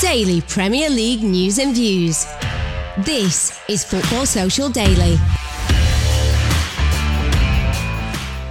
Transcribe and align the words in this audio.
Daily 0.00 0.40
Premier 0.42 0.88
League 0.88 1.24
news 1.24 1.58
and 1.58 1.74
views. 1.74 2.24
This 2.98 3.60
is 3.68 3.82
Football 3.82 4.26
Social 4.26 4.68
Daily. 4.68 5.16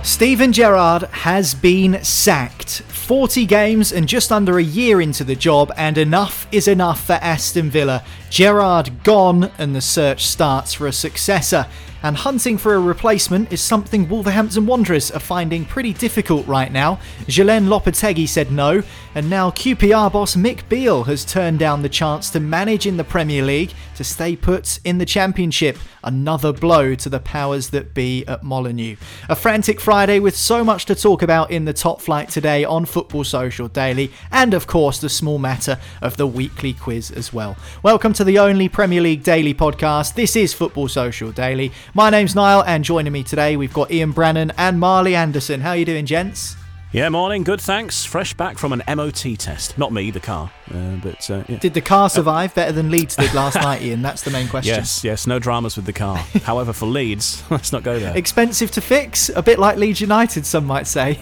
Steven 0.04 0.52
Gerrard 0.52 1.04
has 1.04 1.56
been 1.56 2.04
sacked. 2.04 2.82
40 3.08 3.46
games 3.46 3.94
and 3.94 4.06
just 4.06 4.34
under 4.34 4.58
a 4.58 4.64
year 4.64 5.00
into 5.00 5.24
the 5.24 5.34
job, 5.34 5.72
and 5.78 5.98
enough 5.98 6.46
is 6.52 6.68
enough 6.68 7.06
for 7.06 7.14
Aston 7.14 7.70
Villa. 7.70 8.04
Gerrard 8.30 9.02
gone, 9.06 9.50
and 9.58 9.74
the 9.74 9.80
search 9.80 10.26
starts 10.26 10.74
for 10.74 10.88
a 10.88 10.92
successor 10.92 11.68
and 12.04 12.16
hunting 12.16 12.58
for 12.58 12.76
a 12.76 12.80
replacement 12.80 13.52
is 13.52 13.62
something 13.62 14.08
Wolverhampton 14.08 14.66
Wanderers 14.66 15.10
are 15.12 15.20
finding 15.20 15.66
pretty 15.66 15.94
difficult 15.94 16.46
right 16.46 16.72
now. 16.72 17.00
Julen 17.26 17.68
Lopetegui 17.68 18.28
said 18.28 18.52
no, 18.52 18.84
and 19.16 19.30
now 19.30 19.50
QPR 19.50 20.12
boss 20.12 20.36
Mick 20.36 20.68
Beale 20.70 21.04
has 21.06 21.26
turned 21.26 21.60
down 21.60 21.82
the 21.82 21.90
chance 21.90 22.30
to 22.30 22.40
manage 22.40 22.86
in 22.86 22.98
the 22.98 23.04
Premier 23.04 23.44
League 23.44 23.74
to 23.96 24.04
stay 24.04 24.36
put 24.36 24.80
in 24.84 25.00
the 25.00 25.06
Championship. 25.06 25.78
Another 26.04 26.54
blow 26.54 26.94
to 26.96 27.10
the 27.10 27.20
powers 27.20 27.72
that 27.72 27.94
be 27.94 28.26
at 28.28 28.44
Molineux. 28.44 28.96
A 29.28 29.36
frantic 29.36 29.82
Friday 29.82 30.20
with 30.20 30.38
so 30.38 30.64
much 30.64 30.86
to 30.86 30.96
talk 30.96 31.22
about 31.22 31.52
in 31.52 31.66
the 31.66 31.74
top 31.74 32.00
flight 32.00 32.30
today 32.30 32.64
on 32.64 32.86
Football 32.98 33.24
Social 33.24 33.68
Daily, 33.68 34.12
and 34.32 34.56
of 34.56 34.66
course 34.66 34.98
the 34.98 35.08
small 35.08 35.38
matter 35.38 35.78
of 36.02 36.18
the 36.18 36.26
weekly 36.26 36.74
quiz 36.74 37.12
as 37.12 37.32
well. 37.32 37.56
Welcome 37.84 38.12
to 38.14 38.24
the 38.24 38.40
only 38.40 38.70
Premier 38.70 39.02
League 39.02 39.22
daily 39.22 39.54
podcast. 39.54 40.16
This 40.16 40.36
is 40.36 40.52
Football 40.52 40.88
Social 40.88 41.32
Daily. 41.32 41.72
My 41.94 42.10
name's 42.10 42.34
Niall, 42.34 42.64
and 42.64 42.84
joining 42.84 43.14
me 43.14 43.22
today 43.22 43.56
we've 43.56 43.72
got 43.72 43.92
Ian 43.92 44.14
Brannan 44.14 44.52
and 44.58 44.80
Marley 44.80 45.16
Anderson. 45.16 45.62
How 45.62 45.70
are 45.70 45.78
you 45.78 45.86
doing, 45.86 46.08
gents? 46.08 46.56
Yeah, 46.94 47.10
morning. 47.10 47.44
Good, 47.44 47.60
thanks. 47.60 48.06
Fresh 48.06 48.36
back 48.36 48.58
from 48.58 48.72
an 48.72 48.82
MOT 48.88 49.36
test. 49.38 49.78
Not 49.78 49.92
me, 49.92 50.10
the 50.10 50.22
car. 50.22 50.50
Uh, 50.74 50.96
but 50.96 51.30
uh, 51.30 51.44
yeah. 51.50 51.58
Did 51.58 51.74
the 51.74 51.82
car 51.82 52.10
survive 52.10 52.56
better 52.56 52.72
than 52.72 52.90
Leeds 52.90 53.18
did 53.18 53.34
last 53.34 53.56
night, 53.56 53.82
Ian? 53.82 54.02
That's 54.02 54.22
the 54.22 54.32
main 54.32 54.48
question. 54.48 54.76
Yes, 54.76 55.04
yes. 55.04 55.28
No 55.28 55.38
dramas 55.38 55.76
with 55.76 55.86
the 55.86 55.92
car. 55.92 56.16
However, 56.44 56.72
for 56.72 56.86
Leeds, 56.86 57.44
let's 57.50 57.74
not 57.74 57.84
go 57.84 58.00
there. 58.00 58.16
Expensive 58.16 58.72
to 58.72 58.80
fix, 58.80 59.28
a 59.28 59.42
bit 59.42 59.60
like 59.60 59.76
Leeds 59.76 60.00
United, 60.00 60.46
some 60.46 60.64
might 60.64 60.88
say. 60.88 61.20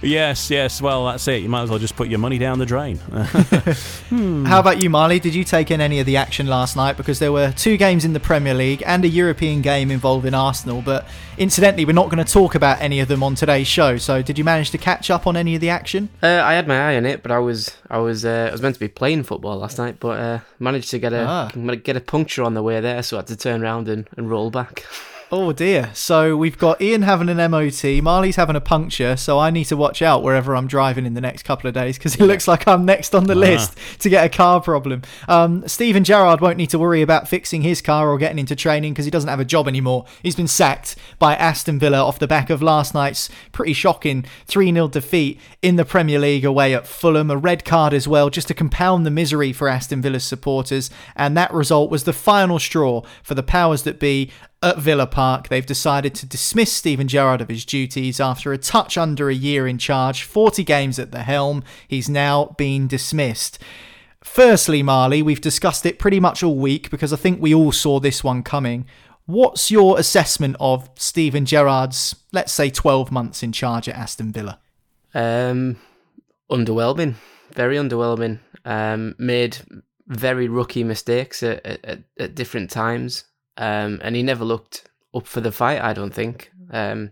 yes, 0.00 0.48
yes. 0.48 0.80
Well, 0.80 1.06
that's 1.06 1.26
it. 1.26 1.42
You 1.42 1.48
might 1.48 1.62
as 1.62 1.70
well 1.70 1.80
just 1.80 1.96
put 1.96 2.06
your 2.08 2.20
money 2.20 2.38
down 2.38 2.60
the 2.60 2.66
drain. 2.66 2.98
hmm. 2.98 4.44
How 4.44 4.60
about 4.60 4.80
you, 4.80 4.90
Marley? 4.90 5.18
Did 5.18 5.34
you 5.34 5.42
take 5.42 5.72
in 5.72 5.80
any 5.80 5.98
of 5.98 6.06
the 6.06 6.16
action 6.16 6.46
last 6.46 6.76
night? 6.76 6.96
Because 6.96 7.18
there 7.18 7.32
were 7.32 7.50
two 7.50 7.76
games 7.76 8.04
in 8.04 8.12
the 8.12 8.20
Premier 8.20 8.54
League 8.54 8.84
and 8.86 9.04
a 9.04 9.08
European 9.08 9.60
game 9.60 9.90
involving 9.90 10.34
Arsenal. 10.34 10.82
But 10.82 11.04
incidentally, 11.36 11.84
we're 11.84 11.94
not 11.94 12.10
going 12.10 12.24
to 12.24 12.32
talk 12.32 12.54
about 12.54 12.80
any 12.80 13.00
of 13.00 13.08
them 13.08 13.24
on 13.24 13.34
show. 13.64 13.96
So, 13.96 14.22
did 14.22 14.38
you 14.38 14.44
manage 14.44 14.70
to 14.70 14.78
catch 14.78 15.10
up 15.10 15.26
on 15.26 15.36
any 15.36 15.54
of 15.54 15.60
the 15.60 15.70
action? 15.70 16.08
Uh, 16.22 16.42
I 16.44 16.54
had 16.54 16.66
my 16.66 16.92
eye 16.92 16.96
on 16.96 17.06
it, 17.06 17.22
but 17.22 17.30
I 17.30 17.38
was 17.38 17.76
I 17.90 17.98
was 17.98 18.24
uh, 18.24 18.48
I 18.48 18.52
was 18.52 18.62
meant 18.62 18.74
to 18.74 18.80
be 18.80 18.88
playing 18.88 19.24
football 19.24 19.58
last 19.58 19.78
night, 19.78 20.00
but 20.00 20.18
uh, 20.18 20.38
managed 20.58 20.90
to 20.90 20.98
get 20.98 21.12
a 21.12 21.24
ah. 21.24 21.50
get 21.82 21.96
a 21.96 22.00
puncture 22.00 22.42
on 22.42 22.54
the 22.54 22.62
way 22.62 22.80
there, 22.80 23.02
so 23.02 23.16
I 23.16 23.20
had 23.20 23.26
to 23.28 23.36
turn 23.36 23.62
around 23.62 23.88
and, 23.88 24.08
and 24.16 24.30
roll 24.30 24.50
back. 24.50 24.84
Oh 25.32 25.52
dear. 25.52 25.90
So 25.92 26.36
we've 26.36 26.56
got 26.56 26.80
Ian 26.80 27.02
having 27.02 27.28
an 27.28 27.50
MOT, 27.50 28.00
Marley's 28.00 28.36
having 28.36 28.54
a 28.54 28.60
puncture, 28.60 29.16
so 29.16 29.40
I 29.40 29.50
need 29.50 29.64
to 29.64 29.76
watch 29.76 30.00
out 30.00 30.22
wherever 30.22 30.54
I'm 30.54 30.68
driving 30.68 31.04
in 31.04 31.14
the 31.14 31.20
next 31.20 31.42
couple 31.42 31.66
of 31.66 31.74
days 31.74 31.98
because 31.98 32.14
it 32.14 32.20
looks 32.20 32.46
like 32.46 32.68
I'm 32.68 32.84
next 32.84 33.12
on 33.12 33.24
the 33.24 33.32
uh-huh. 33.32 33.40
list 33.40 33.76
to 33.98 34.08
get 34.08 34.24
a 34.24 34.28
car 34.28 34.60
problem. 34.60 35.02
Um, 35.26 35.66
Steven 35.66 36.04
Gerrard 36.04 36.40
won't 36.40 36.58
need 36.58 36.70
to 36.70 36.78
worry 36.78 37.02
about 37.02 37.26
fixing 37.26 37.62
his 37.62 37.82
car 37.82 38.08
or 38.08 38.18
getting 38.18 38.38
into 38.38 38.54
training 38.54 38.92
because 38.92 39.04
he 39.04 39.10
doesn't 39.10 39.28
have 39.28 39.40
a 39.40 39.44
job 39.44 39.66
anymore. 39.66 40.04
He's 40.22 40.36
been 40.36 40.46
sacked 40.46 40.94
by 41.18 41.34
Aston 41.34 41.80
Villa 41.80 42.04
off 42.04 42.20
the 42.20 42.28
back 42.28 42.48
of 42.48 42.62
last 42.62 42.94
night's 42.94 43.28
pretty 43.50 43.72
shocking 43.72 44.24
3 44.46 44.72
0 44.72 44.86
defeat 44.86 45.40
in 45.60 45.74
the 45.74 45.84
Premier 45.84 46.20
League 46.20 46.44
away 46.44 46.72
at 46.72 46.86
Fulham. 46.86 47.32
A 47.32 47.36
red 47.36 47.64
card 47.64 47.92
as 47.92 48.06
well, 48.06 48.30
just 48.30 48.46
to 48.46 48.54
compound 48.54 49.04
the 49.04 49.10
misery 49.10 49.52
for 49.52 49.68
Aston 49.68 50.02
Villa's 50.02 50.22
supporters. 50.22 50.88
And 51.16 51.36
that 51.36 51.52
result 51.52 51.90
was 51.90 52.04
the 52.04 52.12
final 52.12 52.60
straw 52.60 53.02
for 53.24 53.34
the 53.34 53.42
powers 53.42 53.82
that 53.82 53.98
be 53.98 54.30
at 54.66 54.78
Villa 54.78 55.06
Park, 55.06 55.48
they've 55.48 55.64
decided 55.64 56.14
to 56.16 56.26
dismiss 56.26 56.72
Steven 56.72 57.06
Gerrard 57.06 57.40
of 57.40 57.48
his 57.48 57.64
duties 57.64 58.18
after 58.20 58.52
a 58.52 58.58
touch 58.58 58.98
under 58.98 59.30
a 59.30 59.34
year 59.34 59.66
in 59.66 59.78
charge, 59.78 60.24
40 60.24 60.64
games 60.64 60.98
at 60.98 61.12
the 61.12 61.22
helm. 61.22 61.62
He's 61.86 62.08
now 62.08 62.54
been 62.58 62.88
dismissed. 62.88 63.58
Firstly, 64.24 64.82
Marley, 64.82 65.22
we've 65.22 65.40
discussed 65.40 65.86
it 65.86 66.00
pretty 66.00 66.18
much 66.18 66.42
all 66.42 66.56
week 66.56 66.90
because 66.90 67.12
I 67.12 67.16
think 67.16 67.40
we 67.40 67.54
all 67.54 67.70
saw 67.70 68.00
this 68.00 68.24
one 68.24 68.42
coming. 68.42 68.86
What's 69.26 69.70
your 69.70 69.98
assessment 69.98 70.56
of 70.58 70.90
Steven 70.96 71.46
Gerrard's, 71.46 72.16
let's 72.32 72.52
say, 72.52 72.68
12 72.68 73.12
months 73.12 73.42
in 73.42 73.52
charge 73.52 73.88
at 73.88 73.94
Aston 73.94 74.32
Villa? 74.32 74.58
Um, 75.14 75.76
underwhelming, 76.50 77.14
very 77.52 77.76
underwhelming. 77.76 78.40
Um, 78.64 79.14
made 79.18 79.58
very 80.08 80.48
rookie 80.48 80.84
mistakes 80.84 81.42
at, 81.42 81.64
at, 81.64 82.00
at 82.18 82.34
different 82.34 82.70
times 82.70 83.24
um, 83.56 84.00
and 84.02 84.16
he 84.16 84.22
never 84.22 84.44
looked 84.44 84.88
up 85.14 85.26
for 85.26 85.40
the 85.40 85.52
fight. 85.52 85.80
I 85.80 85.92
don't 85.92 86.14
think. 86.14 86.50
Um, 86.70 87.10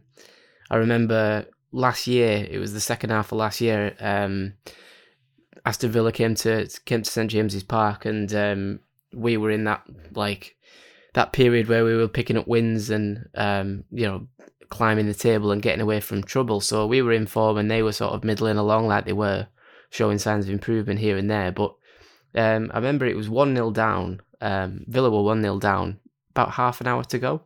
I 0.70 0.76
remember 0.76 1.46
last 1.72 2.06
year. 2.06 2.46
It 2.48 2.58
was 2.58 2.72
the 2.72 2.80
second 2.80 3.10
half 3.10 3.32
of 3.32 3.38
last 3.38 3.60
year. 3.60 3.94
Um, 4.00 4.54
Aston 5.66 5.90
Villa 5.90 6.12
came 6.12 6.34
to 6.36 6.68
came 6.84 7.02
to 7.02 7.10
St 7.10 7.30
James's 7.30 7.62
Park, 7.62 8.04
and 8.04 8.32
um, 8.34 8.80
we 9.12 9.36
were 9.36 9.50
in 9.50 9.64
that 9.64 9.82
like 10.14 10.56
that 11.14 11.32
period 11.32 11.68
where 11.68 11.84
we 11.84 11.94
were 11.94 12.08
picking 12.08 12.36
up 12.36 12.48
wins 12.48 12.90
and 12.90 13.28
um, 13.34 13.84
you 13.90 14.06
know 14.06 14.26
climbing 14.68 15.06
the 15.06 15.14
table 15.14 15.52
and 15.52 15.62
getting 15.62 15.80
away 15.80 16.00
from 16.00 16.22
trouble. 16.22 16.60
So 16.60 16.86
we 16.86 17.02
were 17.02 17.12
in 17.12 17.26
form, 17.26 17.56
and 17.56 17.70
they 17.70 17.82
were 17.82 17.92
sort 17.92 18.12
of 18.12 18.24
middling 18.24 18.56
along 18.56 18.86
like 18.86 19.04
they 19.04 19.12
were, 19.12 19.46
showing 19.90 20.18
signs 20.18 20.46
of 20.46 20.52
improvement 20.52 20.98
here 20.98 21.16
and 21.16 21.30
there. 21.30 21.52
But 21.52 21.74
um, 22.34 22.70
I 22.74 22.76
remember 22.78 23.06
it 23.06 23.16
was 23.16 23.28
one 23.28 23.54
0 23.54 23.70
down. 23.70 24.20
Um, 24.40 24.84
Villa 24.88 25.10
were 25.10 25.22
one 25.22 25.40
0 25.40 25.58
down, 25.60 26.00
about 26.34 26.52
half 26.52 26.80
an 26.80 26.86
hour 26.86 27.04
to 27.04 27.18
go, 27.18 27.42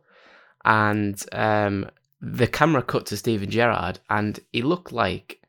and 0.65 1.23
um, 1.31 1.89
the 2.21 2.47
camera 2.47 2.81
cut 2.81 3.05
to 3.07 3.17
Steven 3.17 3.49
Gerrard, 3.49 3.99
and 4.09 4.39
he 4.51 4.61
looked 4.61 4.91
like 4.91 5.41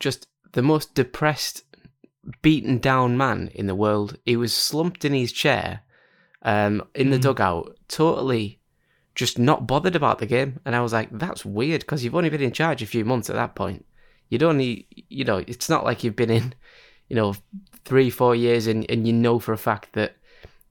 just 0.00 0.26
the 0.52 0.62
most 0.62 0.94
depressed, 0.94 1.62
beaten 2.42 2.78
down 2.78 3.16
man 3.16 3.50
in 3.54 3.66
the 3.66 3.74
world. 3.74 4.18
He 4.24 4.36
was 4.36 4.54
slumped 4.54 5.04
in 5.04 5.12
his 5.12 5.32
chair, 5.32 5.80
um, 6.42 6.82
in 6.94 7.10
the 7.10 7.18
mm. 7.18 7.22
dugout, 7.22 7.76
totally 7.88 8.60
just 9.14 9.38
not 9.38 9.66
bothered 9.66 9.96
about 9.96 10.18
the 10.18 10.26
game. 10.26 10.60
And 10.64 10.74
I 10.74 10.80
was 10.80 10.92
like, 10.92 11.08
that's 11.12 11.44
weird 11.44 11.82
because 11.82 12.02
you've 12.02 12.14
only 12.14 12.30
been 12.30 12.42
in 12.42 12.52
charge 12.52 12.82
a 12.82 12.86
few 12.86 13.04
months 13.04 13.30
at 13.30 13.36
that 13.36 13.54
point. 13.54 13.84
You'd 14.28 14.42
only, 14.42 14.86
you 15.08 15.24
know, 15.24 15.38
it's 15.46 15.68
not 15.68 15.84
like 15.84 16.02
you've 16.02 16.16
been 16.16 16.30
in, 16.30 16.54
you 17.08 17.16
know, 17.16 17.34
three, 17.84 18.10
four 18.10 18.34
years 18.34 18.66
and, 18.66 18.88
and 18.90 19.06
you 19.06 19.12
know 19.12 19.38
for 19.38 19.52
a 19.52 19.58
fact 19.58 19.92
that 19.92 20.16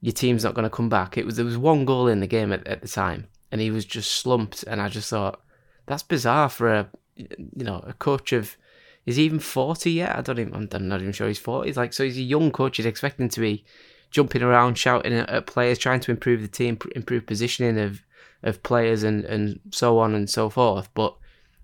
your 0.03 0.11
team's 0.11 0.43
not 0.43 0.53
going 0.53 0.63
to 0.63 0.69
come 0.69 0.89
back. 0.89 1.17
It 1.17 1.25
was 1.25 1.37
there 1.37 1.45
was 1.45 1.57
one 1.57 1.85
goal 1.85 2.07
in 2.09 2.19
the 2.19 2.27
game 2.27 2.51
at, 2.51 2.67
at 2.67 2.81
the 2.81 2.89
time, 2.89 3.27
and 3.53 3.61
he 3.61 3.71
was 3.71 3.85
just 3.85 4.11
slumped. 4.11 4.63
And 4.63 4.81
I 4.81 4.89
just 4.89 5.09
thought 5.09 5.39
that's 5.85 6.03
bizarre 6.03 6.49
for 6.49 6.67
a 6.67 6.89
you 7.15 7.63
know 7.63 7.81
a 7.87 7.93
coach 7.93 8.33
of 8.33 8.57
is 9.05 9.15
he 9.15 9.23
even 9.23 9.39
forty 9.39 9.91
yet? 9.91 10.17
I 10.17 10.21
don't 10.21 10.39
even 10.39 10.67
I'm 10.73 10.89
not 10.89 10.99
even 10.99 11.13
sure 11.13 11.29
he's 11.29 11.39
forty. 11.39 11.69
He's 11.69 11.77
like 11.77 11.93
so 11.93 12.03
he's 12.03 12.17
a 12.17 12.21
young 12.21 12.51
coach. 12.51 12.75
He's 12.75 12.85
expecting 12.85 13.29
to 13.29 13.39
be 13.39 13.63
jumping 14.11 14.41
around, 14.41 14.77
shouting 14.77 15.13
at, 15.13 15.47
players, 15.47 15.79
trying 15.79 16.01
to 16.01 16.11
improve 16.11 16.41
the 16.41 16.49
team, 16.49 16.77
improve 16.97 17.25
positioning 17.25 17.79
of 17.79 18.01
of 18.43 18.61
players, 18.61 19.03
and 19.03 19.23
and 19.23 19.61
so 19.71 19.99
on 19.99 20.13
and 20.13 20.29
so 20.29 20.49
forth. 20.49 20.89
But 20.93 21.15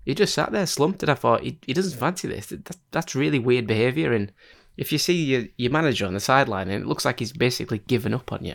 he 0.06 0.14
just 0.14 0.32
sat 0.32 0.50
there 0.50 0.64
slumped, 0.64 1.02
and 1.02 1.10
I 1.10 1.14
thought 1.14 1.42
he, 1.42 1.58
he 1.66 1.74
doesn't 1.74 2.00
fancy 2.00 2.26
this. 2.26 2.46
That, 2.46 2.78
that's 2.90 3.14
really 3.14 3.38
weird 3.38 3.66
behaviour 3.66 4.14
and 4.14 4.32
if 4.80 4.90
you 4.92 4.98
see 4.98 5.12
your, 5.12 5.44
your 5.58 5.70
manager 5.70 6.06
on 6.06 6.14
the 6.14 6.20
sideline 6.20 6.70
and 6.70 6.82
it 6.82 6.86
looks 6.86 7.04
like 7.04 7.18
he's 7.18 7.34
basically 7.34 7.78
given 7.80 8.14
up 8.14 8.32
on 8.32 8.42
you, 8.44 8.54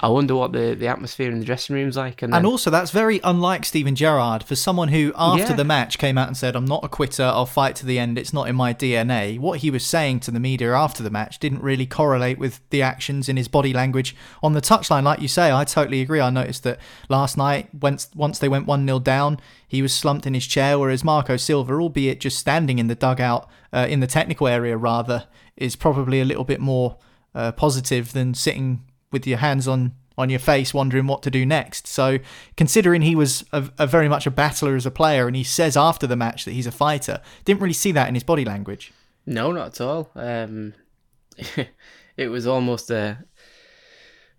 I 0.00 0.08
wonder 0.08 0.34
what 0.34 0.52
the, 0.52 0.74
the 0.74 0.86
atmosphere 0.86 1.30
in 1.30 1.38
the 1.38 1.44
dressing 1.44 1.74
room's 1.74 1.96
like. 1.96 2.20
And, 2.20 2.32
then, 2.32 2.38
And 2.38 2.46
also, 2.46 2.68
that's 2.70 2.90
very 2.90 3.20
unlike 3.24 3.64
Steven 3.64 3.94
Gerrard 3.96 4.42
for 4.42 4.54
someone 4.54 4.88
who, 4.88 5.12
after 5.16 5.50
Yeah. 5.50 5.52
the 5.54 5.64
match, 5.64 5.96
came 5.96 6.18
out 6.18 6.28
and 6.28 6.36
said, 6.36 6.54
I'm 6.54 6.66
not 6.66 6.84
a 6.84 6.88
quitter, 6.88 7.22
I'll 7.22 7.46
fight 7.46 7.74
to 7.76 7.86
the 7.86 7.98
end, 7.98 8.18
it's 8.18 8.34
not 8.34 8.48
in 8.48 8.54
my 8.56 8.74
DNA. 8.74 9.38
What 9.38 9.60
he 9.60 9.70
was 9.70 9.82
saying 9.84 10.20
to 10.20 10.30
the 10.30 10.40
media 10.40 10.74
after 10.74 11.02
the 11.02 11.08
match 11.10 11.38
didn't 11.38 11.62
really 11.62 11.86
correlate 11.86 12.38
with 12.38 12.60
the 12.68 12.82
actions 12.82 13.30
in 13.30 13.38
his 13.38 13.48
body 13.48 13.72
language 13.72 14.14
on 14.42 14.52
the 14.52 14.60
touchline. 14.60 15.04
Like 15.04 15.20
you 15.22 15.28
say, 15.28 15.50
I 15.50 15.64
totally 15.64 16.02
agree. 16.02 16.20
I 16.20 16.28
noticed 16.28 16.62
that 16.64 16.78
last 17.08 17.38
night, 17.38 17.68
once, 17.74 18.10
once 18.14 18.38
they 18.38 18.48
went 18.50 18.66
1 18.66 18.86
0 18.86 18.98
down, 18.98 19.40
he 19.66 19.80
was 19.80 19.94
slumped 19.94 20.26
in 20.26 20.34
his 20.34 20.46
chair, 20.46 20.78
whereas 20.78 21.02
Marco 21.02 21.38
Silva, 21.38 21.74
albeit 21.74 22.20
just 22.20 22.38
standing 22.38 22.78
in 22.78 22.88
the 22.88 22.94
dugout, 22.94 23.48
uh, 23.72 23.86
in 23.88 24.00
the 24.00 24.06
technical 24.06 24.48
area 24.48 24.76
rather, 24.76 25.26
is 25.56 25.76
probably 25.76 26.20
a 26.20 26.24
little 26.26 26.44
bit 26.44 26.60
more 26.60 26.98
uh, 27.34 27.52
positive 27.52 28.12
than 28.12 28.34
sitting 28.34 28.82
with 29.10 29.26
your 29.26 29.38
hands 29.38 29.66
on 29.68 29.92
on 30.18 30.30
your 30.30 30.38
face 30.38 30.72
wondering 30.72 31.06
what 31.06 31.22
to 31.22 31.30
do 31.30 31.44
next 31.44 31.86
so 31.86 32.18
considering 32.56 33.02
he 33.02 33.14
was 33.14 33.44
a, 33.52 33.68
a 33.78 33.86
very 33.86 34.08
much 34.08 34.26
a 34.26 34.30
battler 34.30 34.74
as 34.74 34.86
a 34.86 34.90
player 34.90 35.26
and 35.26 35.36
he 35.36 35.44
says 35.44 35.76
after 35.76 36.06
the 36.06 36.16
match 36.16 36.46
that 36.46 36.52
he's 36.52 36.66
a 36.66 36.72
fighter 36.72 37.20
didn't 37.44 37.60
really 37.60 37.74
see 37.74 37.92
that 37.92 38.08
in 38.08 38.14
his 38.14 38.24
body 38.24 38.44
language 38.44 38.92
No, 39.26 39.50
not 39.50 39.66
at 39.66 39.80
all. 39.80 40.10
Um, 40.14 40.72
it 42.16 42.28
was 42.28 42.46
almost 42.46 42.90
a 42.90 43.18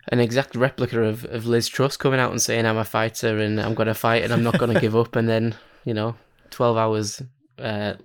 an 0.09 0.19
exact 0.21 0.55
replica 0.55 1.03
of, 1.03 1.25
of 1.25 1.45
Liz 1.45 1.67
Truss 1.67 1.97
coming 1.97 2.19
out 2.19 2.31
and 2.31 2.41
saying 2.41 2.65
I'm 2.65 2.77
a 2.77 2.85
fighter 2.85 3.37
and 3.39 3.59
I'm 3.59 3.73
going 3.73 3.87
to 3.87 3.93
fight 3.93 4.23
and 4.23 4.31
I'm 4.31 4.43
not 4.43 4.57
going 4.57 4.73
to 4.73 4.79
give 4.79 4.95
up. 4.95 5.17
And 5.17 5.27
then, 5.27 5.55
you 5.83 5.93
know, 5.93 6.15
12 6.51 6.77
hours, 6.77 7.21
uh, 7.59 7.95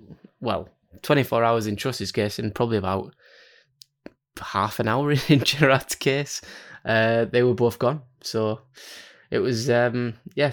well, 0.41 0.69
24 1.03 1.45
hours 1.45 1.69
in 1.69 1.77
Truss's 1.77 2.11
case 2.11 2.41
and 2.41 2.53
probably 2.53 2.77
about 2.77 3.15
half 4.41 4.81
an 4.81 4.89
hour 4.89 5.13
in 5.29 5.41
Gerrard's 5.45 5.95
case, 5.95 6.41
uh, 6.85 7.27
they 7.27 7.43
were 7.43 7.55
both 7.55 7.79
gone. 7.79 8.03
So 8.23 8.61
it 9.31 9.39
was, 9.39 9.71
um, 9.71 10.15
yeah, 10.35 10.53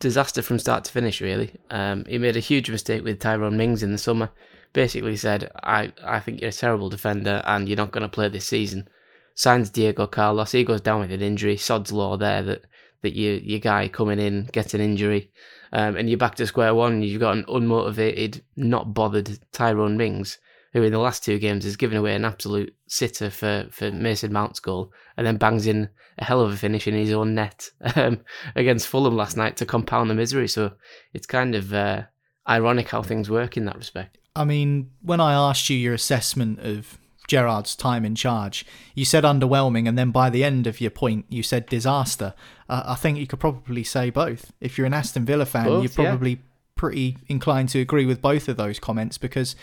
disaster 0.00 0.42
from 0.42 0.58
start 0.58 0.84
to 0.84 0.92
finish, 0.92 1.20
really. 1.20 1.52
Um, 1.70 2.04
he 2.06 2.18
made 2.18 2.36
a 2.36 2.40
huge 2.40 2.70
mistake 2.70 3.04
with 3.04 3.20
Tyrone 3.20 3.56
Mings 3.56 3.82
in 3.82 3.92
the 3.92 3.98
summer 3.98 4.30
basically 4.72 5.16
said, 5.16 5.50
I, 5.62 5.92
I 6.04 6.20
think 6.20 6.40
you're 6.40 6.50
a 6.50 6.52
terrible 6.52 6.88
defender 6.88 7.42
and 7.44 7.68
you're 7.68 7.76
not 7.76 7.92
going 7.92 8.02
to 8.02 8.08
play 8.08 8.28
this 8.28 8.46
season. 8.46 8.88
Signs 9.34 9.70
Diego 9.70 10.06
Carlos. 10.06 10.52
He 10.52 10.64
goes 10.64 10.80
down 10.80 11.00
with 11.00 11.12
an 11.12 11.22
injury. 11.22 11.56
Sod's 11.56 11.92
law 11.92 12.16
there 12.16 12.42
that, 12.42 12.62
that 13.02 13.14
you, 13.14 13.40
your 13.42 13.60
guy 13.60 13.88
coming 13.88 14.18
in 14.18 14.48
gets 14.52 14.74
an 14.74 14.80
injury 14.80 15.30
um, 15.72 15.96
and 15.96 16.08
you're 16.08 16.18
back 16.18 16.34
to 16.36 16.46
square 16.46 16.74
one. 16.74 17.02
You've 17.02 17.20
got 17.20 17.36
an 17.36 17.44
unmotivated, 17.44 18.42
not 18.56 18.94
bothered 18.94 19.38
Tyrone 19.52 19.96
Mings, 19.96 20.38
who 20.72 20.82
in 20.82 20.92
the 20.92 20.98
last 20.98 21.24
two 21.24 21.38
games 21.38 21.64
has 21.64 21.76
given 21.76 21.96
away 21.96 22.14
an 22.14 22.24
absolute 22.24 22.74
sitter 22.86 23.30
for, 23.30 23.66
for 23.70 23.90
Mason 23.90 24.32
Mount's 24.32 24.60
goal 24.60 24.92
and 25.16 25.26
then 25.26 25.36
bangs 25.36 25.66
in 25.66 25.88
a 26.18 26.24
hell 26.24 26.40
of 26.40 26.52
a 26.52 26.56
finish 26.56 26.86
in 26.86 26.94
his 26.94 27.12
own 27.12 27.34
net 27.34 27.70
um, 27.96 28.20
against 28.54 28.88
Fulham 28.88 29.16
last 29.16 29.36
night 29.36 29.56
to 29.58 29.66
compound 29.66 30.10
the 30.10 30.14
misery. 30.14 30.48
So 30.48 30.72
it's 31.14 31.26
kind 31.26 31.54
of 31.54 31.72
uh, 31.72 32.02
ironic 32.48 32.88
how 32.88 33.02
things 33.02 33.30
work 33.30 33.56
in 33.56 33.64
that 33.66 33.76
respect. 33.76 34.18
I 34.36 34.44
mean, 34.44 34.90
when 35.02 35.20
I 35.20 35.32
asked 35.32 35.68
you 35.68 35.76
your 35.76 35.94
assessment 35.94 36.60
of 36.60 36.98
Gerrard's 37.26 37.74
time 37.74 38.04
in 38.04 38.14
charge, 38.14 38.64
you 38.94 39.04
said 39.04 39.24
underwhelming, 39.24 39.88
and 39.88 39.98
then 39.98 40.10
by 40.10 40.30
the 40.30 40.44
end 40.44 40.66
of 40.66 40.80
your 40.80 40.90
point, 40.90 41.26
you 41.28 41.42
said 41.42 41.66
disaster. 41.66 42.34
Uh, 42.68 42.84
I 42.86 42.94
think 42.94 43.18
you 43.18 43.26
could 43.26 43.40
probably 43.40 43.84
say 43.84 44.10
both. 44.10 44.52
If 44.60 44.78
you're 44.78 44.86
an 44.86 44.94
Aston 44.94 45.24
Villa 45.24 45.44
fan, 45.44 45.64
Both, 45.64 45.82
you're 45.82 46.04
yeah. 46.04 46.10
probably 46.10 46.40
pretty 46.76 47.18
inclined 47.26 47.68
to 47.70 47.80
agree 47.80 48.06
with 48.06 48.22
both 48.22 48.48
of 48.48 48.56
those 48.56 48.78
comments 48.78 49.18
because. 49.18 49.54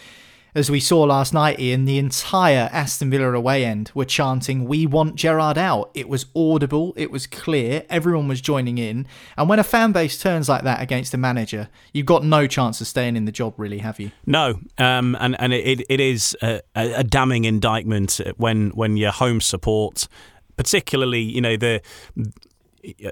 As 0.56 0.72
we 0.72 0.80
saw 0.80 1.04
last 1.04 1.34
night, 1.34 1.60
Ian, 1.60 1.84
the 1.84 1.98
entire 1.98 2.70
Aston 2.72 3.10
Villa 3.10 3.34
away 3.34 3.66
end 3.66 3.92
were 3.94 4.06
chanting, 4.06 4.64
We 4.64 4.86
want 4.86 5.16
Gerrard 5.16 5.58
out. 5.58 5.92
It 5.94 6.08
was 6.08 6.28
audible, 6.34 6.94
it 6.96 7.12
was 7.12 7.28
clear, 7.28 7.84
everyone 7.90 8.30
was 8.30 8.40
joining 8.40 8.78
in. 8.78 9.06
And 9.38 9.50
when 9.50 9.60
a 9.60 9.66
fan 9.66 9.92
base 9.92 10.18
turns 10.18 10.48
like 10.48 10.64
that 10.64 10.82
against 10.82 11.14
a 11.14 11.18
manager, 11.18 11.68
you've 11.92 12.06
got 12.06 12.24
no 12.24 12.48
chance 12.48 12.80
of 12.80 12.88
staying 12.88 13.18
in 13.18 13.26
the 13.26 13.34
job, 13.34 13.56
really, 13.58 13.80
have 13.80 14.00
you? 14.00 14.12
No, 14.26 14.62
um, 14.78 15.18
and 15.20 15.36
and 15.42 15.52
it 15.52 15.82
it 15.90 16.00
is 16.00 16.38
a, 16.42 16.62
a 16.74 17.04
damning 17.04 17.44
indictment 17.44 18.22
when 18.38 18.70
when 18.70 18.96
your 18.96 19.12
home 19.12 19.42
support, 19.42 20.08
particularly 20.56 21.20
you 21.20 21.42
know 21.42 21.58
the. 21.58 21.82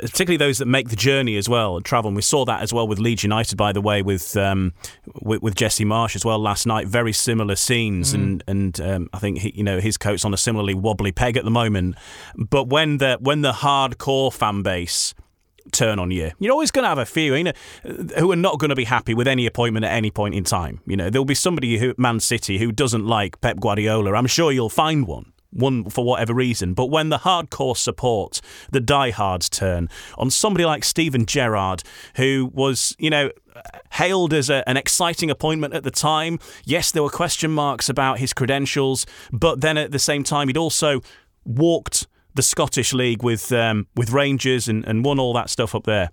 Particularly 0.01 0.37
those 0.37 0.57
that 0.59 0.65
make 0.65 0.89
the 0.89 0.95
journey 0.95 1.37
as 1.37 1.49
well 1.49 1.75
and 1.75 1.85
travel. 1.85 2.09
And 2.09 2.15
we 2.15 2.21
saw 2.21 2.45
that 2.45 2.61
as 2.61 2.73
well 2.73 2.87
with 2.87 2.99
Leeds 2.99 3.23
United, 3.23 3.57
by 3.57 3.71
the 3.71 3.81
way, 3.81 4.01
with 4.01 4.35
um, 4.37 4.73
with, 5.21 5.41
with 5.41 5.55
Jesse 5.55 5.85
Marsch 5.85 6.15
as 6.15 6.25
well 6.25 6.39
last 6.39 6.65
night. 6.65 6.87
Very 6.87 7.13
similar 7.13 7.55
scenes, 7.55 8.13
and 8.13 8.43
and 8.47 8.79
um, 8.81 9.09
I 9.13 9.19
think 9.19 9.39
he, 9.39 9.53
you 9.55 9.63
know 9.63 9.79
his 9.79 9.97
coat's 9.97 10.25
on 10.25 10.33
a 10.33 10.37
similarly 10.37 10.73
wobbly 10.73 11.11
peg 11.11 11.37
at 11.37 11.43
the 11.43 11.51
moment. 11.51 11.95
But 12.35 12.67
when 12.67 12.97
the 12.97 13.17
when 13.19 13.41
the 13.41 13.53
hardcore 13.53 14.31
fan 14.31 14.61
base 14.61 15.13
turn 15.71 15.99
on 15.99 16.11
you. 16.11 16.31
You're 16.39 16.51
always 16.51 16.71
going 16.71 16.83
to 16.83 16.89
have 16.89 16.97
a 16.97 17.05
few, 17.05 17.35
you 17.35 17.43
know, 17.45 17.53
who 18.17 18.31
are 18.31 18.37
not 18.37 18.59
going 18.59 18.69
to 18.69 18.75
be 18.75 18.83
happy 18.83 19.13
with 19.13 19.27
any 19.27 19.45
appointment 19.45 19.85
at 19.85 19.91
any 19.91 20.11
point 20.11 20.35
in 20.35 20.43
time. 20.43 20.81
You 20.85 20.97
know, 20.97 21.09
there'll 21.09 21.25
be 21.25 21.35
somebody 21.35 21.77
who 21.77 21.93
Man 21.97 22.19
City 22.19 22.57
who 22.57 22.71
doesn't 22.71 23.05
like 23.05 23.39
Pep 23.41 23.59
Guardiola. 23.59 24.13
I'm 24.13 24.27
sure 24.27 24.51
you'll 24.51 24.69
find 24.69 25.07
one. 25.07 25.32
One 25.53 25.89
for 25.89 26.03
whatever 26.03 26.33
reason, 26.33 26.73
but 26.73 26.87
when 26.87 27.09
the 27.09 27.19
hardcore 27.19 27.77
support, 27.77 28.41
the 28.71 28.79
diehards 28.79 29.49
turn 29.49 29.87
on 30.17 30.29
somebody 30.29 30.65
like 30.65 30.83
Steven 30.83 31.25
Gerrard, 31.25 31.83
who 32.15 32.49
was, 32.53 32.95
you 32.97 33.09
know, 33.09 33.29
hailed 33.91 34.33
as 34.33 34.49
a, 34.49 34.67
an 34.67 34.77
exciting 34.77 35.29
appointment 35.29 35.73
at 35.73 35.83
the 35.83 35.91
time. 35.91 36.39
Yes, 36.65 36.91
there 36.91 37.03
were 37.03 37.09
question 37.09 37.51
marks 37.51 37.89
about 37.89 38.19
his 38.19 38.33
credentials, 38.33 39.05
but 39.31 39.61
then 39.61 39.77
at 39.77 39.91
the 39.91 39.99
same 39.99 40.23
time, 40.23 40.47
he'd 40.47 40.57
also 40.57 41.01
walked 41.45 42.07
the 42.35 42.41
Scottish 42.41 42.93
League 42.93 43.23
with 43.23 43.51
um, 43.51 43.87
with 43.95 44.11
Rangers 44.11 44.67
and, 44.67 44.83
and 44.87 45.05
won 45.05 45.19
all 45.19 45.33
that 45.33 45.49
stuff 45.49 45.75
up 45.75 45.83
there. 45.83 46.09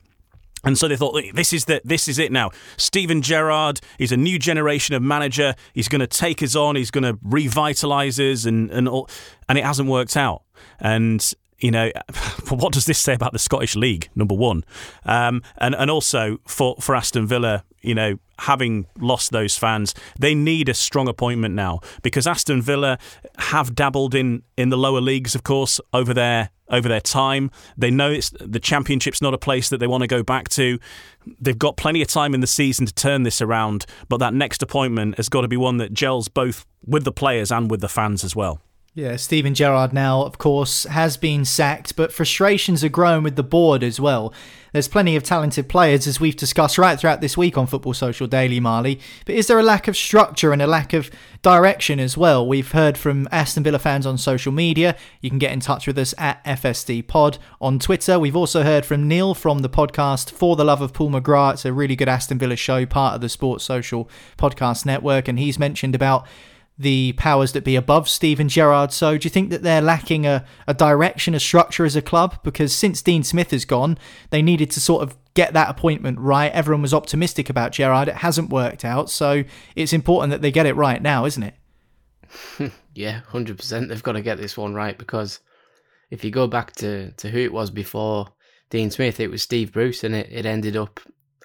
And 0.64 0.76
so 0.76 0.88
they 0.88 0.96
thought 0.96 1.18
this 1.34 1.52
is 1.52 1.64
the 1.64 1.80
this 1.84 2.08
is 2.08 2.18
it 2.18 2.30
now. 2.32 2.50
Steven 2.76 3.22
Gerrard 3.22 3.80
is 3.98 4.12
a 4.12 4.16
new 4.16 4.38
generation 4.38 4.94
of 4.94 5.02
manager. 5.02 5.54
He's 5.72 5.88
going 5.88 6.00
to 6.00 6.06
take 6.06 6.42
us 6.42 6.54
on. 6.54 6.76
He's 6.76 6.90
going 6.90 7.04
to 7.04 7.14
revitalise 7.24 8.18
us, 8.18 8.44
and 8.44 8.70
and 8.70 8.88
all, 8.88 9.08
and 9.48 9.56
it 9.56 9.64
hasn't 9.64 9.88
worked 9.88 10.16
out. 10.16 10.42
And 10.78 11.32
you 11.58 11.70
know, 11.70 11.90
what 12.50 12.72
does 12.72 12.86
this 12.86 12.98
say 12.98 13.14
about 13.14 13.32
the 13.32 13.38
Scottish 13.38 13.74
League? 13.74 14.10
Number 14.14 14.34
one, 14.34 14.64
um, 15.04 15.42
and 15.58 15.74
and 15.74 15.90
also 15.90 16.38
for 16.46 16.76
for 16.80 16.94
Aston 16.94 17.26
Villa, 17.26 17.64
you 17.82 17.94
know, 17.94 18.18
having 18.38 18.86
lost 18.98 19.32
those 19.32 19.56
fans, 19.56 19.94
they 20.18 20.34
need 20.34 20.68
a 20.68 20.74
strong 20.74 21.08
appointment 21.08 21.54
now 21.54 21.80
because 22.02 22.26
Aston 22.26 22.62
Villa 22.62 22.98
have 23.38 23.74
dabbled 23.74 24.14
in 24.14 24.42
in 24.56 24.68
the 24.68 24.78
lower 24.78 25.00
leagues, 25.00 25.34
of 25.34 25.42
course, 25.42 25.80
over 25.92 26.14
their 26.14 26.50
over 26.68 26.88
their 26.88 27.00
time. 27.00 27.50
They 27.76 27.90
know 27.90 28.10
it's 28.10 28.30
the 28.40 28.60
championship's 28.60 29.20
not 29.20 29.34
a 29.34 29.38
place 29.38 29.68
that 29.70 29.78
they 29.78 29.86
want 29.86 30.02
to 30.02 30.06
go 30.06 30.22
back 30.22 30.48
to. 30.50 30.78
They've 31.40 31.58
got 31.58 31.76
plenty 31.76 32.00
of 32.02 32.08
time 32.08 32.34
in 32.34 32.40
the 32.40 32.46
season 32.46 32.86
to 32.86 32.94
turn 32.94 33.24
this 33.24 33.42
around, 33.42 33.86
but 34.08 34.18
that 34.18 34.34
next 34.34 34.62
appointment 34.62 35.16
has 35.16 35.28
got 35.28 35.42
to 35.42 35.48
be 35.48 35.56
one 35.56 35.78
that 35.78 35.92
gels 35.92 36.28
both 36.28 36.66
with 36.86 37.04
the 37.04 37.12
players 37.12 37.50
and 37.50 37.70
with 37.70 37.80
the 37.80 37.88
fans 37.88 38.24
as 38.24 38.34
well. 38.34 38.60
Yeah, 38.92 39.14
Steven 39.14 39.54
Gerrard 39.54 39.92
now, 39.92 40.22
of 40.22 40.38
course, 40.38 40.82
has 40.82 41.16
been 41.16 41.44
sacked, 41.44 41.94
but 41.94 42.12
frustrations 42.12 42.82
are 42.82 42.88
growing 42.88 43.22
with 43.22 43.36
the 43.36 43.44
board 43.44 43.84
as 43.84 44.00
well. 44.00 44.34
There's 44.72 44.88
plenty 44.88 45.14
of 45.14 45.22
talented 45.22 45.68
players, 45.68 46.08
as 46.08 46.18
we've 46.18 46.34
discussed 46.34 46.76
right 46.76 46.98
throughout 46.98 47.20
this 47.20 47.36
week 47.36 47.56
on 47.56 47.68
Football 47.68 47.94
Social 47.94 48.26
Daily, 48.26 48.58
Marley. 48.58 48.98
But 49.26 49.36
is 49.36 49.46
there 49.46 49.60
a 49.60 49.62
lack 49.62 49.86
of 49.86 49.96
structure 49.96 50.52
and 50.52 50.60
a 50.60 50.66
lack 50.66 50.92
of 50.92 51.08
direction 51.40 52.00
as 52.00 52.16
well? 52.16 52.44
We've 52.44 52.72
heard 52.72 52.98
from 52.98 53.28
Aston 53.30 53.62
Villa 53.62 53.78
fans 53.78 54.06
on 54.06 54.18
social 54.18 54.50
media. 54.50 54.96
You 55.20 55.30
can 55.30 55.38
get 55.38 55.52
in 55.52 55.60
touch 55.60 55.86
with 55.86 55.96
us 55.96 56.12
at 56.18 56.44
FSD 56.44 57.06
Pod 57.06 57.38
on 57.60 57.78
Twitter. 57.78 58.18
We've 58.18 58.36
also 58.36 58.64
heard 58.64 58.84
from 58.84 59.06
Neil 59.06 59.34
from 59.34 59.60
the 59.60 59.70
podcast 59.70 60.32
For 60.32 60.56
the 60.56 60.64
Love 60.64 60.82
of 60.82 60.92
Paul 60.92 61.10
McGrath. 61.10 61.52
It's 61.52 61.64
a 61.64 61.72
really 61.72 61.94
good 61.94 62.08
Aston 62.08 62.38
Villa 62.38 62.56
show, 62.56 62.84
part 62.86 63.14
of 63.14 63.20
the 63.20 63.28
Sports 63.28 63.62
Social 63.62 64.10
Podcast 64.36 64.84
Network, 64.84 65.28
and 65.28 65.38
he's 65.38 65.60
mentioned 65.60 65.94
about 65.94 66.26
the 66.80 67.12
powers 67.12 67.52
that 67.52 67.62
be 67.62 67.76
above 67.76 68.08
Steven 68.08 68.48
Gerrard. 68.48 68.90
So, 68.90 69.18
do 69.18 69.26
you 69.26 69.30
think 69.30 69.50
that 69.50 69.62
they're 69.62 69.82
lacking 69.82 70.26
a, 70.26 70.44
a 70.66 70.72
direction, 70.72 71.34
a 71.34 71.40
structure 71.40 71.84
as 71.84 71.94
a 71.94 72.02
club? 72.02 72.42
Because 72.42 72.74
since 72.74 73.02
Dean 73.02 73.22
Smith 73.22 73.50
has 73.50 73.66
gone, 73.66 73.98
they 74.30 74.40
needed 74.40 74.70
to 74.72 74.80
sort 74.80 75.02
of 75.02 75.16
get 75.34 75.52
that 75.52 75.68
appointment 75.68 76.18
right. 76.18 76.50
Everyone 76.52 76.82
was 76.82 76.94
optimistic 76.94 77.50
about 77.50 77.72
Gerrard. 77.72 78.08
It 78.08 78.16
hasn't 78.16 78.48
worked 78.48 78.84
out. 78.84 79.10
So, 79.10 79.44
it's 79.76 79.92
important 79.92 80.30
that 80.30 80.40
they 80.40 80.50
get 80.50 80.66
it 80.66 80.74
right 80.74 81.02
now, 81.02 81.26
isn't 81.26 81.42
it? 81.42 81.54
Yeah, 82.94 83.20
hundred 83.20 83.56
percent. 83.56 83.88
They've 83.88 84.02
got 84.02 84.12
to 84.12 84.20
get 84.20 84.38
this 84.38 84.56
one 84.56 84.74
right 84.74 84.98
because 84.98 85.40
if 86.10 86.24
you 86.24 86.30
go 86.30 86.46
back 86.46 86.72
to, 86.76 87.12
to 87.12 87.30
who 87.30 87.38
it 87.38 87.52
was 87.52 87.70
before 87.70 88.28
Dean 88.68 88.90
Smith, 88.90 89.20
it 89.20 89.30
was 89.30 89.42
Steve 89.42 89.72
Bruce, 89.72 90.02
and 90.02 90.14
it, 90.14 90.28
it 90.30 90.44
ended 90.44 90.76
up 90.76 91.00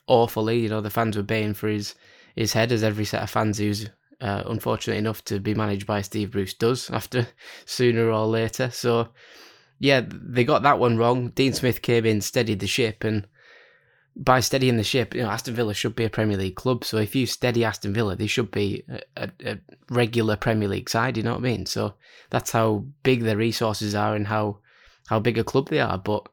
awfully. 0.07 0.59
You 0.59 0.69
know, 0.69 0.81
the 0.81 0.89
fans 0.89 1.15
were 1.15 1.23
baying 1.23 1.53
for 1.53 1.67
his 1.67 1.95
his 2.35 2.53
head, 2.53 2.71
as 2.71 2.83
every 2.83 3.05
set 3.05 3.23
of 3.23 3.29
fans 3.29 3.59
who's 3.59 3.89
uh, 4.21 4.43
unfortunate 4.45 4.97
enough 4.97 5.23
to 5.25 5.39
be 5.39 5.53
managed 5.53 5.85
by 5.85 6.01
Steve 6.01 6.31
Bruce 6.31 6.53
does 6.53 6.89
after 6.89 7.27
sooner 7.65 8.09
or 8.09 8.25
later. 8.25 8.69
So, 8.71 9.09
yeah, 9.79 10.01
they 10.07 10.43
got 10.43 10.63
that 10.63 10.79
one 10.79 10.97
wrong. 10.97 11.29
Dean 11.29 11.53
Smith 11.53 11.81
came 11.81 12.05
in, 12.05 12.21
steadied 12.21 12.59
the 12.59 12.67
ship, 12.67 13.03
and 13.03 13.27
by 14.15 14.39
steadying 14.39 14.77
the 14.77 14.83
ship, 14.83 15.13
you 15.13 15.21
know, 15.21 15.29
Aston 15.29 15.55
Villa 15.55 15.73
should 15.73 15.95
be 15.95 16.05
a 16.05 16.09
Premier 16.09 16.37
League 16.37 16.55
club. 16.55 16.85
So 16.85 16.97
if 16.97 17.15
you 17.15 17.25
steady 17.25 17.65
Aston 17.65 17.93
Villa, 17.93 18.15
they 18.15 18.27
should 18.27 18.49
be 18.49 18.83
a, 19.17 19.29
a, 19.43 19.57
regular 19.89 20.37
Premier 20.37 20.69
League 20.69 20.89
side. 20.89 21.17
You 21.17 21.23
know 21.23 21.31
what 21.31 21.39
I 21.39 21.43
mean? 21.43 21.65
So 21.65 21.95
that's 22.29 22.51
how 22.51 22.85
big 23.03 23.23
their 23.23 23.37
resources 23.37 23.93
are 23.93 24.15
and 24.15 24.27
how 24.27 24.59
how 25.07 25.19
big 25.19 25.37
a 25.37 25.43
club 25.43 25.69
they 25.69 25.79
are, 25.79 25.97
but 25.97 26.27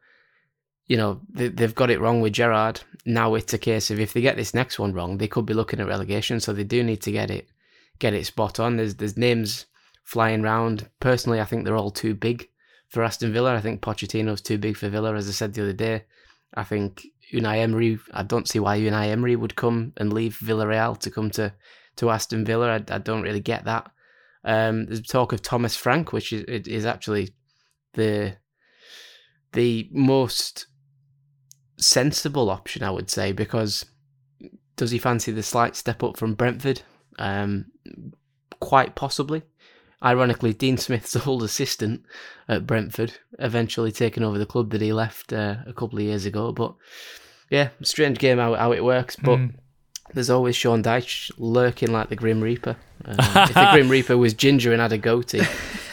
you 0.86 0.96
know 0.96 1.20
they, 1.28 1.48
they've 1.48 1.74
got 1.74 1.90
it 1.90 2.00
wrong 2.00 2.20
with 2.20 2.32
Gerrard. 2.32 2.80
Now 3.04 3.34
it's 3.34 3.52
a 3.52 3.58
case 3.58 3.90
of 3.90 4.00
if 4.00 4.12
they 4.12 4.20
get 4.20 4.36
this 4.36 4.54
next 4.54 4.78
one 4.78 4.94
wrong, 4.94 5.18
they 5.18 5.28
could 5.28 5.44
be 5.44 5.54
looking 5.54 5.80
at 5.80 5.88
relegation. 5.88 6.40
So 6.40 6.52
they 6.52 6.64
do 6.64 6.82
need 6.82 7.02
to 7.02 7.12
get 7.12 7.30
it 7.30 7.48
get 7.99 8.14
it 8.14 8.26
spot 8.26 8.61
on. 8.61 8.76
There's 8.76 8.96
there's 8.96 9.16
names 9.16 9.66
flying 10.04 10.44
around. 10.44 10.88
Personally, 11.00 11.40
I 11.40 11.44
think 11.44 11.64
they're 11.64 11.76
all 11.76 11.90
too 11.90 12.14
big 12.14 12.49
for 12.88 13.02
Aston 13.02 13.32
Villa. 13.32 13.54
I 13.54 13.61
think 13.61 13.80
Pochettino's 13.80 14.42
too 14.42 14.58
big 14.58 14.76
for 14.76 14.88
Villa, 14.88 15.14
as 15.14 15.28
I 15.28 15.32
said 15.32 15.54
the 15.54 15.62
other 15.62 15.72
day. 15.72 16.04
I 16.54 16.64
think 16.64 17.06
Unai 17.32 17.58
Emery. 17.58 17.99
I 18.12 18.22
don't 18.22 18.49
see 18.49 18.58
why 18.58 18.78
Unai 18.78 19.08
Emery 19.08 19.37
would 19.37 19.56
come 19.56 19.92
and 19.96 20.12
leave 20.12 20.38
Villarreal 20.42 20.99
to 21.00 21.11
come 21.11 21.30
to 21.30 21.52
to 21.96 22.11
Aston 22.11 22.44
Villa. 22.44 22.76
I, 22.76 22.94
I 22.94 22.99
don't 22.99 23.22
really 23.22 23.40
get 23.40 23.64
that. 23.64 23.90
Um, 24.44 24.87
there's 24.87 25.02
talk 25.02 25.32
of 25.32 25.42
Thomas 25.42 25.76
Frank, 25.76 26.12
which 26.12 26.32
is 26.32 26.44
is 26.66 26.84
actually 26.84 27.34
the 27.94 28.37
the 29.52 29.88
most 29.92 30.66
sensible 31.78 32.50
option, 32.50 32.82
I 32.82 32.90
would 32.90 33.11
say, 33.11 33.32
because 33.32 33.87
does 34.76 34.90
he 34.90 34.99
fancy 34.99 35.32
the 35.32 35.42
slight 35.42 35.76
step 35.76 36.02
up 36.02 36.16
from 36.16 36.34
Brentford? 36.34 36.82
Um, 37.18 37.66
quite 38.61 38.94
possibly. 38.94 39.42
Ironically, 40.02 40.52
Dean 40.52 40.76
Smith's 40.76 41.16
old 41.26 41.42
assistant 41.42 42.02
at 42.49 42.66
Brentford, 42.66 43.14
eventually 43.38 43.92
taking 43.92 44.25
over 44.25 44.38
the 44.38 44.46
club 44.46 44.70
that 44.70 44.80
he 44.80 44.92
left 44.92 45.32
uh, 45.32 45.56
a 45.66 45.72
couple 45.72 45.99
of 45.99 46.04
years 46.04 46.26
ago. 46.26 46.52
But 46.52 46.75
yeah, 47.50 47.68
strange 47.82 48.18
game 48.18 48.38
how, 48.38 48.54
how 48.54 48.72
it 48.72 48.84
works. 48.84 49.16
But 49.16 49.38
mm. 49.38 49.54
there's 50.12 50.30
always 50.30 50.56
Sean 50.56 50.82
Dyche 50.82 51.30
lurking 51.38 51.92
like 51.92 52.08
the 52.08 52.16
Grim 52.16 52.40
Reaper. 52.40 52.76
Uh, 53.04 53.14
if 53.49 53.54
the 53.54 53.68
Grim 53.72 53.88
Reaper 53.88 54.16
was 54.16 54.34
ginger 54.34 54.72
and 54.72 54.80
had 54.80 54.92
a 54.92 54.99
goatee, 54.99 55.42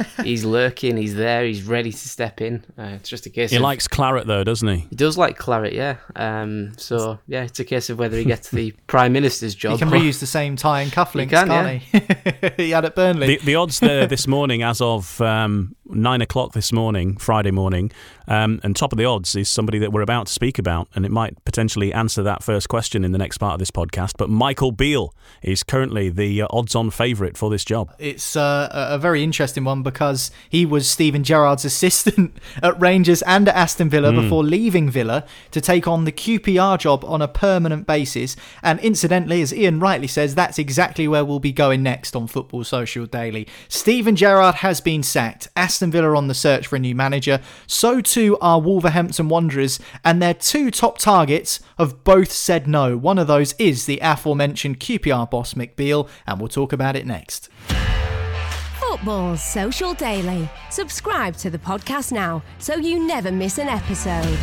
he's 0.23 0.45
lurking, 0.45 0.97
he's 0.97 1.15
there, 1.15 1.45
he's 1.45 1.63
ready 1.63 1.91
to 1.91 2.09
step 2.09 2.41
in. 2.41 2.65
Uh, 2.77 2.95
it's 2.95 3.09
just 3.09 3.25
a 3.25 3.29
case. 3.29 3.51
He 3.51 3.57
of, 3.57 3.61
likes 3.61 3.87
claret, 3.87 4.27
though, 4.27 4.43
doesn't 4.43 4.67
he? 4.67 4.87
He 4.89 4.95
does 4.95 5.17
like 5.17 5.37
claret, 5.37 5.73
yeah. 5.73 5.97
Um, 6.15 6.73
so 6.77 7.19
yeah, 7.27 7.43
it's 7.43 7.59
a 7.59 7.65
case 7.65 7.89
of 7.89 7.99
whether 7.99 8.17
he 8.17 8.23
gets 8.23 8.49
the 8.49 8.71
prime 8.87 9.13
minister's 9.13 9.55
job. 9.55 9.73
He 9.73 9.79
can 9.79 9.89
reuse 9.89 10.19
the 10.19 10.27
same 10.27 10.55
tie 10.55 10.81
and 10.81 10.91
cufflinks, 10.91 11.29
can, 11.29 11.47
not 11.47 11.65
yeah. 11.65 12.49
he? 12.57 12.63
he 12.63 12.69
had 12.71 12.85
at 12.85 12.95
Burnley. 12.95 13.27
The, 13.27 13.45
the 13.45 13.55
odds 13.55 13.79
there 13.79 14.07
this 14.07 14.27
morning, 14.27 14.63
as 14.63 14.81
of 14.81 15.19
um, 15.21 15.75
nine 15.85 16.21
o'clock 16.21 16.53
this 16.53 16.71
morning, 16.71 17.17
Friday 17.17 17.51
morning, 17.51 17.91
um, 18.27 18.59
and 18.63 18.75
top 18.75 18.91
of 18.91 18.97
the 18.97 19.05
odds 19.05 19.35
is 19.35 19.49
somebody 19.49 19.79
that 19.79 19.91
we're 19.91 20.01
about 20.01 20.27
to 20.27 20.33
speak 20.33 20.59
about, 20.59 20.87
and 20.95 21.05
it 21.05 21.11
might 21.11 21.43
potentially 21.45 21.91
answer 21.91 22.23
that 22.23 22.43
first 22.43 22.69
question 22.69 23.03
in 23.03 23.11
the 23.11 23.17
next 23.17 23.39
part 23.39 23.53
of 23.53 23.59
this 23.59 23.71
podcast. 23.71 24.13
But 24.17 24.29
Michael 24.29 24.71
Beale 24.71 25.13
is 25.41 25.63
currently 25.63 26.09
the 26.09 26.43
uh, 26.43 26.47
odds-on 26.51 26.91
favourite 26.91 27.37
for 27.37 27.49
this 27.49 27.65
job. 27.65 27.93
It's 27.97 28.35
uh, 28.35 28.69
a 28.71 28.97
very 28.97 29.23
interesting 29.23 29.63
one 29.63 29.83
because 29.91 30.31
he 30.49 30.65
was 30.65 30.89
Steven 30.89 31.23
Gerrard's 31.23 31.65
assistant 31.65 32.37
at 32.63 32.79
Rangers 32.79 33.21
and 33.23 33.47
at 33.47 33.55
Aston 33.55 33.89
Villa 33.89 34.11
mm. 34.11 34.21
before 34.21 34.43
leaving 34.43 34.89
Villa 34.89 35.25
to 35.51 35.59
take 35.59 35.87
on 35.87 36.05
the 36.05 36.11
QPR 36.11 36.77
job 36.77 37.03
on 37.05 37.21
a 37.21 37.27
permanent 37.27 37.87
basis. 37.87 38.35
And 38.61 38.79
incidentally, 38.81 39.41
as 39.41 39.53
Ian 39.53 39.79
rightly 39.79 40.07
says, 40.07 40.35
that's 40.35 40.59
exactly 40.59 41.07
where 41.07 41.25
we'll 41.25 41.39
be 41.39 41.51
going 41.51 41.81
next 41.81 42.15
on 42.15 42.27
Football 42.27 42.63
Social 42.63 43.05
Daily. 43.05 43.47
Steven 43.67 44.15
Gerrard 44.15 44.55
has 44.55 44.79
been 44.79 45.03
sacked. 45.03 45.47
Aston 45.55 45.91
Villa 45.91 46.15
on 46.15 46.27
the 46.27 46.33
search 46.33 46.67
for 46.67 46.75
a 46.75 46.79
new 46.79 46.95
manager. 46.95 47.41
So 47.65 48.01
too 48.01 48.37
are 48.41 48.61
Wolverhampton 48.61 49.29
Wanderers, 49.29 49.79
and 50.05 50.21
their 50.21 50.33
two 50.33 50.71
top 50.71 50.97
targets 50.97 51.59
have 51.77 52.03
both 52.03 52.31
said 52.31 52.67
no. 52.67 52.97
One 52.97 53.17
of 53.17 53.27
those 53.27 53.53
is 53.53 53.85
the 53.85 53.99
aforementioned 54.01 54.79
QPR 54.79 55.29
boss 55.29 55.53
Mick 55.55 55.75
Beale, 55.75 56.07
and 56.27 56.39
we'll 56.39 56.49
talk 56.49 56.73
about 56.73 56.95
it 56.95 57.05
next. 57.05 57.49
Football 58.89 59.37
Social 59.37 59.93
Daily. 59.93 60.49
Subscribe 60.71 61.35
to 61.35 61.51
the 61.51 61.59
podcast 61.59 62.11
now 62.11 62.41
so 62.57 62.75
you 62.75 63.05
never 63.05 63.31
miss 63.31 63.59
an 63.59 63.67
episode. 63.67 64.35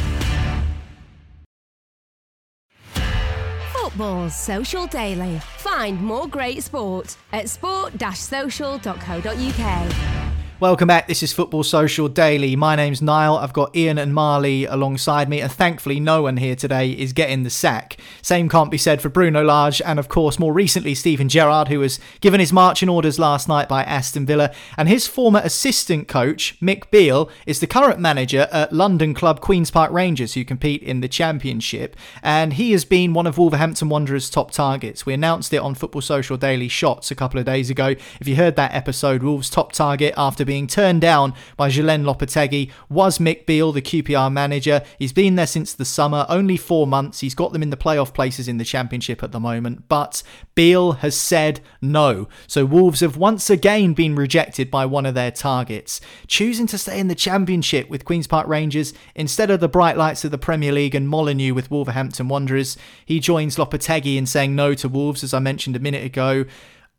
Football 3.72 4.30
Social 4.30 4.86
Daily. 4.86 5.40
Find 5.56 6.00
more 6.00 6.28
great 6.28 6.62
sport 6.62 7.16
at 7.32 7.48
sport-social.co.uk. 7.48 10.25
Welcome 10.58 10.88
back. 10.88 11.06
This 11.06 11.22
is 11.22 11.34
Football 11.34 11.64
Social 11.64 12.08
Daily. 12.08 12.56
My 12.56 12.76
name's 12.76 13.02
Niall. 13.02 13.36
I've 13.36 13.52
got 13.52 13.76
Ian 13.76 13.98
and 13.98 14.14
Marley 14.14 14.64
alongside 14.64 15.28
me, 15.28 15.42
and 15.42 15.52
thankfully, 15.52 16.00
no 16.00 16.22
one 16.22 16.38
here 16.38 16.56
today 16.56 16.92
is 16.92 17.12
getting 17.12 17.42
the 17.42 17.50
sack. 17.50 17.98
Same 18.22 18.48
can't 18.48 18.70
be 18.70 18.78
said 18.78 19.02
for 19.02 19.10
Bruno 19.10 19.44
Lage, 19.44 19.82
and 19.82 19.98
of 19.98 20.08
course, 20.08 20.38
more 20.38 20.54
recently, 20.54 20.94
Steven 20.94 21.28
Gerrard, 21.28 21.68
who 21.68 21.80
was 21.80 22.00
given 22.20 22.40
his 22.40 22.54
marching 22.54 22.88
orders 22.88 23.18
last 23.18 23.48
night 23.48 23.68
by 23.68 23.84
Aston 23.84 24.24
Villa. 24.24 24.50
And 24.78 24.88
his 24.88 25.06
former 25.06 25.42
assistant 25.44 26.08
coach, 26.08 26.58
Mick 26.58 26.90
Beale, 26.90 27.28
is 27.44 27.60
the 27.60 27.66
current 27.66 28.00
manager 28.00 28.48
at 28.50 28.72
London 28.72 29.12
club 29.12 29.42
Queen's 29.42 29.70
Park 29.70 29.92
Rangers, 29.92 30.32
who 30.32 30.44
compete 30.46 30.82
in 30.82 31.02
the 31.02 31.08
Championship. 31.08 31.96
And 32.22 32.54
he 32.54 32.72
has 32.72 32.86
been 32.86 33.12
one 33.12 33.26
of 33.26 33.36
Wolverhampton 33.36 33.90
Wanderers' 33.90 34.30
top 34.30 34.52
targets. 34.52 35.04
We 35.04 35.12
announced 35.12 35.52
it 35.52 35.58
on 35.58 35.74
Football 35.74 36.00
Social 36.00 36.38
Daily 36.38 36.68
Shots 36.68 37.10
a 37.10 37.14
couple 37.14 37.38
of 37.38 37.44
days 37.44 37.68
ago. 37.68 37.88
If 38.20 38.26
you 38.26 38.36
heard 38.36 38.56
that 38.56 38.72
episode, 38.72 39.22
Wolves' 39.22 39.50
top 39.50 39.72
target 39.72 40.14
after 40.16 40.45
being 40.46 40.66
turned 40.66 41.00
down 41.02 41.34
by 41.56 41.68
Julen 41.68 42.04
Lopetegui 42.04 42.70
was 42.88 43.18
Mick 43.18 43.44
Beale, 43.44 43.72
the 43.72 43.82
QPR 43.82 44.32
manager. 44.32 44.82
He's 44.98 45.12
been 45.12 45.34
there 45.34 45.46
since 45.46 45.74
the 45.74 45.84
summer, 45.84 46.24
only 46.28 46.56
four 46.56 46.86
months. 46.86 47.20
He's 47.20 47.34
got 47.34 47.52
them 47.52 47.62
in 47.62 47.70
the 47.70 47.76
playoff 47.76 48.14
places 48.14 48.48
in 48.48 48.58
the 48.58 48.64
Championship 48.64 49.22
at 49.22 49.32
the 49.32 49.40
moment, 49.40 49.88
but 49.88 50.22
Beale 50.54 50.92
has 50.92 51.16
said 51.16 51.60
no. 51.82 52.28
So 52.46 52.64
Wolves 52.64 53.00
have 53.00 53.16
once 53.16 53.50
again 53.50 53.92
been 53.92 54.16
rejected 54.16 54.70
by 54.70 54.86
one 54.86 55.04
of 55.04 55.14
their 55.14 55.30
targets, 55.30 56.00
choosing 56.26 56.66
to 56.68 56.78
stay 56.78 56.98
in 56.98 57.08
the 57.08 57.14
Championship 57.14 57.90
with 57.90 58.04
Queen's 58.04 58.26
Park 58.26 58.46
Rangers 58.46 58.94
instead 59.14 59.50
of 59.50 59.60
the 59.60 59.68
bright 59.68 59.96
lights 59.96 60.24
of 60.24 60.30
the 60.30 60.38
Premier 60.38 60.72
League 60.72 60.94
and 60.94 61.08
Molineux 61.08 61.54
with 61.54 61.70
Wolverhampton 61.70 62.28
Wanderers. 62.28 62.76
He 63.04 63.20
joins 63.20 63.56
Lopetegui 63.56 64.16
in 64.16 64.26
saying 64.26 64.54
no 64.54 64.74
to 64.74 64.88
Wolves, 64.88 65.24
as 65.24 65.34
I 65.34 65.40
mentioned 65.40 65.76
a 65.76 65.80
minute 65.80 66.04
ago. 66.04 66.44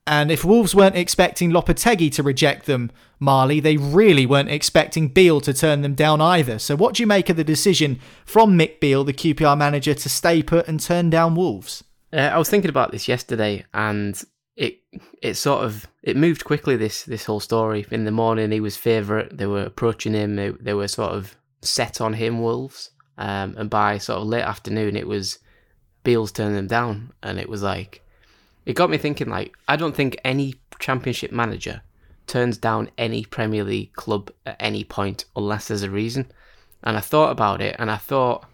And 0.07 0.31
if 0.31 0.45
Wolves 0.45 0.73
weren't 0.73 0.95
expecting 0.95 1.51
Lopetegui 1.51 2.11
to 2.13 2.23
reject 2.23 2.65
them, 2.65 2.91
Marley, 3.19 3.59
they 3.59 3.75
really 3.75 4.25
weren't 4.25 4.49
expecting 4.49 5.09
Beale 5.09 5.41
to 5.41 5.53
turn 5.53 5.81
them 5.81 5.95
down 5.95 6.21
either. 6.21 6.59
So 6.59 6.77
what 6.77 6.95
do 6.95 7.03
you 7.03 7.07
make 7.07 7.29
of 7.29 7.35
the 7.35 7.43
decision 7.43 7.99
from 8.25 8.57
Mick 8.57 8.79
Beale, 8.79 9.03
the 9.03 9.13
QPR 9.13 9.57
manager, 9.57 9.93
to 9.93 10.09
stay 10.09 10.41
put 10.41 10.65
and 10.67 10.79
turn 10.79 11.09
down 11.09 11.35
Wolves? 11.35 11.83
Uh, 12.13 12.17
I 12.17 12.37
was 12.37 12.49
thinking 12.49 12.69
about 12.69 12.91
this 12.91 13.09
yesterday, 13.09 13.65
and 13.73 14.19
it 14.55 14.79
it 15.21 15.33
sort 15.33 15.65
of 15.65 15.87
it 16.01 16.15
moved 16.15 16.45
quickly. 16.45 16.77
This 16.77 17.03
this 17.03 17.25
whole 17.25 17.41
story. 17.41 17.85
In 17.91 18.05
the 18.05 18.11
morning, 18.11 18.51
he 18.51 18.61
was 18.61 18.77
favourite. 18.77 19.37
They 19.37 19.45
were 19.45 19.63
approaching 19.63 20.13
him. 20.13 20.37
They, 20.37 20.49
they 20.51 20.73
were 20.73 20.87
sort 20.87 21.11
of 21.11 21.35
set 21.61 21.99
on 21.99 22.13
him, 22.13 22.41
Wolves. 22.41 22.91
Um, 23.17 23.55
and 23.57 23.69
by 23.69 23.97
sort 23.97 24.21
of 24.21 24.27
late 24.27 24.43
afternoon, 24.43 24.95
it 24.95 25.07
was 25.07 25.39
Beale's 26.03 26.31
turning 26.31 26.55
them 26.55 26.67
down, 26.67 27.11
and 27.21 27.39
it 27.39 27.49
was 27.49 27.61
like 27.61 28.06
it 28.67 28.75
got 28.75 28.89
me 28.89 28.97
thinking. 28.97 29.29
Like, 29.29 29.55
I 29.67 29.77
don't 29.77 29.95
think 29.95 30.19
any 30.25 30.55
Championship 30.77 31.31
manager 31.31 31.81
turns 32.27 32.57
down 32.57 32.91
any 32.97 33.23
Premier 33.23 33.63
League 33.63 33.93
club 33.93 34.29
at 34.45 34.57
any 34.59 34.83
point 34.83 35.23
unless 35.37 35.69
there's 35.69 35.83
a 35.83 35.89
reason. 35.89 36.29
And 36.83 36.97
I 36.97 36.99
thought 36.99 37.31
about 37.31 37.61
it, 37.61 37.77
and 37.79 37.89
I 37.89 37.95
thought, 37.95 38.45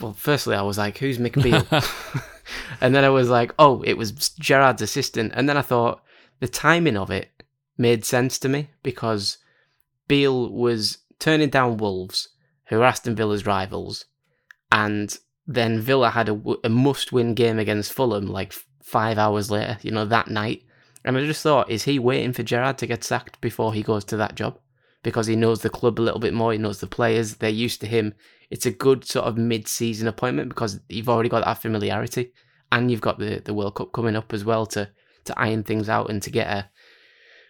well, 0.00 0.12
firstly, 0.12 0.54
I 0.54 0.62
was 0.62 0.78
like, 0.78 0.98
"Who's 0.98 1.18
Mick 1.18 1.42
Beale?" 1.42 1.66
and 2.80 2.94
then 2.94 3.04
I 3.04 3.08
was 3.08 3.28
like, 3.28 3.52
"Oh, 3.58 3.82
it 3.82 3.94
was 3.94 4.12
Gerrard's 4.38 4.82
assistant." 4.82 5.32
And 5.34 5.48
then 5.48 5.56
I 5.56 5.62
thought 5.62 6.02
the 6.38 6.48
timing 6.48 6.96
of 6.96 7.10
it 7.10 7.42
made 7.76 8.04
sense 8.04 8.38
to 8.38 8.48
me 8.48 8.70
because 8.84 9.38
Beale 10.06 10.50
was 10.50 10.98
turning 11.18 11.50
down 11.50 11.76
Wolves, 11.76 12.28
who 12.66 12.80
are 12.80 12.84
Aston 12.84 13.16
Villa's 13.16 13.46
rivals, 13.46 14.04
and 14.70 15.18
then 15.44 15.80
Villa 15.80 16.10
had 16.10 16.28
a, 16.28 16.40
a 16.64 16.68
must-win 16.68 17.34
game 17.34 17.58
against 17.58 17.92
Fulham 17.92 18.26
like 18.26 18.54
five 18.86 19.18
hours 19.18 19.50
later, 19.50 19.76
you 19.82 19.90
know, 19.90 20.04
that 20.04 20.28
night. 20.28 20.62
And 21.04 21.16
I 21.16 21.26
just 21.26 21.42
thought, 21.42 21.70
is 21.70 21.82
he 21.82 21.98
waiting 21.98 22.32
for 22.32 22.44
Gerrard 22.44 22.78
to 22.78 22.86
get 22.86 23.02
sacked 23.02 23.40
before 23.40 23.74
he 23.74 23.82
goes 23.82 24.04
to 24.06 24.16
that 24.16 24.36
job? 24.36 24.58
Because 25.02 25.26
he 25.26 25.34
knows 25.34 25.60
the 25.60 25.70
club 25.70 25.98
a 25.98 26.02
little 26.02 26.20
bit 26.20 26.32
more, 26.32 26.52
he 26.52 26.58
knows 26.58 26.80
the 26.80 26.86
players, 26.86 27.36
they're 27.36 27.50
used 27.50 27.80
to 27.80 27.86
him. 27.86 28.14
It's 28.48 28.64
a 28.66 28.70
good 28.70 29.04
sort 29.04 29.26
of 29.26 29.36
mid 29.36 29.66
season 29.66 30.06
appointment 30.06 30.50
because 30.50 30.80
you've 30.88 31.08
already 31.08 31.28
got 31.28 31.44
that 31.44 31.60
familiarity 31.60 32.32
and 32.70 32.90
you've 32.90 33.00
got 33.00 33.18
the, 33.18 33.42
the 33.44 33.54
World 33.54 33.74
Cup 33.74 33.92
coming 33.92 34.16
up 34.16 34.32
as 34.32 34.44
well 34.44 34.66
to, 34.66 34.88
to 35.24 35.38
iron 35.38 35.64
things 35.64 35.88
out 35.88 36.08
and 36.08 36.22
to 36.22 36.30
get 36.30 36.46
a 36.46 36.70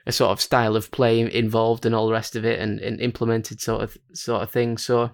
a 0.07 0.13
sort 0.13 0.31
of 0.31 0.41
style 0.41 0.77
of 0.77 0.93
play 0.93 1.21
involved 1.21 1.85
and 1.85 1.93
all 1.93 2.07
the 2.07 2.13
rest 2.13 2.37
of 2.37 2.45
it 2.45 2.61
and, 2.61 2.79
and 2.79 3.01
implemented 3.01 3.61
sort 3.61 3.83
of 3.83 3.99
sort 4.13 4.41
of 4.41 4.51
thing. 4.51 4.79
So 4.79 5.11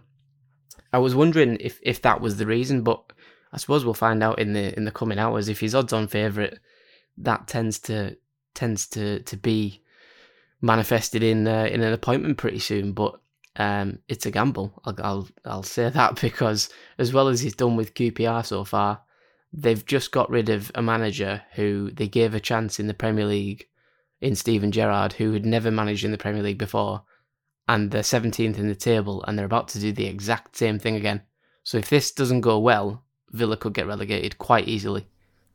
I 0.93 0.99
was 0.99 1.15
wondering 1.15 1.57
if, 1.61 1.81
if 1.83 2.03
that 2.03 2.21
was 2.21 2.37
the 2.37 2.45
reason, 2.47 2.83
but 2.83 3.03
I 3.53 3.59
suppose 3.59 3.85
we'll 3.85 3.95
find 3.95 4.23
out 4.23 4.39
in 4.39 4.55
the 4.55 4.75
in 4.77 4.85
the 4.85 4.91
coming 4.91 5.19
hours 5.19 5.49
if 5.49 5.61
he's 5.61 5.75
odds 5.75 5.93
on 5.93 6.09
favourite. 6.09 6.59
That 7.19 7.47
tends 7.47 7.79
to 7.81 8.17
tends 8.55 8.87
to 8.89 9.21
to 9.21 9.37
be 9.37 9.83
manifested 10.61 11.23
in 11.23 11.47
uh, 11.47 11.65
in 11.65 11.83
an 11.83 11.93
appointment 11.93 12.39
pretty 12.39 12.61
soon, 12.61 12.93
but 12.93 13.21
um, 13.57 13.99
it's 14.09 14.25
a 14.25 14.31
gamble. 14.31 14.81
I'll, 14.85 14.97
I'll 15.03 15.29
I'll 15.45 15.63
say 15.63 15.89
that 15.91 16.21
because 16.21 16.71
as 16.99 17.13
well 17.13 17.29
as 17.29 17.41
he's 17.41 17.55
done 17.55 17.77
with 17.77 17.95
QPR 17.95 18.47
so 18.47 18.65
far, 18.65 19.03
they've 19.53 19.85
just 19.85 20.13
got 20.13 20.31
rid 20.31 20.49
of 20.49 20.73
a 20.75 20.83
manager 20.83 21.43
who 21.55 21.91
they 21.91 22.09
gave 22.09 22.35
a 22.35 22.41
chance 22.41 22.81
in 22.81 22.87
the 22.87 22.95
Premier 22.95 23.27
League 23.27 23.69
in 24.21 24.37
Steven 24.37 24.71
Gerrard, 24.71 25.15
who 25.15 25.33
had 25.33 25.45
never 25.45 25.71
managed 25.71 26.05
in 26.05 26.13
the 26.13 26.19
Premier 26.19 26.43
League 26.43 26.59
before, 26.59 27.03
and 27.69 27.91
they're 27.91 28.03
17th 28.03 28.57
in 28.57 28.69
the 28.69 28.75
table, 28.75 29.23
and 29.25 29.37
they're 29.37 29.45
about 29.45 29.69
to 29.69 29.81
do 29.81 29.93
the 29.93 30.07
exact 30.07 30.57
same 30.57 30.79
thing 30.79 30.95
again. 30.95 31.23
So 31.65 31.79
if 31.79 31.91
this 31.91 32.13
doesn't 32.13 32.41
go 32.41 32.59
well, 32.59 33.05
Villa 33.33 33.57
could 33.57 33.75
get 33.75 33.87
relegated 33.87 34.39
quite 34.39 34.69
easily 34.69 35.07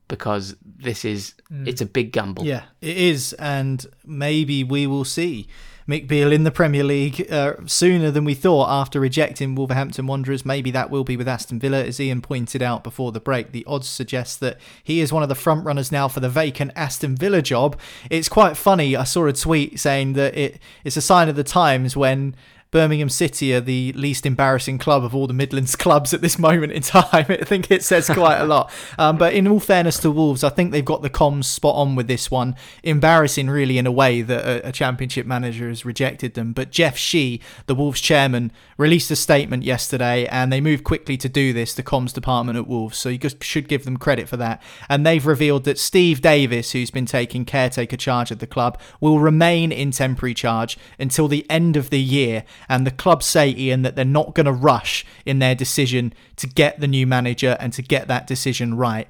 because 0.08 0.56
this 0.64 1.04
is 1.04 1.34
it's 1.66 1.82
a 1.82 1.86
big 1.86 2.12
gamble. 2.12 2.46
Yeah, 2.46 2.64
it 2.82 2.98
is, 2.98 3.34
and 3.34 3.86
maybe 4.06 4.64
we 4.64 4.88
will 4.88 5.06
see 5.06 5.48
Mick 5.88 6.08
Beale 6.08 6.32
in 6.34 6.44
the 6.44 6.52
Premier 6.52 6.84
League 6.84 7.32
uh, 7.32 7.54
sooner 7.66 8.12
than 8.12 8.26
we 8.26 8.34
thought 8.34 8.70
after 8.70 9.00
rejecting 9.00 9.56
Wolverhampton 9.56 10.06
Wanderers. 10.06 10.46
Maybe 10.46 10.70
that 10.72 10.90
will 10.90 11.04
be 11.04 11.16
with 11.16 11.28
Aston 11.28 11.60
Villa, 11.60 11.84
as 11.84 12.00
Ian 12.00 12.22
pointed 12.22 12.62
out 12.62 12.84
before 12.84 13.12
the 13.12 13.20
break. 13.20 13.52
The 13.52 13.66
odds 13.66 13.88
suggest 13.88 14.40
that 14.42 14.58
he 14.84 15.00
is 15.00 15.14
one 15.14 15.24
of 15.24 15.30
the 15.30 15.36
front 15.36 15.66
runners 15.66 15.92
now 15.92 16.08
for 16.08 16.20
the 16.20 16.30
vacant 16.30 16.72
Aston 16.76 17.16
Villa 17.16 17.42
job. 17.42 17.80
It's 18.10 18.30
quite 18.30 18.58
funny. 18.58 18.96
I 18.96 19.06
saw 19.06 19.28
a 19.28 19.34
tweet 19.34 19.80
saying 19.80 20.14
that 20.14 20.38
it, 20.38 20.60
it's 20.84 20.98
a 20.98 21.02
sign 21.02 21.30
of 21.30 21.36
the 21.36 21.44
times 21.44 21.96
when 21.96 22.36
Birmingham 22.72 23.10
City 23.10 23.54
are 23.54 23.62
the 23.62 23.94
least 23.94 24.26
embarrassing 24.26 24.78
club 24.78 25.04
of 25.04 25.16
all 25.16 25.28
the 25.28 25.34
Midlands 25.34 25.76
clubs 25.78 26.14
at 26.14 26.22
this 26.22 26.38
moment 26.38 26.74
in 26.74 26.82
time. 26.82 27.06
I 27.30 27.44
think 27.44 27.72
it 27.72 27.84
says 27.84 28.10
quite 28.10 28.38
a 28.38 28.46
lot. 28.46 28.72
Um, 28.98 29.18
but 29.18 29.34
in 29.34 29.48
all 29.48 29.60
fairness 29.60 30.00
to 30.00 30.12
Wolves, 30.12 30.44
I 30.44 30.50
think 30.50 30.72
they've 30.72 30.84
got 30.84 31.02
the 31.02 31.10
comms 31.10 31.46
spot 31.46 31.76
on 31.76 31.96
with 31.96 32.08
this 32.08 32.30
one. 32.30 32.56
Embarrassing, 32.84 33.50
really, 33.50 33.78
in 33.78 33.88
a 33.88 33.92
way 33.92 34.22
that 34.22 34.46
a, 34.46 34.70
a 34.70 34.72
Championship 34.72 35.26
manager 35.26 35.70
has 35.70 35.86
rejected 35.86 36.34
them. 36.34 36.54
But 36.54 36.72
Jeff 36.72 36.98
Shi, 36.98 37.42
the 37.66 37.76
Wolves 37.76 38.02
chairman, 38.02 38.52
released 38.78 39.10
a 39.12 39.16
statement 39.16 39.64
yesterday, 39.64 40.28
and 40.28 40.54
they 40.54 40.62
moved 40.62 40.84
quickly 40.84 41.18
to 41.18 41.28
do 41.28 41.52
this, 41.52 41.74
the 41.74 41.84
comms 41.84 42.14
department 42.14 42.58
at 42.58 42.68
Wolves. 42.68 42.98
So 42.98 43.10
you 43.10 43.18
just 43.18 43.44
should 43.44 43.68
give 43.68 43.86
them 43.86 43.98
credit 43.98 44.30
for 44.30 44.38
that. 44.38 44.62
And 44.88 45.06
they've 45.06 45.26
revealed 45.26 45.64
that 45.66 45.80
Steve 45.80 46.22
Davis, 46.22 46.72
who's 46.72 46.92
been 46.92 47.06
taking 47.06 47.44
caretaker 47.44 47.98
charge 47.98 48.32
of 48.32 48.40
the 48.40 48.48
club, 48.48 48.80
will 49.02 49.20
remain 49.20 49.72
in 49.72 49.92
temporary 49.92 50.34
charge 50.34 50.78
until 51.00 51.28
the 51.28 51.46
end 51.50 51.76
of 51.76 51.90
the 51.90 52.00
year 52.00 52.44
and 52.70 52.86
the 52.86 52.92
club 52.92 53.24
say, 53.24 53.50
Ian, 53.50 53.82
that 53.82 53.96
they're 53.96 54.06
not 54.06 54.36
going 54.36 54.46
to 54.46 54.52
rush 54.52 55.06
in 55.26 55.40
their 55.40 55.56
decision 55.56 56.14
to 56.36 56.48
get 56.48 56.80
the 56.80 56.88
new 56.88 57.08
manager 57.08 57.58
and 57.60 57.74
to 57.74 57.82
get 57.82 58.08
that 58.08 58.28
decision 58.28 58.76
right. 58.76 59.08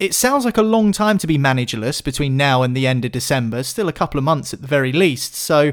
It 0.00 0.12
sounds 0.12 0.44
like 0.44 0.58
a 0.58 0.62
long 0.62 0.90
time 0.90 1.18
to 1.18 1.26
be 1.26 1.38
managerless 1.38 2.02
between 2.02 2.36
now 2.36 2.62
and 2.62 2.76
the 2.76 2.86
end 2.86 3.04
of 3.04 3.12
December, 3.12 3.62
still 3.62 3.88
a 3.88 3.92
couple 3.92 4.18
of 4.18 4.24
months 4.24 4.52
at 4.52 4.60
the 4.60 4.66
very 4.66 4.92
least. 4.92 5.34
So, 5.34 5.72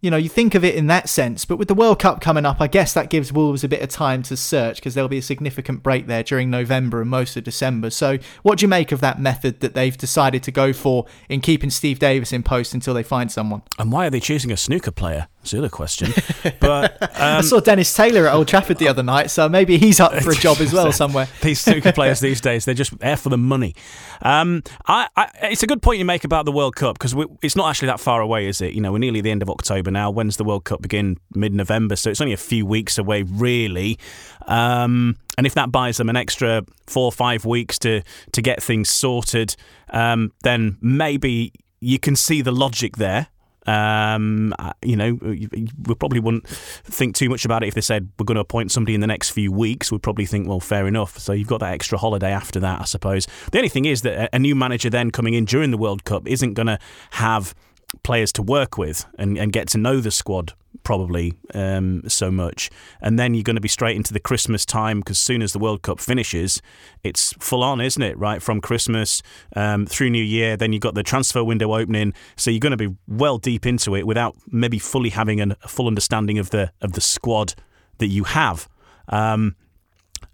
you 0.00 0.10
know, 0.10 0.16
you 0.16 0.28
think 0.28 0.54
of 0.54 0.64
it 0.64 0.74
in 0.74 0.86
that 0.88 1.08
sense. 1.08 1.44
But 1.44 1.56
with 1.56 1.68
the 1.68 1.74
World 1.74 1.98
Cup 1.98 2.20
coming 2.20 2.44
up, 2.44 2.60
I 2.60 2.66
guess 2.66 2.92
that 2.92 3.10
gives 3.10 3.32
Wolves 3.32 3.64
a 3.64 3.68
bit 3.68 3.80
of 3.80 3.88
time 3.88 4.22
to 4.24 4.36
search 4.36 4.76
because 4.76 4.94
there'll 4.94 5.08
be 5.08 5.18
a 5.18 5.22
significant 5.22 5.82
break 5.82 6.06
there 6.06 6.22
during 6.22 6.50
November 6.50 7.00
and 7.00 7.10
most 7.10 7.36
of 7.36 7.44
December. 7.44 7.90
So, 7.90 8.18
what 8.42 8.58
do 8.58 8.64
you 8.64 8.68
make 8.68 8.92
of 8.92 9.00
that 9.00 9.20
method 9.20 9.60
that 9.60 9.74
they've 9.74 9.96
decided 9.96 10.42
to 10.44 10.50
go 10.50 10.72
for 10.72 11.06
in 11.28 11.40
keeping 11.40 11.70
Steve 11.70 11.98
Davis 11.98 12.32
in 12.32 12.42
post 12.42 12.74
until 12.74 12.94
they 12.94 13.02
find 13.02 13.32
someone? 13.32 13.62
And 13.78 13.90
why 13.90 14.06
are 14.06 14.10
they 14.10 14.20
choosing 14.20 14.52
a 14.52 14.56
snooker 14.56 14.90
player? 14.90 15.28
The 15.50 15.68
question. 15.70 16.12
But 16.60 17.18
I 17.18 17.38
um, 17.38 17.42
saw 17.42 17.60
Dennis 17.60 17.92
Taylor 17.94 18.26
at 18.28 18.34
Old 18.34 18.48
Trafford 18.48 18.78
the 18.78 18.88
other 18.88 19.02
night, 19.02 19.30
so 19.30 19.48
maybe 19.48 19.78
he's 19.78 20.00
up 20.00 20.14
for 20.22 20.30
a 20.30 20.34
job 20.46 20.58
as 20.60 20.72
well 20.72 20.92
somewhere. 20.92 21.28
these 21.42 21.60
snooker 21.60 21.92
players 21.94 22.20
these 22.20 22.40
days, 22.40 22.64
they're 22.64 22.74
just 22.74 22.96
there 22.98 23.16
for 23.16 23.28
the 23.28 23.38
money. 23.38 23.74
Um, 24.22 24.62
I, 24.86 25.08
I, 25.16 25.28
it's 25.42 25.62
a 25.62 25.66
good 25.66 25.82
point 25.82 25.98
you 25.98 26.04
make 26.04 26.24
about 26.24 26.44
the 26.44 26.52
World 26.52 26.76
Cup 26.76 26.98
because 26.98 27.14
it's 27.42 27.56
not 27.56 27.68
actually 27.68 27.86
that 27.86 28.00
far 28.00 28.20
away, 28.20 28.46
is 28.46 28.60
it? 28.60 28.74
You 28.74 28.80
know, 28.80 28.92
we're 28.92 28.98
nearly 28.98 29.20
the 29.20 29.30
end 29.30 29.42
of 29.42 29.50
October 29.50 29.90
now. 29.90 30.10
When's 30.10 30.36
the 30.36 30.44
World 30.44 30.64
Cup 30.64 30.82
begin? 30.82 31.18
Mid 31.34 31.52
November, 31.52 31.96
so 31.96 32.10
it's 32.10 32.20
only 32.20 32.32
a 32.32 32.38
few 32.38 32.64
weeks 32.64 32.96
away, 32.98 33.22
really. 33.22 33.98
Um, 34.46 35.16
and 35.36 35.46
if 35.46 35.54
that 35.54 35.70
buys 35.70 35.96
them 35.98 36.08
an 36.08 36.16
extra 36.16 36.64
four 36.86 37.04
or 37.04 37.12
five 37.12 37.44
weeks 37.44 37.78
to 37.80 38.02
to 38.32 38.42
get 38.42 38.62
things 38.62 38.88
sorted, 38.88 39.56
um, 39.90 40.32
then 40.42 40.78
maybe 40.80 41.52
you 41.80 41.98
can 41.98 42.16
see 42.16 42.42
the 42.42 42.52
logic 42.52 42.96
there. 42.96 43.28
Um, 43.66 44.54
uh, 44.58 44.72
you 44.82 44.96
know, 44.96 45.18
we 45.20 45.94
probably 45.98 46.20
wouldn't 46.20 46.46
think 46.46 47.14
too 47.14 47.28
much 47.28 47.44
about 47.44 47.62
it 47.62 47.68
if 47.68 47.74
they 47.74 47.80
said 47.80 48.08
we're 48.18 48.24
going 48.24 48.36
to 48.36 48.40
appoint 48.40 48.72
somebody 48.72 48.94
in 48.94 49.00
the 49.00 49.06
next 49.06 49.30
few 49.30 49.50
weeks. 49.52 49.90
We'd 49.90 50.02
probably 50.02 50.26
think, 50.26 50.48
well, 50.48 50.60
fair 50.60 50.86
enough. 50.86 51.18
So 51.18 51.32
you've 51.32 51.48
got 51.48 51.60
that 51.60 51.72
extra 51.72 51.98
holiday 51.98 52.30
after 52.30 52.60
that, 52.60 52.80
I 52.80 52.84
suppose. 52.84 53.26
The 53.52 53.58
only 53.58 53.68
thing 53.68 53.84
is 53.84 54.02
that 54.02 54.30
a 54.32 54.38
new 54.38 54.54
manager 54.54 54.90
then 54.90 55.10
coming 55.10 55.34
in 55.34 55.44
during 55.44 55.70
the 55.70 55.78
World 55.78 56.04
Cup 56.04 56.26
isn't 56.26 56.54
going 56.54 56.66
to 56.66 56.78
have 57.12 57.54
players 58.02 58.32
to 58.32 58.42
work 58.42 58.76
with 58.78 59.06
and, 59.18 59.38
and 59.38 59.52
get 59.52 59.68
to 59.68 59.78
know 59.78 60.00
the 60.00 60.10
squad 60.10 60.54
probably 60.86 61.34
um, 61.52 62.00
so 62.08 62.30
much. 62.30 62.70
And 63.00 63.18
then 63.18 63.34
you're 63.34 63.42
going 63.42 63.56
to 63.56 63.60
be 63.60 63.66
straight 63.66 63.96
into 63.96 64.12
the 64.12 64.20
Christmas 64.20 64.64
time 64.64 65.00
because 65.00 65.18
soon 65.18 65.42
as 65.42 65.52
the 65.52 65.58
World 65.58 65.82
Cup 65.82 65.98
finishes, 65.98 66.62
it's 67.02 67.32
full 67.40 67.64
on, 67.64 67.80
isn't 67.80 68.00
it? 68.00 68.16
Right 68.16 68.40
from 68.40 68.60
Christmas 68.60 69.20
um, 69.56 69.86
through 69.86 70.10
New 70.10 70.22
Year, 70.22 70.56
then 70.56 70.72
you've 70.72 70.82
got 70.82 70.94
the 70.94 71.02
transfer 71.02 71.42
window 71.42 71.74
opening, 71.74 72.14
so 72.36 72.52
you're 72.52 72.60
going 72.60 72.78
to 72.78 72.88
be 72.88 72.94
well 73.08 73.36
deep 73.36 73.66
into 73.66 73.96
it 73.96 74.06
without 74.06 74.36
maybe 74.46 74.78
fully 74.78 75.10
having 75.10 75.40
an, 75.40 75.56
a 75.64 75.66
full 75.66 75.88
understanding 75.88 76.38
of 76.38 76.50
the 76.50 76.70
of 76.80 76.92
the 76.92 77.00
squad 77.00 77.54
that 77.98 78.06
you 78.06 78.22
have. 78.22 78.68
Um, 79.08 79.56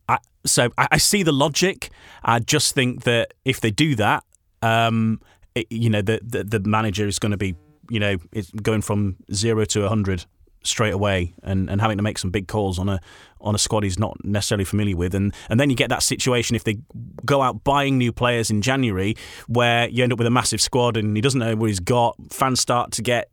I, 0.06 0.18
so 0.44 0.68
I, 0.76 0.88
I 0.92 0.98
see 0.98 1.22
the 1.22 1.32
logic. 1.32 1.88
I 2.22 2.40
just 2.40 2.74
think 2.74 3.04
that 3.04 3.32
if 3.46 3.58
they 3.62 3.70
do 3.70 3.94
that, 3.94 4.22
um, 4.60 5.22
it, 5.54 5.66
you 5.70 5.88
know, 5.88 6.02
the, 6.02 6.20
the 6.22 6.44
the 6.44 6.60
manager 6.68 7.06
is 7.08 7.18
going 7.18 7.32
to 7.32 7.38
be, 7.38 7.54
you 7.88 8.00
know, 8.00 8.18
it's 8.32 8.50
going 8.50 8.82
from 8.82 9.16
zero 9.32 9.64
to 9.64 9.88
hundred 9.88 10.26
straight 10.62 10.92
away 10.92 11.34
and, 11.42 11.68
and 11.70 11.80
having 11.80 11.96
to 11.96 12.02
make 12.02 12.18
some 12.18 12.30
big 12.30 12.48
calls 12.48 12.78
on 12.78 12.88
a 12.88 13.00
on 13.40 13.54
a 13.54 13.58
squad 13.58 13.82
he's 13.82 13.98
not 13.98 14.16
necessarily 14.24 14.64
familiar 14.64 14.96
with 14.96 15.14
and 15.14 15.34
and 15.48 15.58
then 15.58 15.68
you 15.68 15.74
get 15.74 15.88
that 15.88 16.02
situation 16.02 16.54
if 16.54 16.62
they 16.62 16.78
go 17.24 17.42
out 17.42 17.64
buying 17.64 17.98
new 17.98 18.12
players 18.12 18.50
in 18.50 18.62
January 18.62 19.16
where 19.48 19.88
you 19.88 20.02
end 20.02 20.12
up 20.12 20.18
with 20.18 20.26
a 20.26 20.30
massive 20.30 20.60
squad 20.60 20.96
and 20.96 21.16
he 21.16 21.20
doesn't 21.20 21.40
know 21.40 21.56
what 21.56 21.66
he's 21.66 21.80
got 21.80 22.16
fans 22.30 22.60
start 22.60 22.92
to 22.92 23.02
get 23.02 23.28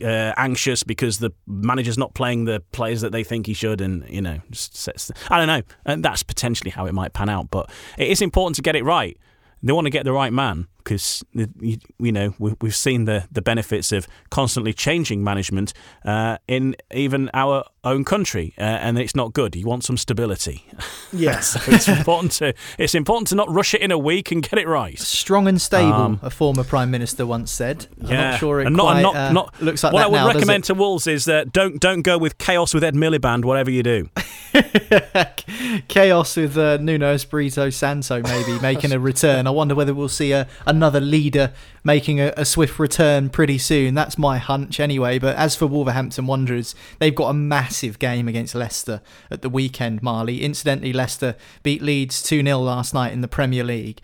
uh, 0.00 0.32
anxious 0.36 0.82
because 0.82 1.18
the 1.18 1.32
manager's 1.46 1.98
not 1.98 2.14
playing 2.14 2.44
the 2.44 2.60
players 2.72 3.00
that 3.02 3.12
they 3.12 3.24
think 3.24 3.46
he 3.46 3.52
should, 3.52 3.80
and 3.80 4.08
you 4.08 4.22
know, 4.22 4.40
just 4.50 4.76
sets. 4.76 5.10
I 5.28 5.38
don't 5.38 5.46
know, 5.46 5.62
and 5.84 6.04
that's 6.04 6.22
potentially 6.22 6.70
how 6.70 6.86
it 6.86 6.92
might 6.92 7.12
pan 7.12 7.28
out. 7.28 7.50
But 7.50 7.70
it 7.98 8.08
is 8.08 8.22
important 8.22 8.56
to 8.56 8.62
get 8.62 8.76
it 8.76 8.84
right. 8.84 9.18
They 9.62 9.72
want 9.72 9.86
to 9.86 9.90
get 9.90 10.04
the 10.04 10.12
right 10.12 10.32
man 10.32 10.66
because 10.84 11.24
you, 11.32 11.78
you 11.98 12.12
know 12.12 12.34
we, 12.38 12.54
we've 12.60 12.76
seen 12.76 13.04
the 13.04 13.24
the 13.30 13.42
benefits 13.42 13.92
of 13.92 14.06
constantly 14.30 14.72
changing 14.72 15.22
management 15.24 15.72
uh, 16.04 16.38
in 16.48 16.76
even 16.92 17.30
our 17.34 17.64
own 17.84 18.04
country, 18.04 18.54
uh, 18.58 18.62
and 18.62 18.98
it's 18.98 19.14
not 19.16 19.32
good. 19.32 19.56
You 19.56 19.66
want 19.66 19.84
some 19.84 19.96
stability. 19.96 20.66
Yeah. 21.14 21.40
so 21.40 21.60
it's 21.70 21.88
important 21.88 22.32
to 22.32 22.54
it's 22.78 22.94
important 22.94 23.28
to 23.28 23.34
not 23.34 23.50
rush 23.50 23.74
it 23.74 23.82
in 23.82 23.90
a 23.90 23.98
week 23.98 24.32
and 24.32 24.42
get 24.42 24.58
it 24.58 24.66
right. 24.66 24.98
Strong 24.98 25.46
and 25.46 25.60
stable, 25.60 25.92
Um, 25.92 26.20
a 26.22 26.30
former 26.30 26.64
prime 26.64 26.90
minister 26.90 27.26
once 27.26 27.50
said. 27.50 27.86
I'm 28.02 28.08
Yeah, 28.08 28.30
not 28.30 28.40
sure 28.40 28.60
it 28.62 28.66
and 28.68 28.76
not, 28.76 28.84
quite 28.84 29.02
not, 29.02 29.16
uh, 29.16 29.32
not 29.32 29.62
looks 29.62 29.84
like 29.84 29.92
what 29.92 30.02
I 30.04 30.06
would 30.06 30.16
now, 30.16 30.26
recommend 30.28 30.64
to 30.64 30.74
Wolves 30.74 31.06
is 31.06 31.26
that 31.26 31.52
don't 31.52 31.78
don't 31.80 32.00
go 32.00 32.16
with 32.16 32.38
chaos 32.38 32.72
with 32.72 32.82
Ed 32.82 32.94
Miliband, 32.94 33.44
whatever 33.44 33.70
you 33.70 33.82
do. 33.82 34.08
Chaos 35.88 36.36
with 36.36 36.56
uh, 36.56 36.76
Nuno 36.78 37.14
Espirito 37.14 37.70
Santo 37.70 38.22
maybe 38.22 38.58
making 38.62 38.92
a 38.92 38.98
return. 38.98 39.46
I 39.46 39.50
wonder 39.50 39.74
whether 39.74 39.94
we'll 39.94 40.08
see 40.08 40.32
a, 40.32 40.46
another 40.72 41.00
leader 41.00 41.52
making 41.84 42.20
a, 42.20 42.32
a 42.36 42.44
swift 42.44 42.78
return 42.78 43.28
pretty 43.30 43.58
soon. 43.58 43.94
That's 43.94 44.18
my 44.18 44.38
hunch 44.38 44.80
anyway. 44.80 45.18
But 45.18 45.36
as 45.36 45.54
for 45.54 45.66
Wolverhampton 45.66 46.26
Wanderers, 46.26 46.74
they've 46.98 47.14
got 47.14 47.28
a 47.28 47.34
massive 47.34 47.98
game 47.98 48.28
against 48.28 48.54
Leicester 48.54 49.00
at 49.30 49.42
the 49.42 49.48
weekend, 49.48 50.02
Marley. 50.02 50.42
Incidentally, 50.42 50.92
Leicester 50.92 51.36
beat 51.62 51.82
Leeds 51.82 52.22
2 52.22 52.42
0 52.42 52.58
last 52.58 52.94
night 52.94 53.12
in 53.12 53.20
the 53.20 53.28
Premier 53.28 53.64
League. 53.64 54.00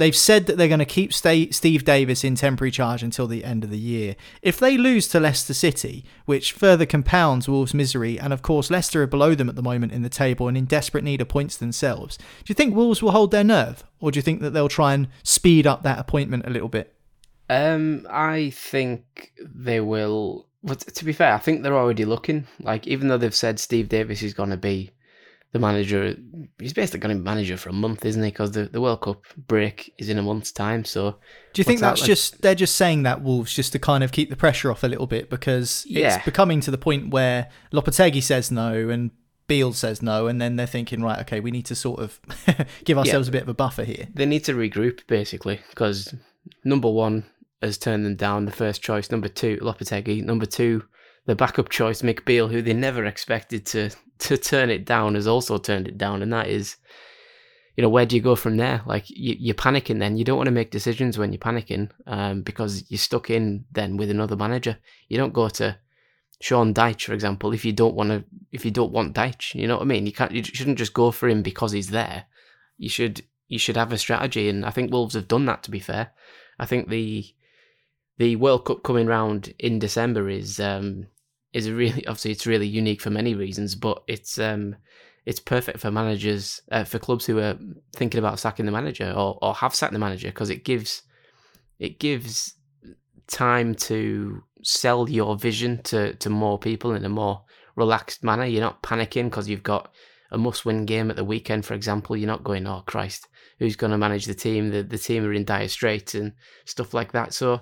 They've 0.00 0.16
said 0.16 0.46
that 0.46 0.56
they're 0.56 0.66
going 0.66 0.78
to 0.78 0.86
keep 0.86 1.12
Steve 1.12 1.84
Davis 1.84 2.24
in 2.24 2.34
temporary 2.34 2.70
charge 2.70 3.02
until 3.02 3.26
the 3.26 3.44
end 3.44 3.64
of 3.64 3.70
the 3.70 3.76
year. 3.76 4.16
If 4.40 4.58
they 4.58 4.78
lose 4.78 5.06
to 5.08 5.20
Leicester 5.20 5.52
City, 5.52 6.06
which 6.24 6.52
further 6.52 6.86
compounds 6.86 7.50
Wolves' 7.50 7.74
misery, 7.74 8.18
and 8.18 8.32
of 8.32 8.40
course 8.40 8.70
Leicester 8.70 9.02
are 9.02 9.06
below 9.06 9.34
them 9.34 9.50
at 9.50 9.56
the 9.56 9.62
moment 9.62 9.92
in 9.92 10.00
the 10.00 10.08
table 10.08 10.48
and 10.48 10.56
in 10.56 10.64
desperate 10.64 11.04
need 11.04 11.20
of 11.20 11.28
points 11.28 11.58
themselves, 11.58 12.16
do 12.16 12.24
you 12.46 12.54
think 12.54 12.74
Wolves 12.74 13.02
will 13.02 13.10
hold 13.10 13.30
their 13.30 13.44
nerve, 13.44 13.84
or 14.00 14.10
do 14.10 14.16
you 14.16 14.22
think 14.22 14.40
that 14.40 14.54
they'll 14.54 14.70
try 14.70 14.94
and 14.94 15.06
speed 15.22 15.66
up 15.66 15.82
that 15.82 15.98
appointment 15.98 16.46
a 16.46 16.50
little 16.50 16.70
bit? 16.70 16.94
Um, 17.50 18.06
I 18.08 18.54
think 18.54 19.32
they 19.38 19.80
will. 19.80 20.46
But 20.62 20.78
to 20.80 21.04
be 21.04 21.12
fair, 21.12 21.34
I 21.34 21.38
think 21.38 21.62
they're 21.62 21.76
already 21.76 22.06
looking. 22.06 22.46
Like, 22.58 22.86
even 22.86 23.08
though 23.08 23.18
they've 23.18 23.34
said 23.34 23.60
Steve 23.60 23.90
Davis 23.90 24.22
is 24.22 24.32
going 24.32 24.48
to 24.48 24.56
be 24.56 24.92
the 25.52 25.58
manager, 25.58 26.14
he's 26.60 26.72
basically 26.72 27.00
going 27.00 27.16
to 27.16 27.20
be 27.20 27.24
manager 27.24 27.56
for 27.56 27.70
a 27.70 27.72
month, 27.72 28.04
isn't 28.04 28.22
he? 28.22 28.30
Because 28.30 28.52
the, 28.52 28.64
the 28.66 28.80
World 28.80 29.00
Cup 29.00 29.24
break 29.48 29.92
is 29.98 30.08
in 30.08 30.16
a 30.18 30.22
month's 30.22 30.52
time. 30.52 30.84
So, 30.84 31.16
Do 31.52 31.60
you 31.60 31.64
think 31.64 31.80
What's 31.80 31.80
that 31.80 31.88
that's 31.90 32.00
like? 32.02 32.06
just 32.06 32.42
they're 32.42 32.54
just 32.54 32.76
saying 32.76 33.02
that 33.02 33.22
Wolves 33.22 33.52
just 33.52 33.72
to 33.72 33.78
kind 33.78 34.04
of 34.04 34.12
keep 34.12 34.30
the 34.30 34.36
pressure 34.36 34.70
off 34.70 34.84
a 34.84 34.86
little 34.88 35.06
bit 35.08 35.28
because 35.28 35.84
Yeah. 35.88 36.16
it's 36.16 36.24
becoming 36.24 36.60
to 36.60 36.70
the 36.70 36.78
point 36.78 37.10
where 37.10 37.48
Lopetegui 37.72 38.22
says 38.22 38.50
no 38.52 38.88
and 38.88 39.10
Beale 39.48 39.72
says 39.72 40.00
no, 40.00 40.28
and 40.28 40.40
then 40.40 40.54
they're 40.54 40.64
thinking, 40.68 41.02
right, 41.02 41.18
okay, 41.22 41.40
we 41.40 41.50
need 41.50 41.66
to 41.66 41.74
sort 41.74 41.98
of 41.98 42.20
give 42.84 42.96
ourselves 42.96 43.26
a 43.26 43.32
bit 43.32 43.42
of 43.42 43.48
a 43.48 43.54
buffer 43.54 43.82
here. 43.82 44.06
they 44.14 44.24
need 44.26 44.44
to 44.44 44.54
regroup 44.54 45.00
basically 45.08 45.58
because 45.70 46.14
number 46.64 46.88
one 46.88 47.24
has 47.60 47.76
turned 47.76 48.06
them 48.06 48.14
down 48.14 48.44
the 48.44 48.52
first 48.52 48.80
choice 48.80 49.10
number 49.10 49.26
two 49.26 49.56
Lopetegui 49.56 50.22
number 50.24 50.46
two 50.46 50.84
the 51.30 51.36
backup 51.36 51.68
choice 51.68 52.02
Mick 52.02 52.24
Beale 52.24 52.48
who 52.48 52.60
they 52.60 52.72
never 52.72 53.04
expected 53.04 53.64
to 53.66 53.90
to 54.18 54.36
turn 54.36 54.68
it 54.68 54.84
down 54.84 55.14
has 55.14 55.28
also 55.28 55.58
turned 55.58 55.86
it 55.86 55.96
down 55.96 56.22
and 56.22 56.32
that 56.32 56.48
is 56.48 56.76
you 57.76 57.82
know 57.82 57.88
where 57.88 58.04
do 58.04 58.16
you 58.16 58.22
go 58.22 58.34
from 58.34 58.56
there 58.56 58.82
like 58.84 59.08
you, 59.08 59.36
you're 59.38 59.54
panicking 59.54 60.00
then 60.00 60.16
you 60.16 60.24
don't 60.24 60.36
want 60.36 60.48
to 60.48 60.52
make 60.52 60.72
decisions 60.72 61.16
when 61.16 61.32
you're 61.32 61.38
panicking 61.38 61.88
um, 62.08 62.42
because 62.42 62.84
you're 62.90 62.98
stuck 62.98 63.30
in 63.30 63.64
then 63.70 63.96
with 63.96 64.10
another 64.10 64.34
manager 64.34 64.76
you 65.08 65.16
don't 65.16 65.32
go 65.32 65.48
to 65.48 65.78
Sean 66.42 66.72
Dyche, 66.72 67.04
for 67.04 67.12
example, 67.12 67.52
if 67.52 67.66
you 67.66 67.72
don't 67.74 67.94
want 67.94 68.08
to, 68.08 68.24
if 68.50 68.64
you 68.64 68.70
don't 68.70 68.92
want 68.92 69.14
Dyche, 69.14 69.54
you 69.54 69.68
know 69.68 69.76
what 69.76 69.82
I 69.82 69.84
mean. 69.84 70.06
You 70.06 70.12
can't, 70.12 70.32
you 70.32 70.42
shouldn't 70.42 70.78
just 70.78 70.94
go 70.94 71.10
for 71.10 71.28
him 71.28 71.42
because 71.42 71.72
he's 71.72 71.90
there. 71.90 72.24
You 72.78 72.88
should, 72.88 73.20
you 73.48 73.58
should 73.58 73.76
have 73.76 73.92
a 73.92 73.98
strategy, 73.98 74.48
and 74.48 74.64
I 74.64 74.70
think 74.70 74.90
Wolves 74.90 75.12
have 75.12 75.28
done 75.28 75.44
that. 75.44 75.62
To 75.64 75.70
be 75.70 75.80
fair, 75.80 76.12
I 76.58 76.64
think 76.64 76.88
the 76.88 77.26
the 78.20 78.36
World 78.36 78.66
Cup 78.66 78.82
coming 78.82 79.06
round 79.06 79.54
in 79.58 79.78
December 79.78 80.28
is 80.28 80.60
um, 80.60 81.06
is 81.52 81.70
really 81.70 82.06
obviously 82.06 82.30
it's 82.32 82.46
really 82.46 82.66
unique 82.66 83.00
for 83.00 83.10
many 83.10 83.34
reasons, 83.34 83.74
but 83.74 84.02
it's 84.06 84.38
um, 84.38 84.76
it's 85.26 85.40
perfect 85.40 85.80
for 85.80 85.90
managers 85.90 86.60
uh, 86.70 86.84
for 86.84 86.98
clubs 86.98 87.26
who 87.26 87.38
are 87.38 87.58
thinking 87.94 88.18
about 88.18 88.38
sacking 88.38 88.66
the 88.66 88.72
manager 88.72 89.12
or, 89.16 89.38
or 89.42 89.54
have 89.54 89.74
sacked 89.74 89.92
the 89.92 89.98
manager 89.98 90.28
because 90.28 90.50
it 90.50 90.64
gives 90.64 91.02
it 91.78 91.98
gives 91.98 92.54
time 93.26 93.74
to 93.74 94.42
sell 94.62 95.08
your 95.08 95.36
vision 95.36 95.82
to 95.82 96.14
to 96.14 96.30
more 96.30 96.58
people 96.58 96.94
in 96.94 97.04
a 97.04 97.08
more 97.08 97.42
relaxed 97.76 98.22
manner. 98.24 98.44
You're 98.44 98.60
not 98.60 98.82
panicking 98.82 99.24
because 99.24 99.48
you've 99.48 99.62
got 99.62 99.92
a 100.32 100.38
must-win 100.38 100.86
game 100.86 101.10
at 101.10 101.16
the 101.16 101.24
weekend, 101.24 101.64
for 101.64 101.74
example. 101.74 102.16
You're 102.16 102.26
not 102.26 102.44
going, 102.44 102.66
oh 102.66 102.82
Christ, 102.86 103.26
who's 103.58 103.76
going 103.76 103.90
to 103.90 103.98
manage 103.98 104.26
the 104.26 104.34
team? 104.34 104.70
The 104.70 104.82
the 104.82 104.98
team 104.98 105.24
are 105.24 105.32
in 105.32 105.44
dire 105.44 105.68
straits 105.68 106.14
and 106.14 106.32
stuff 106.64 106.94
like 106.94 107.12
that. 107.12 107.32
So 107.34 107.60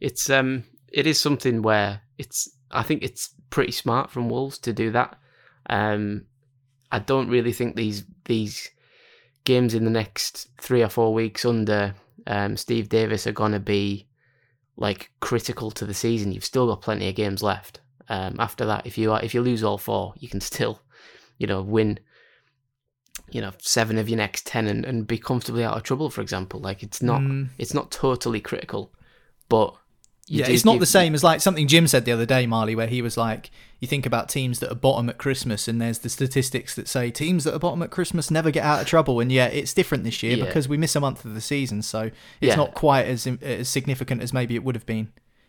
it's 0.00 0.28
um 0.30 0.64
it 0.92 1.06
is 1.06 1.20
something 1.20 1.62
where 1.62 2.02
it's 2.18 2.48
I 2.72 2.82
think 2.82 3.02
it's 3.02 3.34
pretty 3.50 3.72
smart 3.72 4.10
from 4.10 4.28
Wolves 4.28 4.58
to 4.58 4.72
do 4.72 4.90
that. 4.92 5.18
Um, 5.68 6.26
I 6.90 6.98
don't 6.98 7.28
really 7.28 7.52
think 7.52 7.76
these 7.76 8.04
these 8.24 8.70
games 9.44 9.74
in 9.74 9.84
the 9.84 9.90
next 9.90 10.48
three 10.60 10.82
or 10.82 10.88
four 10.88 11.12
weeks 11.12 11.44
under 11.44 11.94
um, 12.26 12.56
Steve 12.56 12.88
Davis 12.88 13.26
are 13.26 13.32
going 13.32 13.52
to 13.52 13.60
be 13.60 14.06
like 14.76 15.10
critical 15.20 15.70
to 15.72 15.84
the 15.84 15.94
season. 15.94 16.32
You've 16.32 16.44
still 16.44 16.66
got 16.66 16.80
plenty 16.82 17.08
of 17.08 17.14
games 17.14 17.42
left. 17.42 17.80
Um, 18.08 18.36
after 18.38 18.64
that, 18.66 18.86
if 18.86 18.98
you 18.98 19.12
are, 19.12 19.22
if 19.22 19.34
you 19.34 19.42
lose 19.42 19.64
all 19.64 19.78
four, 19.78 20.14
you 20.18 20.28
can 20.28 20.40
still, 20.40 20.80
you 21.38 21.46
know, 21.46 21.62
win. 21.62 21.98
You 23.30 23.40
know, 23.40 23.52
seven 23.58 23.96
of 23.98 24.08
your 24.08 24.18
next 24.18 24.46
ten 24.46 24.66
and, 24.66 24.84
and 24.84 25.06
be 25.06 25.16
comfortably 25.18 25.64
out 25.64 25.76
of 25.76 25.82
trouble. 25.82 26.10
For 26.10 26.20
example, 26.20 26.60
like 26.60 26.82
it's 26.82 27.02
not 27.02 27.20
Mm. 27.20 27.48
it's 27.58 27.72
not 27.74 27.90
totally 27.90 28.40
critical, 28.40 28.92
but 29.48 29.74
you 30.32 30.40
yeah, 30.40 30.48
it's 30.48 30.64
not 30.64 30.72
give- 30.72 30.80
the 30.80 30.86
same 30.86 31.14
as 31.14 31.22
like 31.22 31.40
something 31.40 31.66
Jim 31.66 31.86
said 31.86 32.04
the 32.04 32.12
other 32.12 32.24
day, 32.26 32.46
Marley, 32.46 32.74
where 32.74 32.86
he 32.86 33.02
was 33.02 33.16
like, 33.16 33.50
you 33.80 33.88
think 33.88 34.06
about 34.06 34.28
teams 34.28 34.60
that 34.60 34.72
are 34.72 34.76
bottom 34.76 35.08
at 35.08 35.18
Christmas, 35.18 35.68
and 35.68 35.80
there's 35.80 35.98
the 35.98 36.08
statistics 36.08 36.74
that 36.74 36.88
say 36.88 37.10
teams 37.10 37.44
that 37.44 37.54
are 37.54 37.58
bottom 37.58 37.82
at 37.82 37.90
Christmas 37.90 38.30
never 38.30 38.50
get 38.50 38.64
out 38.64 38.80
of 38.80 38.86
trouble, 38.86 39.20
and 39.20 39.30
yeah, 39.30 39.46
it's 39.46 39.74
different 39.74 40.04
this 40.04 40.22
year 40.22 40.36
Yeah. 40.36 40.44
because 40.46 40.68
we 40.68 40.76
miss 40.78 40.96
a 40.96 41.00
month 41.00 41.24
of 41.24 41.34
the 41.34 41.40
season, 41.40 41.82
so 41.82 42.02
it's 42.02 42.12
Yeah. 42.40 42.54
not 42.56 42.74
quite 42.74 43.06
as 43.06 43.26
as 43.42 43.68
significant 43.68 44.22
as 44.22 44.32
maybe 44.32 44.54
it 44.54 44.64
would 44.64 44.74
have 44.74 44.86
been. 44.86 45.08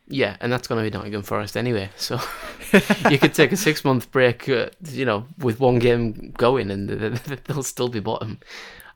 Yeah, 0.10 0.36
and 0.42 0.52
that's 0.52 0.68
going 0.68 0.84
to 0.84 0.92
be 0.92 0.96
Nottingham 0.98 1.24
Forest 1.24 1.56
anyway. 1.56 1.90
So 1.96 2.20
you 3.10 3.18
could 3.18 3.34
take 3.34 3.54
a 3.54 3.58
six 3.58 3.86
month 3.86 4.12
break, 4.12 4.50
uh, 4.50 4.70
you 4.92 5.06
know, 5.06 5.26
with 5.38 5.62
one 5.62 5.80
game 5.80 6.34
going, 6.38 6.70
and 6.72 6.90
th- 6.90 7.24
th- 7.24 7.40
they'll 7.46 7.64
still 7.64 7.88
be 7.88 8.02
bottom. 8.02 8.40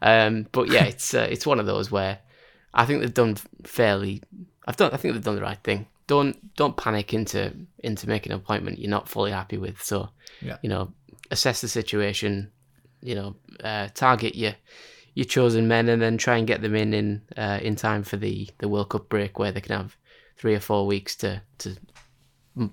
Um, 0.01 0.47
but 0.51 0.69
yeah, 0.69 0.83
it's 0.83 1.13
uh, 1.13 1.27
it's 1.31 1.45
one 1.45 1.59
of 1.61 1.65
those 1.65 1.89
where 1.89 2.19
I 2.73 2.85
think 2.85 2.99
they've 2.99 3.13
done 3.13 3.37
fairly. 3.63 4.21
I've 4.67 4.75
done. 4.77 4.91
I 4.93 4.97
think 4.97 5.13
they've 5.13 5.23
done 5.23 5.35
the 5.35 5.41
right 5.41 5.63
thing. 5.63 5.87
Don't 6.07 6.53
don't 6.55 6.77
panic 6.77 7.13
into 7.13 7.53
into 7.79 8.07
making 8.07 8.31
an 8.33 8.37
appointment 8.39 8.79
you're 8.79 8.89
not 8.89 9.09
fully 9.09 9.31
happy 9.31 9.57
with. 9.57 9.81
So 9.81 10.09
Yeah. 10.41 10.57
you 10.61 10.69
know, 10.69 10.93
assess 11.31 11.61
the 11.61 11.67
situation. 11.67 12.51
You 13.01 13.15
know, 13.15 13.35
uh, 13.63 13.87
target 13.93 14.35
your 14.35 14.53
your 15.13 15.25
chosen 15.25 15.67
men, 15.67 15.89
and 15.89 16.01
then 16.01 16.17
try 16.17 16.37
and 16.37 16.47
get 16.47 16.61
them 16.61 16.75
in 16.75 16.93
in 16.93 17.21
uh, 17.37 17.59
in 17.61 17.75
time 17.75 18.03
for 18.03 18.17
the 18.17 18.49
the 18.59 18.67
World 18.67 18.89
Cup 18.89 19.07
break, 19.09 19.39
where 19.39 19.51
they 19.51 19.61
can 19.61 19.75
have 19.77 19.95
three 20.37 20.53
or 20.55 20.59
four 20.59 20.85
weeks 20.85 21.15
to 21.17 21.41
to 21.59 21.75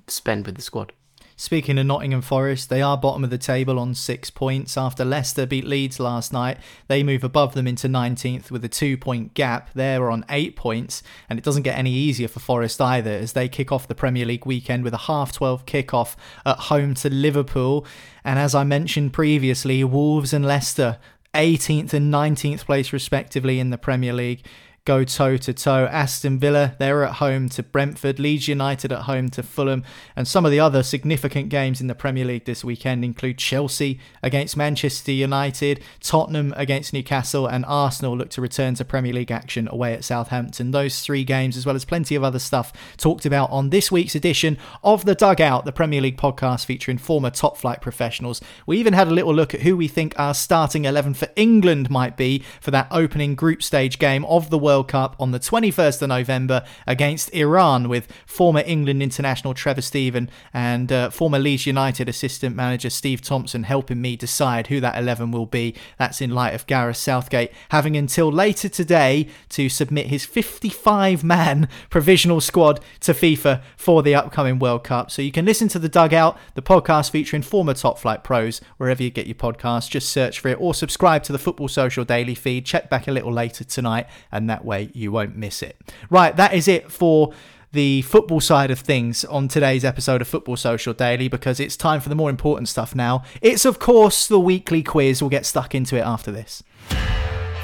spend 0.08 0.46
with 0.46 0.56
the 0.56 0.62
squad. 0.62 0.92
Speaking 1.36 1.78
of 1.78 1.86
Nottingham 1.86 2.22
Forest, 2.22 2.68
they 2.70 2.80
are 2.80 2.96
bottom 2.96 3.24
of 3.24 3.30
the 3.30 3.38
table 3.38 3.78
on 3.80 3.94
six 3.94 4.30
points. 4.30 4.76
After 4.76 5.04
Leicester 5.04 5.46
beat 5.46 5.64
Leeds 5.64 5.98
last 5.98 6.32
night, 6.32 6.58
they 6.86 7.02
move 7.02 7.24
above 7.24 7.54
them 7.54 7.66
into 7.66 7.88
19th 7.88 8.52
with 8.52 8.64
a 8.64 8.68
two 8.68 8.96
point 8.96 9.34
gap. 9.34 9.70
They're 9.74 10.12
on 10.12 10.24
eight 10.28 10.54
points, 10.54 11.02
and 11.28 11.36
it 11.36 11.44
doesn't 11.44 11.64
get 11.64 11.76
any 11.76 11.92
easier 11.92 12.28
for 12.28 12.38
Forest 12.38 12.80
either 12.80 13.10
as 13.10 13.32
they 13.32 13.48
kick 13.48 13.72
off 13.72 13.88
the 13.88 13.96
Premier 13.96 14.24
League 14.24 14.46
weekend 14.46 14.84
with 14.84 14.94
a 14.94 14.98
half 14.98 15.32
12 15.32 15.66
kickoff 15.66 16.14
at 16.46 16.58
home 16.58 16.94
to 16.94 17.10
Liverpool. 17.10 17.84
And 18.22 18.38
as 18.38 18.54
I 18.54 18.62
mentioned 18.62 19.12
previously, 19.12 19.82
Wolves 19.82 20.32
and 20.32 20.46
Leicester, 20.46 20.98
18th 21.34 21.92
and 21.92 22.14
19th 22.14 22.64
place 22.64 22.92
respectively 22.92 23.58
in 23.58 23.70
the 23.70 23.78
Premier 23.78 24.12
League 24.12 24.46
go 24.84 25.02
toe 25.02 25.38
to 25.38 25.54
toe. 25.54 25.88
Aston 25.90 26.38
Villa, 26.38 26.74
they're 26.78 27.04
at 27.04 27.14
home 27.14 27.48
to 27.48 27.62
Brentford, 27.62 28.18
Leeds 28.18 28.48
United 28.48 28.92
at 28.92 29.02
home 29.02 29.30
to 29.30 29.42
Fulham, 29.42 29.82
and 30.14 30.28
some 30.28 30.44
of 30.44 30.50
the 30.50 30.60
other 30.60 30.82
significant 30.82 31.48
games 31.48 31.80
in 31.80 31.86
the 31.86 31.94
Premier 31.94 32.26
League 32.26 32.44
this 32.44 32.62
weekend 32.62 33.02
include 33.02 33.38
Chelsea 33.38 33.98
against 34.22 34.58
Manchester 34.58 35.10
United, 35.10 35.82
Tottenham 36.00 36.52
against 36.58 36.92
Newcastle, 36.92 37.46
and 37.46 37.64
Arsenal 37.64 38.14
look 38.14 38.28
to 38.30 38.42
return 38.42 38.74
to 38.74 38.84
Premier 38.84 39.14
League 39.14 39.30
action 39.30 39.68
away 39.72 39.94
at 39.94 40.04
Southampton. 40.04 40.70
Those 40.70 41.00
three 41.00 41.24
games, 41.24 41.56
as 41.56 41.64
well 41.64 41.76
as 41.76 41.86
plenty 41.86 42.14
of 42.14 42.22
other 42.22 42.38
stuff, 42.38 42.70
talked 42.98 43.24
about 43.24 43.50
on 43.50 43.70
this 43.70 43.90
week's 43.90 44.14
edition 44.14 44.58
of 44.82 45.06
The 45.06 45.14
Dugout, 45.14 45.64
the 45.64 45.72
Premier 45.72 46.02
League 46.02 46.18
podcast 46.18 46.66
featuring 46.66 46.98
former 46.98 47.30
top 47.30 47.56
flight 47.56 47.80
professionals. 47.80 48.42
We 48.66 48.76
even 48.80 48.92
had 48.92 49.08
a 49.08 49.12
little 49.12 49.34
look 49.34 49.54
at 49.54 49.62
who 49.62 49.78
we 49.78 49.88
think 49.88 50.12
our 50.18 50.34
starting 50.34 50.84
11 50.84 51.14
for 51.14 51.28
England 51.36 51.88
might 51.88 52.18
be 52.18 52.44
for 52.60 52.70
that 52.72 52.88
opening 52.90 53.34
group 53.34 53.62
stage 53.62 53.98
game 53.98 54.26
of 54.26 54.50
the 54.50 54.58
World 54.58 54.73
Cup 54.82 55.14
on 55.20 55.30
the 55.30 55.38
21st 55.38 56.02
of 56.02 56.08
November 56.08 56.64
against 56.86 57.32
Iran 57.34 57.88
with 57.88 58.08
former 58.26 58.62
England 58.66 59.02
international 59.02 59.54
Trevor 59.54 59.82
Steven 59.82 60.30
and 60.52 60.90
uh, 60.90 61.10
former 61.10 61.38
Leeds 61.38 61.66
United 61.66 62.08
assistant 62.08 62.56
manager 62.56 62.90
Steve 62.90 63.20
Thompson 63.20 63.64
helping 63.64 64.00
me 64.00 64.16
decide 64.16 64.66
who 64.68 64.80
that 64.80 64.98
11 64.98 65.30
will 65.30 65.46
be. 65.46 65.74
That's 65.98 66.20
in 66.20 66.30
light 66.30 66.54
of 66.54 66.66
Gareth 66.66 66.96
Southgate 66.96 67.52
having 67.70 67.96
until 67.96 68.32
later 68.32 68.68
today 68.68 69.28
to 69.50 69.68
submit 69.68 70.06
his 70.06 70.24
55 70.24 71.22
man 71.22 71.68
provisional 71.90 72.40
squad 72.40 72.80
to 73.00 73.12
FIFA 73.12 73.62
for 73.76 74.02
the 74.02 74.14
upcoming 74.14 74.58
World 74.58 74.84
Cup. 74.84 75.10
So 75.10 75.22
you 75.22 75.32
can 75.32 75.44
listen 75.44 75.68
to 75.68 75.78
The 75.78 75.88
Dugout, 75.88 76.38
the 76.54 76.62
podcast 76.62 77.10
featuring 77.10 77.42
former 77.42 77.74
top 77.74 77.98
flight 77.98 78.24
pros, 78.24 78.60
wherever 78.78 79.02
you 79.02 79.10
get 79.10 79.26
your 79.26 79.34
podcasts. 79.34 79.90
Just 79.90 80.10
search 80.10 80.40
for 80.40 80.48
it 80.48 80.60
or 80.60 80.74
subscribe 80.74 81.22
to 81.24 81.32
the 81.32 81.38
Football 81.38 81.68
Social 81.68 82.04
Daily 82.04 82.34
feed. 82.34 82.64
Check 82.64 82.88
back 82.88 83.08
a 83.08 83.12
little 83.12 83.32
later 83.32 83.64
tonight, 83.64 84.06
and 84.32 84.48
that 84.48 84.63
way 84.64 84.90
you 84.94 85.12
won't 85.12 85.36
miss 85.36 85.62
it. 85.62 85.76
Right, 86.10 86.34
that 86.36 86.54
is 86.54 86.68
it 86.68 86.90
for 86.90 87.32
the 87.74 88.02
football 88.02 88.40
side 88.40 88.70
of 88.70 88.78
things 88.78 89.24
on 89.24 89.48
today's 89.48 89.84
episode 89.84 90.22
of 90.22 90.28
Football 90.28 90.56
Social 90.56 90.94
Daily 90.94 91.28
because 91.28 91.60
it's 91.60 91.76
time 91.76 92.00
for 92.00 92.08
the 92.08 92.14
more 92.14 92.30
important 92.30 92.68
stuff 92.68 92.94
now. 92.94 93.24
It's, 93.42 93.64
of 93.64 93.78
course, 93.78 94.28
the 94.28 94.38
weekly 94.38 94.82
quiz. 94.82 95.20
We'll 95.20 95.28
get 95.28 95.44
stuck 95.44 95.74
into 95.74 95.96
it 95.96 96.02
after 96.02 96.30
this. 96.30 96.62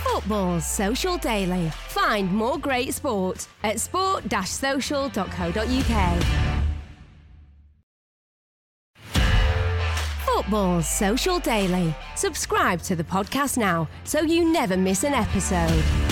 Football's 0.05 0.67
Social 0.67 1.17
Daily. 1.17 1.71
Find 1.89 2.31
more 2.33 2.59
great 2.59 2.93
sport 2.93 3.47
at 3.63 3.81
sport-social.co.uk. 3.81 6.23
Football's 10.27 10.89
Social 10.89 11.39
Daily. 11.39 11.95
Subscribe 12.17 12.83
to 12.83 12.97
the 12.97 13.05
podcast 13.05 13.57
now 13.57 13.89
so 14.05 14.21
you 14.21 14.53
never 14.53 14.77
miss 14.77 15.05
an 15.05 15.15
episode. 15.15 16.10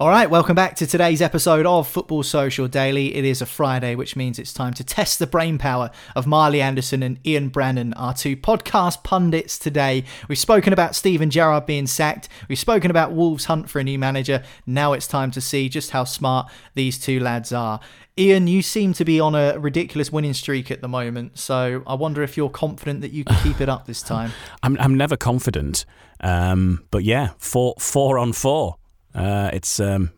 All 0.00 0.08
right, 0.08 0.30
welcome 0.30 0.54
back 0.54 0.76
to 0.76 0.86
today's 0.86 1.20
episode 1.20 1.66
of 1.66 1.86
Football 1.86 2.22
Social 2.22 2.66
Daily. 2.68 3.14
It 3.14 3.26
is 3.26 3.42
a 3.42 3.46
Friday, 3.46 3.94
which 3.94 4.16
means 4.16 4.38
it's 4.38 4.54
time 4.54 4.72
to 4.72 4.82
test 4.82 5.18
the 5.18 5.26
brain 5.26 5.58
power 5.58 5.90
of 6.16 6.26
Marley 6.26 6.62
Anderson 6.62 7.02
and 7.02 7.18
Ian 7.26 7.50
Brannan, 7.50 7.92
our 7.92 8.14
two 8.14 8.34
podcast 8.34 9.04
pundits 9.04 9.58
today. 9.58 10.04
We've 10.26 10.38
spoken 10.38 10.72
about 10.72 10.96
Steven 10.96 11.28
Gerrard 11.28 11.66
being 11.66 11.86
sacked. 11.86 12.30
We've 12.48 12.58
spoken 12.58 12.90
about 12.90 13.12
Wolves' 13.12 13.44
hunt 13.44 13.68
for 13.68 13.78
a 13.78 13.84
new 13.84 13.98
manager. 13.98 14.42
Now 14.64 14.94
it's 14.94 15.06
time 15.06 15.32
to 15.32 15.40
see 15.42 15.68
just 15.68 15.90
how 15.90 16.04
smart 16.04 16.50
these 16.74 16.98
two 16.98 17.20
lads 17.20 17.52
are. 17.52 17.78
Ian, 18.16 18.46
you 18.46 18.62
seem 18.62 18.94
to 18.94 19.04
be 19.04 19.20
on 19.20 19.34
a 19.34 19.58
ridiculous 19.58 20.10
winning 20.10 20.32
streak 20.32 20.70
at 20.70 20.80
the 20.80 20.88
moment, 20.88 21.38
so 21.38 21.82
I 21.86 21.92
wonder 21.92 22.22
if 22.22 22.38
you're 22.38 22.48
confident 22.48 23.02
that 23.02 23.12
you 23.12 23.24
can 23.24 23.36
keep 23.42 23.60
it 23.60 23.68
up 23.68 23.84
this 23.84 24.00
time. 24.00 24.32
I'm 24.62 24.78
I'm 24.78 24.94
never 24.94 25.18
confident, 25.18 25.84
um, 26.20 26.86
but 26.90 27.04
yeah, 27.04 27.32
four 27.36 27.74
four 27.78 28.18
on 28.18 28.32
four. 28.32 28.76
Uh, 29.14 29.50
it's 29.52 29.80
um, 29.80 30.10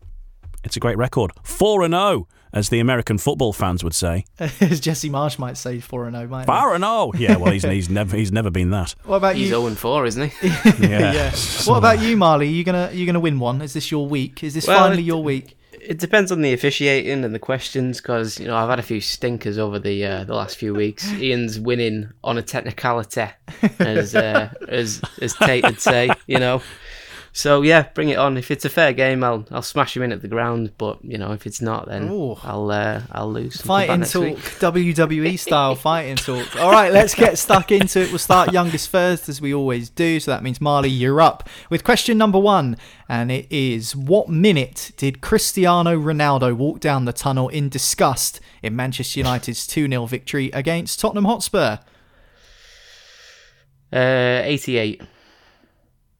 it's 0.63 0.77
a 0.77 0.79
great 0.79 0.97
record. 0.97 1.31
Four 1.43 1.83
and 1.83 1.93
zero, 1.93 2.27
as 2.53 2.69
the 2.69 2.79
American 2.79 3.17
football 3.17 3.51
fans 3.53 3.83
would 3.83 3.95
say. 3.95 4.25
As 4.39 4.79
Jesse 4.79 5.09
Marsch 5.09 5.39
might 5.39 5.57
say, 5.57 5.79
4 5.79 6.05
and 6.05 6.15
0, 6.15 6.27
might? 6.27 6.45
Four 6.45 6.75
and 6.75 6.83
zero. 6.83 7.11
Yeah, 7.17 7.37
well, 7.37 7.51
he's 7.51 7.63
he's 7.77 7.89
never 7.89 8.15
he's 8.15 8.31
never 8.31 8.51
been 8.51 8.69
that. 8.69 8.93
What 9.05 9.17
about 9.17 9.35
He's 9.35 9.49
you? 9.49 9.55
0 9.59 9.71
4, 9.75 10.05
isn't 10.05 10.29
he? 10.29 10.47
Yeah. 10.87 11.13
yeah. 11.13 11.31
What 11.65 11.77
about 11.77 11.99
you, 12.01 12.15
Marley? 12.15 12.47
You 12.49 12.63
gonna 12.63 12.91
you 12.93 13.05
gonna 13.05 13.19
win 13.19 13.39
one? 13.39 13.61
Is 13.61 13.73
this 13.73 13.89
your 13.91 14.07
week? 14.07 14.43
Is 14.43 14.53
this 14.53 14.67
Well, 14.67 14.79
finally 14.79 15.01
it- 15.01 15.05
your 15.05 15.23
week? 15.23 15.57
It 15.85 15.97
depends 15.99 16.31
on 16.31 16.39
the 16.39 16.53
officiating 16.53 17.25
and 17.25 17.35
the 17.35 17.39
questions, 17.39 17.99
because 17.99 18.39
you 18.39 18.47
know 18.47 18.55
I've 18.55 18.69
had 18.69 18.79
a 18.79 18.83
few 18.83 19.01
stinkers 19.01 19.57
over 19.57 19.79
the 19.79 20.05
uh, 20.05 20.23
the 20.23 20.33
last 20.33 20.55
few 20.55 20.73
weeks. 20.73 21.11
Ian's 21.11 21.59
winning 21.59 22.09
on 22.23 22.37
a 22.37 22.41
technicality, 22.41 23.25
as 23.79 24.15
uh, 24.15 24.49
as 24.69 25.01
as 25.21 25.33
Tate 25.33 25.65
would 25.65 25.81
say, 25.81 26.09
you 26.25 26.39
know. 26.39 26.61
So 27.35 27.63
yeah, 27.63 27.87
bring 27.95 28.09
it 28.09 28.19
on. 28.19 28.37
If 28.37 28.51
it's 28.51 28.63
a 28.63 28.69
fair 28.69 28.93
game, 28.93 29.23
I'll 29.23 29.43
I'll 29.49 29.63
smash 29.63 29.97
him 29.97 30.03
in 30.03 30.11
at 30.11 30.21
the 30.21 30.27
ground. 30.27 30.71
But 30.77 31.03
you 31.03 31.17
know, 31.17 31.31
if 31.31 31.47
it's 31.47 31.61
not, 31.61 31.87
then 31.87 32.09
Ooh. 32.09 32.35
I'll 32.43 32.69
uh, 32.69 33.01
I'll 33.11 33.31
lose. 33.31 33.59
Fighting 33.59 34.01
talk. 34.01 34.37
WWE 34.37 35.39
style 35.39 35.73
fighting 35.73 36.15
talk. 36.15 36.55
All 36.57 36.71
right, 36.71 36.93
let's 36.93 37.15
get 37.15 37.39
stuck 37.39 37.71
into 37.71 38.01
it. 38.01 38.09
We'll 38.09 38.19
start 38.19 38.53
youngest 38.53 38.87
first, 38.87 39.29
as 39.29 39.41
we 39.41 39.51
always 39.51 39.89
do. 39.89 40.19
So 40.19 40.29
that 40.29 40.43
means 40.43 40.61
Marley, 40.61 40.89
you're 40.89 41.21
up 41.21 41.49
with 41.71 41.83
question 41.83 42.19
number 42.19 42.37
one, 42.37 42.77
and 43.09 43.31
it 43.31 43.51
is: 43.51 43.95
What 43.95 44.29
minute 44.29 44.91
did 44.95 45.19
Cristiano 45.19 45.99
Ronaldo 45.99 46.55
walk 46.55 46.81
down 46.81 47.05
the 47.05 47.13
tunnel 47.13 47.49
in 47.49 47.67
disgust 47.67 48.41
in 48.61 48.75
Manchester 48.75 49.19
United's 49.19 49.65
two 49.65 49.89
0 49.89 50.05
victory 50.05 50.51
against 50.51 50.99
Tottenham 50.99 51.25
Hotspur? 51.25 51.79
Uh, 53.91 54.41
88. 54.43 55.01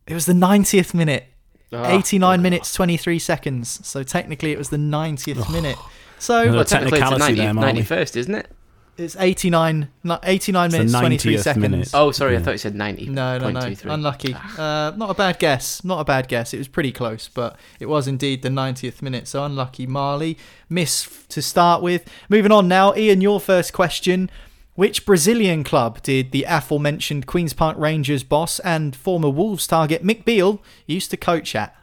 It 0.08 0.14
was 0.14 0.26
the 0.26 0.34
90th 0.34 0.94
minute. 0.94 1.26
Oh, 1.72 1.84
89 1.86 2.42
minutes 2.42 2.74
23 2.74 3.18
seconds. 3.20 3.80
So 3.88 4.04
technically, 4.04 4.52
it 4.52 4.58
was 4.58 4.70
the 4.70 4.78
90th 4.78 5.52
minute. 5.52 5.78
So 6.20 6.52
Well, 6.52 6.64
technically 6.66 7.00
it's 7.00 7.10
the 7.10 7.18
technicality 7.18 7.20
90, 7.20 7.36
there, 7.36 7.54
Marley. 7.54 7.82
91st, 7.82 8.16
isn't 8.18 8.36
it? 8.36 8.48
it's 8.96 9.16
89, 9.18 9.88
no, 10.04 10.20
89 10.22 10.70
the 10.70 10.78
minutes 10.78 10.94
23 10.94 11.38
seconds. 11.38 11.62
minute. 11.62 11.90
Oh, 11.96 12.12
sorry, 12.12 12.38
I 12.38 12.40
thought 12.40 12.52
you 12.52 12.58
said 12.60 12.76
90. 12.76 13.08
No, 13.08 13.40
no, 13.40 13.50
no. 13.50 13.60
0.23. 13.60 13.94
Unlucky. 13.94 14.36
Uh, 14.58 14.92
not 14.96 15.10
a 15.10 15.14
bad 15.16 15.40
guess. 15.40 15.84
Not 15.84 16.00
a 16.00 16.04
bad 16.04 16.28
guess. 16.28 16.54
It 16.54 16.60
was 16.60 16.68
pretty 16.68 16.92
close, 16.92 17.28
but 17.28 17.58
it 17.80 17.88
was 17.88 18.08
indeed 18.08 18.44
the 18.44 18.50
90th 18.50 19.02
minute. 19.02 19.28
So 19.28 19.44
unlucky, 19.44 19.88
Marley. 19.88 20.38
Miss 20.70 21.26
to 21.30 21.42
start 21.42 21.82
with. 21.82 22.08
Moving 22.30 22.52
on 22.52 22.68
now. 22.68 22.94
Ian, 22.96 23.22
your 23.22 23.40
first 23.40 23.74
question. 23.74 24.30
Which 24.76 25.06
Brazilian 25.06 25.64
club 25.64 26.02
did 26.02 26.32
the 26.32 26.46
aforementioned 26.48 27.28
Queen's 27.28 27.54
Park 27.54 27.78
Rangers 27.78 28.24
boss 28.24 28.60
and 28.60 28.96
former 28.96 29.30
Wolves 29.30 29.68
target 29.68 30.04
Mick 30.04 30.26
Beale 30.26 30.62
used 30.88 31.12
to 31.12 31.18
coach 31.18 31.56
at? 31.56 31.76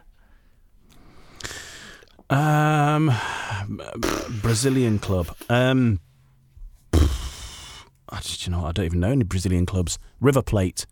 Um, 2.29 3.13
Brazilian 4.41 4.99
club. 4.99 5.33
Um, 5.49 6.01
I 6.93 8.19
just, 8.19 8.45
you 8.45 8.51
know, 8.51 8.65
I 8.65 8.73
don't 8.73 8.85
even 8.85 8.99
know 8.99 9.11
any 9.11 9.23
Brazilian 9.23 9.65
clubs. 9.65 9.97
River 10.19 10.41
Plate. 10.41 10.85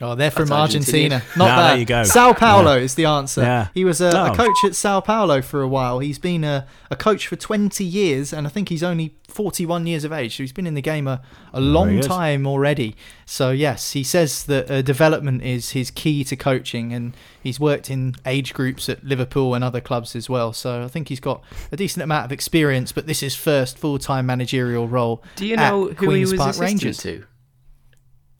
Oh, 0.00 0.14
they're 0.14 0.30
from 0.30 0.52
Argentina. 0.52 1.16
Argentina. 1.16 1.22
Not 1.36 1.46
bad. 1.56 1.70
there 1.70 1.78
you 1.78 1.84
go. 1.84 2.04
Sao 2.04 2.32
Paulo 2.32 2.74
Yeah. 2.76 2.82
is 2.82 2.94
the 2.94 3.06
answer. 3.06 3.40
Yeah. 3.42 3.68
He 3.74 3.84
was 3.84 4.00
a, 4.00 4.06
a 4.10 4.30
Oh. 4.30 4.34
coach 4.34 4.56
at 4.64 4.76
Sao 4.76 5.00
Paulo 5.00 5.42
for 5.42 5.60
a 5.60 5.66
while. 5.66 5.98
He's 5.98 6.20
been 6.20 6.44
a, 6.44 6.68
a 6.88 6.94
coach 6.94 7.26
for 7.26 7.34
20 7.34 7.82
years, 7.84 8.32
and 8.32 8.46
I 8.46 8.50
think 8.50 8.68
he's 8.68 8.84
only 8.84 9.16
41 9.26 9.88
years 9.88 10.04
of 10.04 10.12
age. 10.12 10.36
So 10.36 10.44
he's 10.44 10.52
been 10.52 10.68
in 10.68 10.74
the 10.74 10.82
game 10.82 11.08
a, 11.08 11.20
a 11.52 11.60
long 11.60 11.98
time 12.00 12.46
already. 12.46 12.94
So, 13.26 13.50
yes, 13.50 13.90
he 13.90 14.04
says 14.04 14.44
that 14.44 14.70
uh, 14.70 14.82
development 14.82 15.42
is 15.42 15.70
his 15.70 15.90
key 15.90 16.22
to 16.24 16.36
coaching, 16.36 16.92
and 16.92 17.16
he's 17.42 17.58
worked 17.58 17.90
in 17.90 18.14
age 18.24 18.54
groups 18.54 18.88
at 18.88 19.02
Liverpool 19.02 19.52
and 19.54 19.64
other 19.64 19.80
clubs 19.80 20.14
as 20.14 20.30
well. 20.30 20.52
So 20.52 20.84
I 20.84 20.86
think 20.88 21.08
he's 21.08 21.18
got 21.18 21.42
a 21.72 21.76
decent 21.76 22.04
amount 22.04 22.24
of 22.24 22.30
experience, 22.30 22.92
but 22.92 23.08
this 23.08 23.20
is 23.20 23.34
first 23.34 23.76
full 23.76 23.98
time 23.98 24.26
managerial 24.26 24.86
role. 24.86 25.24
Do 25.34 25.44
you 25.44 25.56
at 25.56 25.70
know 25.70 25.86
who 25.86 25.94
Queen's 26.06 26.30
he 26.30 26.34
was 26.34 26.38
Park 26.38 26.50
assistant 26.50 26.68
Rangers. 26.84 26.98
to? 26.98 27.24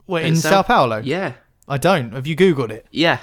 What, 0.05 0.21
At 0.23 0.29
in 0.29 0.35
Sao- 0.37 0.49
Sao 0.49 0.61
Paulo? 0.63 1.01
Yeah. 1.03 1.33
I 1.69 1.77
don't. 1.77 2.11
Have 2.13 2.27
you 2.27 2.35
Googled 2.35 2.71
it? 2.71 2.85
Yeah. 2.91 3.19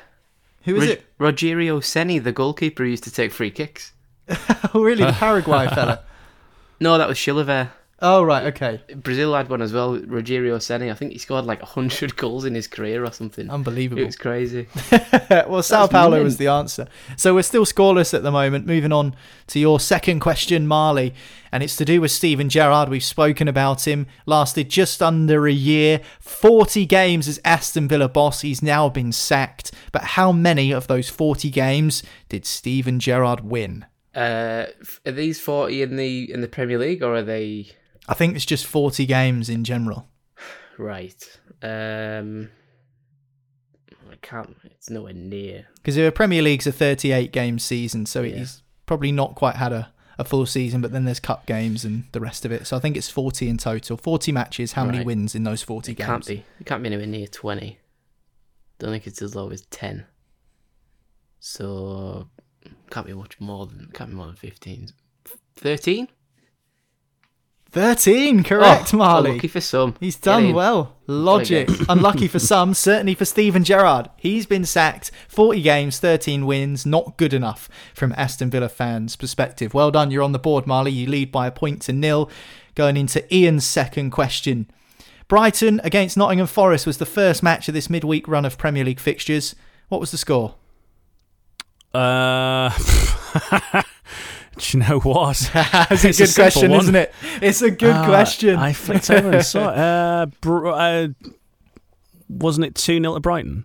Who 0.63 0.77
is 0.77 0.83
Rog- 0.89 0.91
it? 0.91 1.19
Rogerio 1.19 1.79
Ceni, 1.81 2.23
the 2.23 2.33
goalkeeper, 2.33 2.85
who 2.85 2.91
used 2.91 3.05
to 3.05 3.11
take 3.13 3.33
free 3.33 3.51
kicks. 3.51 3.93
Oh, 4.75 4.83
really? 4.83 5.05
The 5.05 5.13
Paraguay 5.13 5.69
fella. 5.69 6.01
No, 6.81 6.99
that 6.99 7.09
was 7.09 7.17
Chilavert. 7.17 7.71
Oh, 8.01 8.23
right. 8.23 8.45
Okay. 8.49 8.81
Brazil 8.95 9.35
had 9.35 9.49
one 9.49 9.63
as 9.63 9.73
well, 9.73 9.97
Rogerio 9.99 10.57
Ceni. 10.57 10.91
I 10.91 10.95
think 10.95 11.13
he 11.13 11.19
scored 11.19 11.47
like 11.47 11.63
100 11.63 12.15
goals 12.19 12.45
in 12.45 12.55
his 12.55 12.67
career 12.67 13.03
or 13.03 13.11
something. 13.11 13.49
Unbelievable. 13.49 14.03
It 14.03 14.07
was 14.07 14.17
crazy. 14.17 14.69
well, 15.31 15.63
Sao 15.63 15.87
Paulo 15.87 16.17
mint. 16.17 16.25
was 16.25 16.37
the 16.37 16.49
answer. 16.49 16.89
So 17.17 17.35
we're 17.35 17.43
still 17.43 17.65
scoreless 17.65 18.13
at 18.13 18.23
the 18.23 18.31
moment. 18.31 18.67
Moving 18.67 18.93
on 18.93 19.17
to 19.47 19.59
your 19.59 19.81
second 19.81 20.21
question, 20.21 20.67
Marley. 20.67 21.15
And 21.51 21.63
it's 21.63 21.77
to 21.77 21.87
do 21.87 22.03
with 22.03 22.11
Steven 22.11 22.51
Gerrard. 22.51 22.91
We've 22.91 23.03
spoken 23.03 23.49
about 23.49 23.87
him. 23.89 24.07
Lasted 24.27 24.69
just 24.69 25.03
under 25.03 25.47
a 25.47 25.53
year. 25.53 26.03
40 26.21 26.85
games 26.85 27.29
as 27.29 27.41
Aston 27.47 27.89
Villa 27.89 28.11
boss. 28.11 28.43
He's 28.43 28.63
now 28.63 28.91
been 28.91 29.11
sacked. 29.11 29.73
But 29.91 30.03
how 30.03 30.33
many 30.33 30.71
of 30.71 30.87
those 30.87 31.09
40 31.09 31.49
games 31.49 32.03
did 32.29 32.45
Steven 32.45 33.01
Gerrard 33.01 33.41
win? 33.41 33.87
Uh, 34.15 34.67
are 35.07 35.13
these 35.13 35.41
40 35.41 35.83
in 35.83 35.97
the 35.97 36.33
in 36.33 36.41
the 36.41 36.49
Premier 36.49 36.79
League 36.79 37.03
or 37.03 37.17
are 37.17 37.23
they 37.23 37.69
I 38.09 38.15
think 38.15 38.37
it's 38.37 38.47
just 38.47 38.67
40 38.67 39.05
games 39.07 39.49
in 39.49 39.65
general. 39.65 40.09
right? 40.79 41.39
Um, 41.63 42.51
I 44.11 44.17
can't. 44.23 44.57
It's 44.65 44.91
nowhere 44.91 45.13
near. 45.15 45.67
Because 45.77 45.95
the 45.97 46.11
Premier 46.13 46.43
League's 46.43 46.67
a 46.67 46.73
38 46.73 47.33
game 47.33 47.59
season, 47.59 48.07
so 48.07 48.23
Yeah. 48.23 48.37
he's 48.39 48.63
probably 48.87 49.11
not 49.13 49.35
quite 49.35 49.57
had 49.57 49.73
a, 49.73 49.93
a 50.19 50.25
full 50.25 50.47
season, 50.47 50.81
but 50.81 50.93
then 50.93 51.05
there's 51.05 51.19
cup 51.21 51.47
games 51.47 51.85
and 51.85 52.05
the 52.13 52.21
rest 52.21 52.45
of 52.45 52.53
it. 52.53 52.67
So 52.67 52.77
I 52.77 52.81
think 52.81 52.97
it's 52.97 53.09
40 53.11 53.49
in 53.49 53.57
total. 53.57 53.97
40 53.97 54.33
matches. 54.33 54.73
How 54.73 54.85
many 54.85 55.05
wins 55.05 55.35
in 55.35 55.43
those 55.45 55.63
40 55.63 55.93
It 55.93 55.95
games? 55.97 56.07
can't 56.07 56.27
be. 56.27 56.45
It 56.61 56.67
can't 56.67 56.83
be 56.83 56.89
anywhere 56.89 57.07
near 57.07 57.27
20. 57.27 57.79
Don't 58.79 58.91
think 58.91 59.07
it's 59.07 59.23
as 59.23 59.35
low 59.35 59.51
as 59.51 59.63
10. 59.71 60.05
So 61.41 62.29
can't 62.91 63.07
be 63.07 63.15
much 63.15 63.41
more 63.41 63.67
than 63.67 63.91
can't 63.93 64.11
be 64.11 64.17
more 64.17 64.27
than 64.27 64.37
15. 64.37 64.91
13? 65.57 66.09
13, 67.73 68.43
correct, 68.43 68.95
Oh, 68.95 68.99
Marley. 68.99 69.33
Lucky 69.35 69.49
for 69.49 69.61
some. 69.61 69.95
He's 70.01 70.17
done 70.17 70.55
well. 70.55 70.97
Logic. 71.07 71.69
Unlucky 71.89 72.27
for 72.27 72.39
some, 72.39 72.73
certainly 72.75 73.15
for 73.15 73.25
Steven 73.27 73.65
Gerrard. 73.65 74.09
He's 74.17 74.47
been 74.47 74.65
sacked. 74.65 75.11
40 75.29 75.61
games, 75.61 75.99
13 75.99 76.47
wins. 76.47 76.87
Not 76.87 77.19
good 77.19 77.35
enough 77.35 77.69
from 77.95 78.15
Aston 78.17 78.49
Villa 78.51 78.69
fans' 78.71 79.15
perspective. 79.17 79.75
Well 79.75 79.91
done. 79.91 80.11
You're 80.11 80.23
on 80.23 80.33
the 80.33 80.39
board, 80.39 80.67
Marley. 80.67 80.91
You 80.93 81.07
lead 81.07 81.31
by 81.31 81.47
a 81.47 81.53
point 81.53 81.83
to 81.83 81.93
nil. 81.93 82.31
Going 82.75 82.97
into 82.97 83.23
Ian's 83.35 83.65
second 83.67 84.11
question. 84.11 84.71
Brighton 85.29 85.81
against 85.83 86.17
Nottingham 86.17 86.47
Forest 86.47 86.87
was 86.87 86.99
the 86.99 87.05
first 87.07 87.43
match 87.43 87.69
of 87.69 87.75
this 87.75 87.91
midweek 87.91 88.27
run 88.29 88.45
of 88.45 88.57
Premier 88.59 88.85
League 88.85 89.01
fixtures. 89.01 89.55
What 89.89 90.01
was 90.01 90.13
the 90.13 90.19
score? 90.19 90.55
Uh, 91.93 92.71
do 94.59 94.65
you 94.79 94.85
know 94.85 95.01
what? 95.01 95.51
That's 95.55 96.05
a 96.05 96.09
It's 96.09 96.19
a 96.21 96.23
good 96.25 96.29
simple 96.29 96.43
question, 96.45 96.71
one. 96.71 96.81
isn't 96.81 96.95
it? 96.97 97.15
It's 97.43 97.63
a 97.63 97.71
good 97.71 97.95
Uh, 97.95 98.07
question. 98.07 98.57
I 98.57 98.73
flicked 98.73 99.11
over 99.11 99.31
and 99.31 99.45
saw 99.45 99.71
it. 99.71 99.79
Uh, 99.79 100.27
br- 100.41 100.69
uh, 100.69 101.09
wasn't 102.29 102.67
it 102.67 102.75
2 102.75 103.01
0 103.01 103.15
to 103.15 103.21
Brighton? 103.21 103.65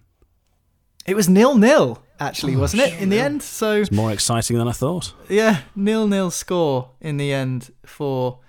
It 1.06 1.16
was 1.16 1.28
nil 1.28 1.58
nil, 1.58 2.04
actually, 2.20 2.56
wasn't 2.56 2.84
it, 2.84 3.02
in 3.02 3.10
the 3.10 3.20
end? 3.20 3.42
So 3.42 3.82
It's 3.82 3.92
more 3.92 4.12
exciting 4.12 4.58
than 4.58 4.68
I 4.68 4.72
thought. 4.72 5.14
Yeah, 5.30 5.62
nil 5.76 6.08
nil 6.08 6.30
score 6.30 6.92
in 7.02 7.18
the 7.18 7.34
end 7.34 7.72
for 7.86 8.40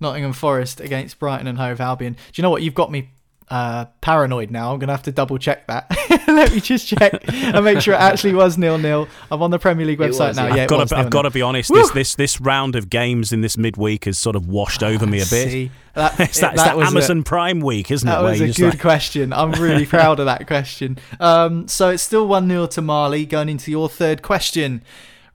Nottingham 0.00 0.32
Forest 0.32 0.80
against 0.80 1.18
Brighton 1.18 1.46
and 1.46 1.58
Hove 1.58 1.80
Albion. 1.80 2.14
Do 2.14 2.18
you 2.34 2.42
know 2.42 2.50
what? 2.50 2.62
You've 2.62 2.74
got 2.74 2.90
me 2.90 3.10
uh, 3.50 3.86
paranoid 4.00 4.50
now. 4.50 4.72
I'm 4.72 4.78
gonna 4.78 4.92
have 4.92 5.02
to 5.04 5.12
double 5.12 5.38
check 5.38 5.66
that. 5.68 5.86
Let 6.28 6.52
me 6.52 6.60
just 6.60 6.86
check 6.86 7.14
and 7.32 7.64
make 7.64 7.80
sure 7.80 7.94
it 7.94 8.00
actually 8.00 8.34
was 8.34 8.58
nil 8.58 8.78
nil. 8.78 9.08
I'm 9.30 9.42
on 9.42 9.50
the 9.50 9.58
Premier 9.58 9.86
League 9.86 9.98
website 9.98 10.28
was, 10.28 10.36
now. 10.36 10.46
yeah. 10.48 10.54
Yeah, 10.56 10.62
I've 10.62 10.66
it 10.66 10.68
got, 10.68 10.88
to, 10.88 10.96
I've 10.96 11.10
got 11.10 11.22
to 11.22 11.30
be 11.30 11.42
honest. 11.42 11.70
Woo! 11.70 11.78
This, 11.78 11.90
this 11.92 12.14
this 12.14 12.40
round 12.40 12.76
of 12.76 12.90
games 12.90 13.32
in 13.32 13.40
this 13.40 13.56
midweek 13.56 14.04
has 14.04 14.18
sort 14.18 14.36
of 14.36 14.48
washed 14.48 14.82
over 14.82 15.06
me 15.06 15.18
a 15.18 15.26
bit. 15.26 15.50
See, 15.50 15.70
that, 15.94 16.18
it's 16.20 16.40
that, 16.40 16.54
it's 16.54 16.62
that 16.62 16.76
was 16.76 16.86
a- 16.86 16.90
Amazon 16.90 17.22
Prime 17.24 17.60
week, 17.60 17.90
isn't 17.90 18.06
That 18.06 18.20
it? 18.20 18.22
where 18.22 18.32
was 18.32 18.40
a 18.40 18.52
good 18.52 18.70
like- 18.74 18.80
question. 18.80 19.32
I'm 19.32 19.52
really 19.52 19.86
proud 19.96 20.20
of 20.20 20.26
that 20.26 20.46
question. 20.46 20.98
Um, 21.18 21.66
so 21.68 21.90
it's 21.90 22.02
still 22.02 22.26
1 22.28 22.48
0 22.48 22.66
to 22.68 22.82
Marley 22.82 23.24
going 23.26 23.48
into 23.48 23.70
your 23.70 23.88
third 23.88 24.22
question. 24.22 24.82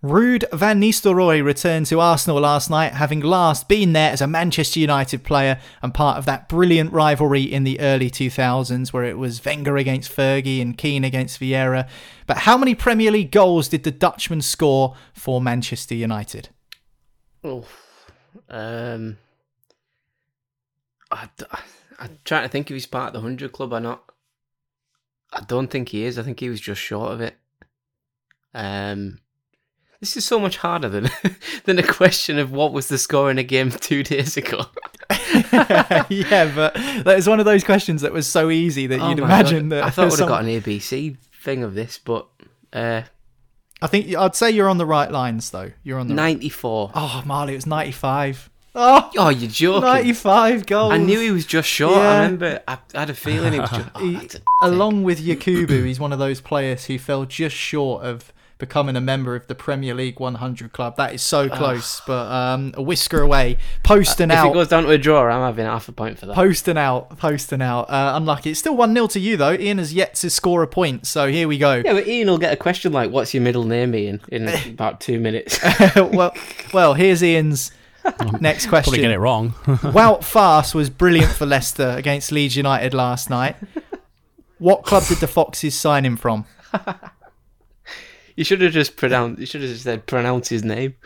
Ruud 0.03 0.43
Van 0.51 0.81
Nistelrooy 0.81 1.41
returned 1.41 1.85
to 1.85 2.01
Arsenal 2.01 2.41
last 2.41 2.69
night, 2.69 2.91
having 2.91 3.21
last 3.21 3.69
been 3.69 3.93
there 3.93 4.11
as 4.11 4.19
a 4.19 4.27
Manchester 4.27 4.81
United 4.81 5.23
player 5.23 5.61
and 5.81 5.93
part 5.93 6.17
of 6.17 6.25
that 6.25 6.49
brilliant 6.49 6.91
rivalry 6.91 7.43
in 7.43 7.63
the 7.63 7.79
early 7.79 8.11
2000s 8.11 8.91
where 8.91 9.05
it 9.05 9.17
was 9.17 9.43
Wenger 9.43 9.77
against 9.77 10.13
Fergie 10.13 10.61
and 10.61 10.77
Keane 10.77 11.05
against 11.05 11.39
Vieira. 11.39 11.87
But 12.27 12.39
how 12.39 12.57
many 12.57 12.75
Premier 12.75 13.11
League 13.11 13.31
goals 13.31 13.69
did 13.69 13.83
the 13.83 13.91
Dutchman 13.91 14.41
score 14.41 14.93
for 15.13 15.39
Manchester 15.39 15.95
United? 15.95 16.49
Oh, 17.41 17.65
um, 18.49 19.17
I, 21.09 21.29
I'm 21.97 22.19
trying 22.25 22.43
to 22.43 22.49
think 22.49 22.69
if 22.69 22.75
he's 22.75 22.87
part 22.87 23.07
of 23.07 23.13
the 23.13 23.21
hundred 23.21 23.53
club 23.53 23.71
or 23.71 23.79
not. 23.79 24.03
I 25.31 25.39
don't 25.47 25.69
think 25.69 25.89
he 25.89 26.03
is. 26.03 26.19
I 26.19 26.23
think 26.23 26.41
he 26.41 26.49
was 26.49 26.59
just 26.59 26.81
short 26.81 27.13
of 27.13 27.21
it. 27.21 27.37
Um, 28.53 29.19
this 30.03 30.17
is 30.17 30.25
so 30.25 30.37
much 30.37 30.57
harder 30.57 30.89
than 30.89 31.09
than 31.63 31.79
a 31.79 31.83
question 31.83 32.37
of 32.37 32.51
what 32.51 32.73
was 32.73 32.89
the 32.89 32.97
score 32.97 33.31
in 33.31 33.37
a 33.37 33.43
game 33.43 33.71
two 33.89 34.03
days 34.03 34.35
ago. 34.35 34.65
yeah, 35.51 36.51
but 36.53 36.73
that 36.73 37.15
is 37.17 37.27
one 37.27 37.39
of 37.39 37.45
those 37.45 37.63
questions 37.63 38.01
that 38.01 38.11
was 38.11 38.27
so 38.27 38.49
easy 38.49 38.87
that 38.87 38.99
Oh 38.99 39.09
you'd 39.09 39.19
imagine 39.19 39.69
God. 39.69 39.77
that 39.77 39.83
I 39.85 39.89
thought 39.89 40.07
I 40.07 40.09
would 40.09 40.19
have 40.19 40.27
got 40.27 40.43
an 40.43 40.49
ABC 40.49 41.17
thing 41.41 41.63
of 41.63 41.73
this, 41.73 41.97
but 41.97 42.27
uh, 42.73 43.03
I 43.81 43.87
think 43.87 44.13
I'd 44.15 44.35
say 44.35 44.51
you're 44.51 44.69
on 44.69 44.77
the 44.77 44.85
right 44.85 45.09
lines 45.11 45.51
though. 45.51 45.71
You're 45.83 45.99
on 45.99 46.07
the 46.07 46.13
ninety 46.15 46.49
four. 46.49 46.91
Oh, 46.93 47.23
Marley, 47.25 47.53
it 47.53 47.57
was 47.57 47.65
95. 47.67 48.49
Oh, 48.75 49.11
Oh, 49.17 49.29
you're 49.29 49.51
joking. 49.51 49.83
95 49.83 50.65
goals. 50.65 50.93
I 50.93 50.97
knew 50.97 51.19
he 51.19 51.29
was 51.29 51.45
just 51.45 51.69
short. 51.69 51.93
Yeah. 51.95 52.09
I 52.09 52.23
remember. 52.23 52.61
I, 52.67 52.79
I 52.95 52.99
had 53.01 53.09
a 53.11 53.13
feeling 53.13 53.53
he 53.53 53.59
was 53.59 53.69
just. 53.69 53.89
Oh, 53.93 53.99
He- 53.99 54.15
a 54.63 54.67
along 54.67 55.03
with 55.03 55.19
Yakubu, 55.21 55.85
he's 55.85 55.99
one 55.99 56.11
of 56.11 56.17
those 56.17 56.41
players 56.41 56.85
who 56.85 56.97
fell 56.97 57.25
just 57.25 57.55
short 57.55 58.03
of 58.03 58.32
becoming 58.57 58.95
a 58.95 59.01
member 59.01 59.35
of 59.35 59.47
the 59.47 59.55
Premier 59.55 59.93
League 59.93 60.19
100 60.19 60.71
club. 60.71 60.95
That 60.97 61.13
is 61.13 61.21
so 61.21 61.49
close, 61.49 62.01
but 62.07 62.31
um, 62.31 62.73
a 62.75 62.81
whisker 62.81 63.21
away. 63.21 63.57
Posting 63.83 64.31
if 64.31 64.37
out. 64.37 64.47
If 64.47 64.51
it 64.51 64.53
goes 64.53 64.67
down 64.69 64.83
to 64.83 64.89
a 64.89 64.97
draw, 64.97 65.23
I'm 65.23 65.41
having 65.41 65.65
half 65.65 65.87
a 65.89 65.91
point 65.91 66.19
for 66.19 66.27
that. 66.27 66.35
Posting 66.35 66.77
out, 66.77 67.17
posting 67.17 67.61
out. 67.61 67.89
Uh, 67.89 68.13
unlucky. 68.15 68.51
It's 68.51 68.59
still 68.59 68.75
1 68.75 68.93
0 68.93 69.07
to 69.07 69.19
you, 69.19 69.37
though. 69.37 69.53
Ian 69.53 69.77
has 69.79 69.93
yet 69.93 70.15
to 70.15 70.29
score 70.29 70.63
a 70.63 70.67
point, 70.67 71.05
so 71.07 71.27
here 71.27 71.47
we 71.47 71.57
go. 71.57 71.81
yeah, 71.83 71.93
but 71.93 72.07
Ian 72.07 72.29
will 72.29 72.37
get 72.37 72.53
a 72.53 72.57
question 72.57 72.93
like, 72.93 73.11
"What's 73.11 73.33
your 73.33 73.43
middle 73.43 73.63
name, 73.63 73.93
Ian?" 73.95 74.21
in 74.29 74.47
about 74.67 75.01
two 75.01 75.19
minutes. 75.19 75.59
well, 75.95 76.35
well, 76.73 76.93
here's 76.93 77.23
Ian's 77.23 77.71
next 78.39 78.67
question. 78.67 78.91
Probably 78.91 79.01
get 79.01 79.11
it 79.11 79.19
wrong. 79.19 79.51
Wout 79.65 80.21
Faes 80.21 80.73
was 80.73 80.89
brilliant 80.89 81.31
for 81.31 81.45
Leicester 81.45 81.89
against 81.97 82.31
Leeds 82.31 82.55
United 82.55 82.93
last 82.93 83.29
night. 83.29 83.55
What 84.59 84.83
club 84.83 85.03
did 85.07 85.17
the 85.17 85.27
Foxes 85.27 85.75
sign 85.77 86.05
him 86.05 86.15
from? 86.17 86.45
You 88.35 88.43
should 88.43 88.61
have 88.61 88.73
just 88.73 88.95
pronounced. 88.95 89.39
You 89.39 89.45
should 89.45 89.61
have 89.61 89.69
just 89.69 89.83
said 89.83 90.05
pronounce 90.05 90.49
his 90.49 90.63
name. 90.63 90.95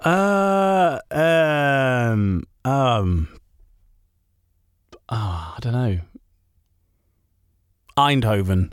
Uh, 0.00 1.00
um, 1.10 2.44
um, 2.64 3.28
oh, 5.08 5.54
I 5.56 5.58
don't 5.60 5.72
know. 5.72 5.98
Eindhoven. 7.96 8.72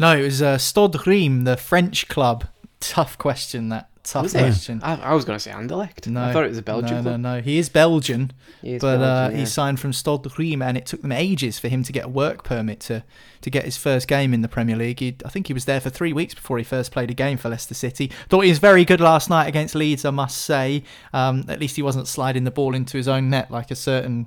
No, 0.00 0.16
it 0.16 0.22
was 0.22 0.42
uh, 0.42 0.58
Stade 0.58 1.06
Reims, 1.06 1.44
the 1.44 1.56
French 1.56 2.08
club. 2.08 2.48
Tough 2.80 3.16
question, 3.18 3.68
that. 3.68 3.88
Tough 4.04 4.24
Was 4.24 4.32
question. 4.32 4.80
I, 4.82 4.96
I 4.96 5.14
was 5.14 5.24
going 5.24 5.36
to 5.36 5.40
say 5.42 5.50
Anderlecht. 5.50 6.06
No, 6.08 6.22
I 6.22 6.32
thought 6.32 6.44
it 6.44 6.50
was 6.50 6.58
a 6.58 6.62
Belgian 6.62 6.96
No, 6.98 7.02
club. 7.02 7.20
no, 7.20 7.36
no. 7.36 7.40
He 7.42 7.56
is 7.56 7.70
Belgian, 7.70 8.32
He 8.60 8.74
is 8.74 8.80
but 8.82 8.96
uh, 9.00 9.28
Belgian, 9.28 9.38
he 9.40 9.46
signed 9.46 9.80
from 9.80 9.94
Stade 9.94 10.26
Reims, 10.38 10.62
and 10.62 10.76
it 10.76 10.84
took 10.84 11.00
them 11.00 11.10
ages 11.12 11.58
for 11.58 11.68
him 11.68 11.82
to 11.84 11.90
get 11.90 12.04
a 12.04 12.08
work 12.08 12.44
permit 12.44 12.80
to, 12.80 13.02
to 13.40 13.50
get 13.50 13.64
his 13.64 13.78
first 13.78 14.06
game 14.06 14.34
in 14.34 14.42
the 14.42 14.48
Premier 14.48 14.76
League. 14.76 15.00
He, 15.00 15.16
I 15.24 15.30
think 15.30 15.46
he 15.46 15.54
was 15.54 15.64
there 15.64 15.80
for 15.80 15.88
three 15.88 16.12
weeks 16.12 16.34
before 16.34 16.58
he 16.58 16.64
first 16.64 16.92
played 16.92 17.10
a 17.10 17.14
game 17.14 17.38
for 17.38 17.48
Leicester 17.48 17.72
City. 17.74 18.12
Thought 18.28 18.40
he 18.42 18.50
was 18.50 18.58
very 18.58 18.84
good 18.84 19.00
last 19.00 19.30
night 19.30 19.48
against 19.48 19.74
Leeds, 19.74 20.04
I 20.04 20.10
must 20.10 20.36
say. 20.36 20.84
Um, 21.14 21.44
at 21.48 21.58
least 21.58 21.76
he 21.76 21.82
wasn't 21.82 22.06
sliding 22.06 22.44
the 22.44 22.50
ball 22.50 22.74
into 22.74 22.98
his 22.98 23.08
own 23.08 23.30
net 23.30 23.50
like 23.50 23.70
a 23.70 23.76
certain 23.76 24.26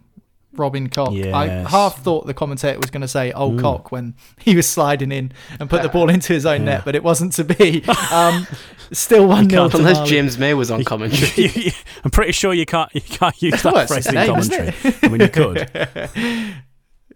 Robin 0.58 0.90
Koch. 0.90 1.10
I 1.14 1.48
half 1.68 2.04
thought 2.04 2.26
the 2.28 2.34
commentator 2.34 2.80
was 2.80 2.90
going 2.90 3.02
to 3.02 3.08
say 3.08 3.32
"old 3.32 3.60
cock" 3.62 3.92
when 3.92 4.16
he 4.40 4.56
was 4.56 4.68
sliding 4.68 5.12
in 5.12 5.32
and 5.60 5.70
put 5.70 5.82
the 5.84 5.90
ball 5.90 6.10
into 6.10 6.34
his 6.34 6.46
own 6.46 6.66
net, 6.66 6.84
but 6.86 6.96
it 6.96 7.04
wasn't 7.04 7.34
to 7.34 7.44
be. 7.44 7.84
Um, 8.12 8.48
still 8.92 9.28
one 9.28 9.50
0 9.50 9.70
to 9.70 9.78
Unless 9.78 9.96
Marley. 9.98 10.10
James 10.12 10.38
May 10.38 10.54
was 10.54 10.72
on 10.72 10.84
commentary. 10.86 11.32
You- 11.48 11.52
you- 11.66 11.72
I'm 12.04 12.12
pretty 12.12 12.32
sure 12.32 12.54
you 12.54 12.66
can't 12.66 12.94
you 12.96 13.02
can't 13.02 13.42
use 13.42 13.62
that 13.64 13.76
it's 13.76 13.92
phrase 13.92 14.08
in 14.08 14.16
name, 14.16 14.28
commentary. 14.28 14.74
I 15.04 15.08
mean, 15.10 15.22
you 15.22 15.30
could. 15.30 16.64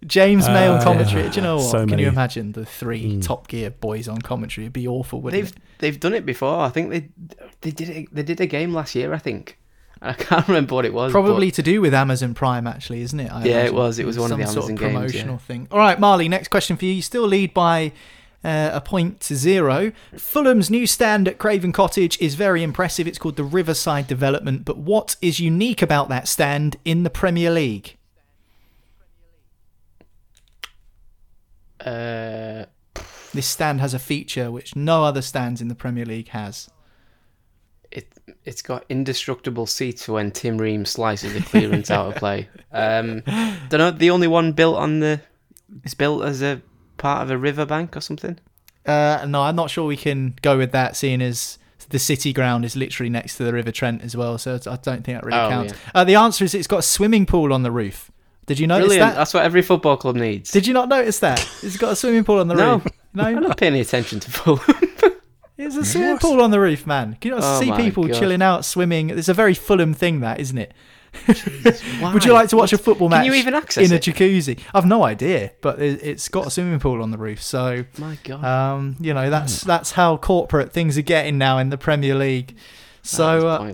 James 0.07 0.47
May 0.47 0.67
on 0.67 0.79
Uh, 0.79 0.83
commentary. 0.83 1.29
Do 1.29 1.35
you 1.35 1.41
know 1.43 1.57
what? 1.57 1.69
so 1.69 1.79
Can 1.81 1.91
many- 1.91 2.03
you 2.03 2.09
imagine 2.09 2.53
the 2.53 2.65
three 2.65 3.17
Mm. 3.17 3.23
Top 3.23 3.47
Gear 3.47 3.69
boys 3.69 4.07
on 4.07 4.19
commentary? 4.19 4.65
It'd 4.65 4.73
be 4.73 4.87
awful, 4.87 5.21
wouldn't 5.21 5.43
they've 5.43 5.55
it? 5.55 5.61
they've 5.77 5.99
done 5.99 6.13
it 6.15 6.25
before. 6.25 6.59
I 6.61 6.69
think 6.69 6.89
they 6.89 7.09
they 7.61 7.69
did 7.71 7.89
it. 7.89 8.07
They 8.15 8.23
did 8.23 8.41
a 8.41 8.47
game 8.47 8.73
last 8.73 8.95
year. 8.95 9.13
I 9.13 9.19
think. 9.19 9.59
I 10.03 10.13
can't 10.13 10.47
remember 10.47 10.73
what 10.73 10.85
it 10.85 10.93
was. 10.93 11.11
Probably 11.11 11.51
to 11.51 11.61
do 11.61 11.79
with 11.79 11.93
Amazon 11.93 12.33
Prime, 12.33 12.65
actually, 12.65 13.01
isn't 13.01 13.19
it? 13.19 13.31
I 13.31 13.43
Yeah, 13.43 13.63
it 13.63 13.73
was. 13.73 13.99
It 13.99 14.05
was 14.05 14.17
one 14.17 14.31
of 14.31 14.37
some 14.37 14.39
the 14.39 14.47
sort 14.47 14.69
Amazon 14.69 14.75
games, 14.75 14.93
promotional 14.93 15.35
yeah. 15.35 15.39
thing. 15.39 15.67
All 15.69 15.77
right, 15.77 15.99
Marley. 15.99 16.27
Next 16.27 16.47
question 16.47 16.75
for 16.75 16.85
you. 16.85 16.93
You 16.93 17.01
still 17.03 17.27
lead 17.27 17.53
by 17.53 17.91
uh, 18.43 18.71
a 18.73 18.81
point 18.81 19.19
to 19.21 19.35
zero. 19.35 19.91
Fulham's 20.17 20.71
new 20.71 20.87
stand 20.87 21.27
at 21.27 21.37
Craven 21.37 21.71
Cottage 21.71 22.19
is 22.19 22.33
very 22.33 22.63
impressive. 22.63 23.07
It's 23.07 23.19
called 23.19 23.35
the 23.35 23.43
Riverside 23.43 24.07
Development. 24.07 24.65
But 24.65 24.77
what 24.79 25.17
is 25.21 25.39
unique 25.39 25.83
about 25.83 26.09
that 26.09 26.27
stand 26.27 26.77
in 26.83 27.03
the 27.03 27.11
Premier 27.11 27.51
League? 27.51 27.97
Uh, 31.79 32.65
This 33.33 33.47
stand 33.47 33.79
has 33.81 33.93
a 33.93 33.99
feature 33.99 34.51
which 34.51 34.75
no 34.75 35.03
other 35.03 35.21
stands 35.21 35.61
in 35.61 35.67
the 35.67 35.75
Premier 35.75 36.05
League 36.05 36.29
has. 36.29 36.69
It 38.31 38.37
it's 38.45 38.61
got 38.61 38.85
indestructible 38.89 39.65
seats 39.65 40.07
when 40.07 40.31
Tim 40.31 40.57
Ream 40.57 40.85
slices 40.85 41.35
a 41.35 41.41
clearance 41.41 41.91
out 41.91 42.07
of 42.09 42.15
play. 42.15 42.47
Um, 42.71 43.21
don't 43.69 43.73
know. 43.79 43.91
The 43.91 44.09
only 44.09 44.27
one 44.27 44.51
built 44.53 44.77
on 44.77 44.99
the. 44.99 45.21
It's 45.83 45.93
built 45.93 46.23
as 46.23 46.41
a 46.41 46.61
part 46.97 47.23
of 47.23 47.31
a 47.31 47.37
riverbank 47.37 47.95
or 47.95 48.01
something. 48.01 48.37
Uh, 48.85 49.25
no, 49.27 49.41
I'm 49.43 49.55
not 49.55 49.69
sure 49.69 49.85
we 49.85 49.97
can 49.97 50.35
go 50.41 50.57
with 50.57 50.71
that, 50.71 50.95
seeing 50.95 51.21
as 51.21 51.57
the 51.89 51.99
city 51.99 52.33
ground 52.33 52.65
is 52.65 52.75
literally 52.75 53.09
next 53.09 53.37
to 53.37 53.43
the 53.43 53.53
River 53.53 53.71
Trent 53.71 54.01
as 54.01 54.15
well. 54.15 54.37
So 54.37 54.55
I 54.55 54.75
don't 54.77 55.03
think 55.03 55.17
that 55.17 55.23
really 55.25 55.37
Oh, 55.39 55.49
counts. 55.49 55.73
yeah. 55.73 55.91
Uh, 55.93 56.03
the 56.03 56.15
answer 56.15 56.43
is 56.45 56.53
it's 56.55 56.67
got 56.67 56.79
a 56.79 56.83
swimming 56.83 57.25
pool 57.25 57.53
on 57.53 57.63
the 57.63 57.71
roof. 57.71 58.09
Did 58.47 58.59
you 58.59 58.67
notice 58.67 58.87
Brilliant. 58.87 59.11
that? 59.11 59.17
That's 59.17 59.33
what 59.33 59.43
every 59.45 59.61
football 59.61 59.97
club 59.97 60.15
needs. 60.15 60.51
Did 60.51 60.65
you 60.67 60.73
not 60.73 60.89
notice 60.89 61.19
that? 61.19 61.39
It's 61.61 61.77
got 61.77 61.91
a 61.91 61.95
swimming 61.95 62.23
pool 62.23 62.39
on 62.39 62.47
the 62.47 62.55
roof. 62.55 62.87
No. 63.13 63.25
roof. 63.25 63.37
I'm 63.37 63.43
not 63.43 63.57
paying 63.57 63.73
any 63.73 63.81
attention 63.81 64.19
to 64.19 64.31
Fulham. 64.31 64.75
it's 65.61 65.75
a 65.75 65.85
swimming 65.85 66.17
pool 66.17 66.41
on 66.41 66.51
the 66.51 66.59
roof, 66.59 66.85
man. 66.87 67.17
Can 67.19 67.29
you 67.29 67.35
not 67.35 67.43
Oh 67.43 67.59
see 67.59 67.69
my 67.69 67.77
people 67.81 68.05
God. 68.07 68.15
chilling 68.17 68.41
out, 68.41 68.65
swimming? 68.65 69.09
It's 69.09 69.29
a 69.29 69.33
very 69.33 69.53
Fulham 69.53 69.93
thing, 69.93 70.19
that 70.21 70.39
isn't 70.39 70.57
it? 70.57 70.73
Would 72.13 72.23
you 72.23 72.31
like 72.33 72.47
to 72.49 72.55
watch 72.57 72.71
a 72.71 72.77
football 72.77 73.09
match 73.09 73.17
Can 73.25 73.25
you 73.25 73.33
even 73.33 73.53
access 73.53 73.85
in 73.85 73.91
a 73.91 73.95
it? 73.95 74.01
jacuzzi? 74.03 74.59
I've 74.73 74.85
no 74.85 75.03
idea, 75.03 75.51
but 75.61 75.81
it- 75.81 76.01
it's 76.03 76.27
got 76.29 76.47
a 76.47 76.49
swimming 76.49 76.79
pool 76.79 77.01
on 77.03 77.11
the 77.11 77.17
roof. 77.17 77.41
So 77.43 77.83
My 77.97 78.17
God. 78.23 78.43
Um, 78.45 78.95
you 78.99 79.13
know, 79.13 79.29
that's 79.29 79.61
that's 79.61 79.91
how 79.91 80.17
corporate 80.17 80.71
things 80.71 80.97
are 80.97 81.01
getting 81.03 81.37
now 81.37 81.57
in 81.57 81.69
the 81.69 81.77
Premier 81.77 82.15
League. 82.15 82.55
So, 83.03 83.47
uh. 83.47 83.73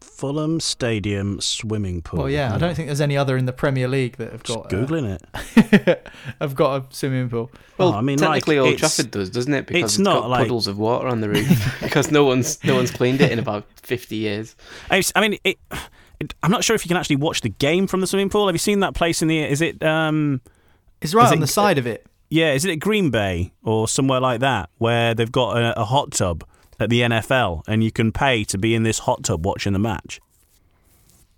Fulham 0.00 0.60
Stadium 0.60 1.40
swimming 1.40 2.02
pool. 2.02 2.20
well, 2.20 2.30
yeah, 2.30 2.54
I 2.54 2.58
don't 2.58 2.74
think 2.74 2.86
there's 2.88 3.00
any 3.00 3.16
other 3.16 3.36
in 3.36 3.44
the 3.46 3.52
Premier 3.52 3.88
League 3.88 4.16
that 4.18 4.32
have 4.32 4.42
got. 4.44 4.70
Just 4.70 4.88
got 4.88 4.88
googling 4.88 5.18
it. 5.84 6.06
Uh, 6.06 6.10
have 6.40 6.54
got 6.54 6.82
a 6.82 6.94
swimming 6.94 7.28
pool. 7.28 7.50
Well, 7.76 7.92
I 7.92 8.00
mean, 8.00 8.18
like, 8.18 8.44
technically, 8.44 8.58
Old 8.58 8.74
it's- 8.74 8.94
Trafford 8.96 9.10
does, 9.10 9.30
doesn't 9.30 9.52
it? 9.52 9.66
Because 9.66 9.82
it's 9.84 9.94
it's 9.94 9.98
not 9.98 10.22
got 10.22 10.30
like- 10.30 10.42
puddles 10.42 10.66
of 10.66 10.78
water 10.78 11.08
on 11.08 11.20
the 11.20 11.28
roof 11.28 11.78
because 11.82 12.10
no 12.10 12.24
one's 12.24 12.62
no 12.64 12.74
one's 12.76 12.90
cleaned 12.90 13.20
it 13.20 13.32
in 13.32 13.38
about 13.38 13.64
fifty 13.82 14.16
years. 14.16 14.54
I 14.90 15.02
I 15.16 15.20
mean, 15.20 15.38
it, 15.44 15.58
it, 16.20 16.34
I'm 16.42 16.50
not 16.50 16.62
sure 16.64 16.76
if 16.76 16.84
you 16.84 16.88
can 16.88 16.96
actually 16.96 17.16
watch 17.16 17.40
the 17.40 17.48
game 17.50 17.86
from 17.86 18.00
the 18.00 18.06
swimming 18.06 18.30
pool. 18.30 18.46
Have 18.46 18.54
you 18.54 18.58
seen 18.60 18.80
that 18.80 18.94
place 18.94 19.22
in 19.22 19.28
the? 19.28 19.40
Is 19.42 19.60
it? 19.60 19.82
Um, 19.82 20.40
It's 21.00 21.14
right 21.14 21.26
Is 21.26 21.32
on 21.32 21.38
it- 21.38 21.40
the 21.42 21.46
side 21.48 21.78
of 21.78 21.86
it. 21.86 22.06
yeah, 22.30 22.52
is 22.52 22.64
it 22.64 22.70
at 22.72 22.78
Green 22.80 23.10
Bay 23.10 23.52
or 23.64 23.88
somewhere 23.88 24.20
like 24.20 24.40
that 24.40 24.70
where 24.78 25.14
they've 25.14 25.30
got 25.32 25.56
a, 25.56 25.80
a 25.80 25.84
hot 25.84 26.10
tub 26.12 26.44
at 26.80 26.90
the 26.90 27.00
NFL 27.02 27.62
and 27.66 27.82
you 27.82 27.90
can 27.90 28.12
pay 28.12 28.44
to 28.44 28.58
be 28.58 28.74
in 28.74 28.82
this 28.82 29.00
hot 29.00 29.24
tub 29.24 29.44
watching 29.44 29.72
the 29.72 29.78
match. 29.78 30.20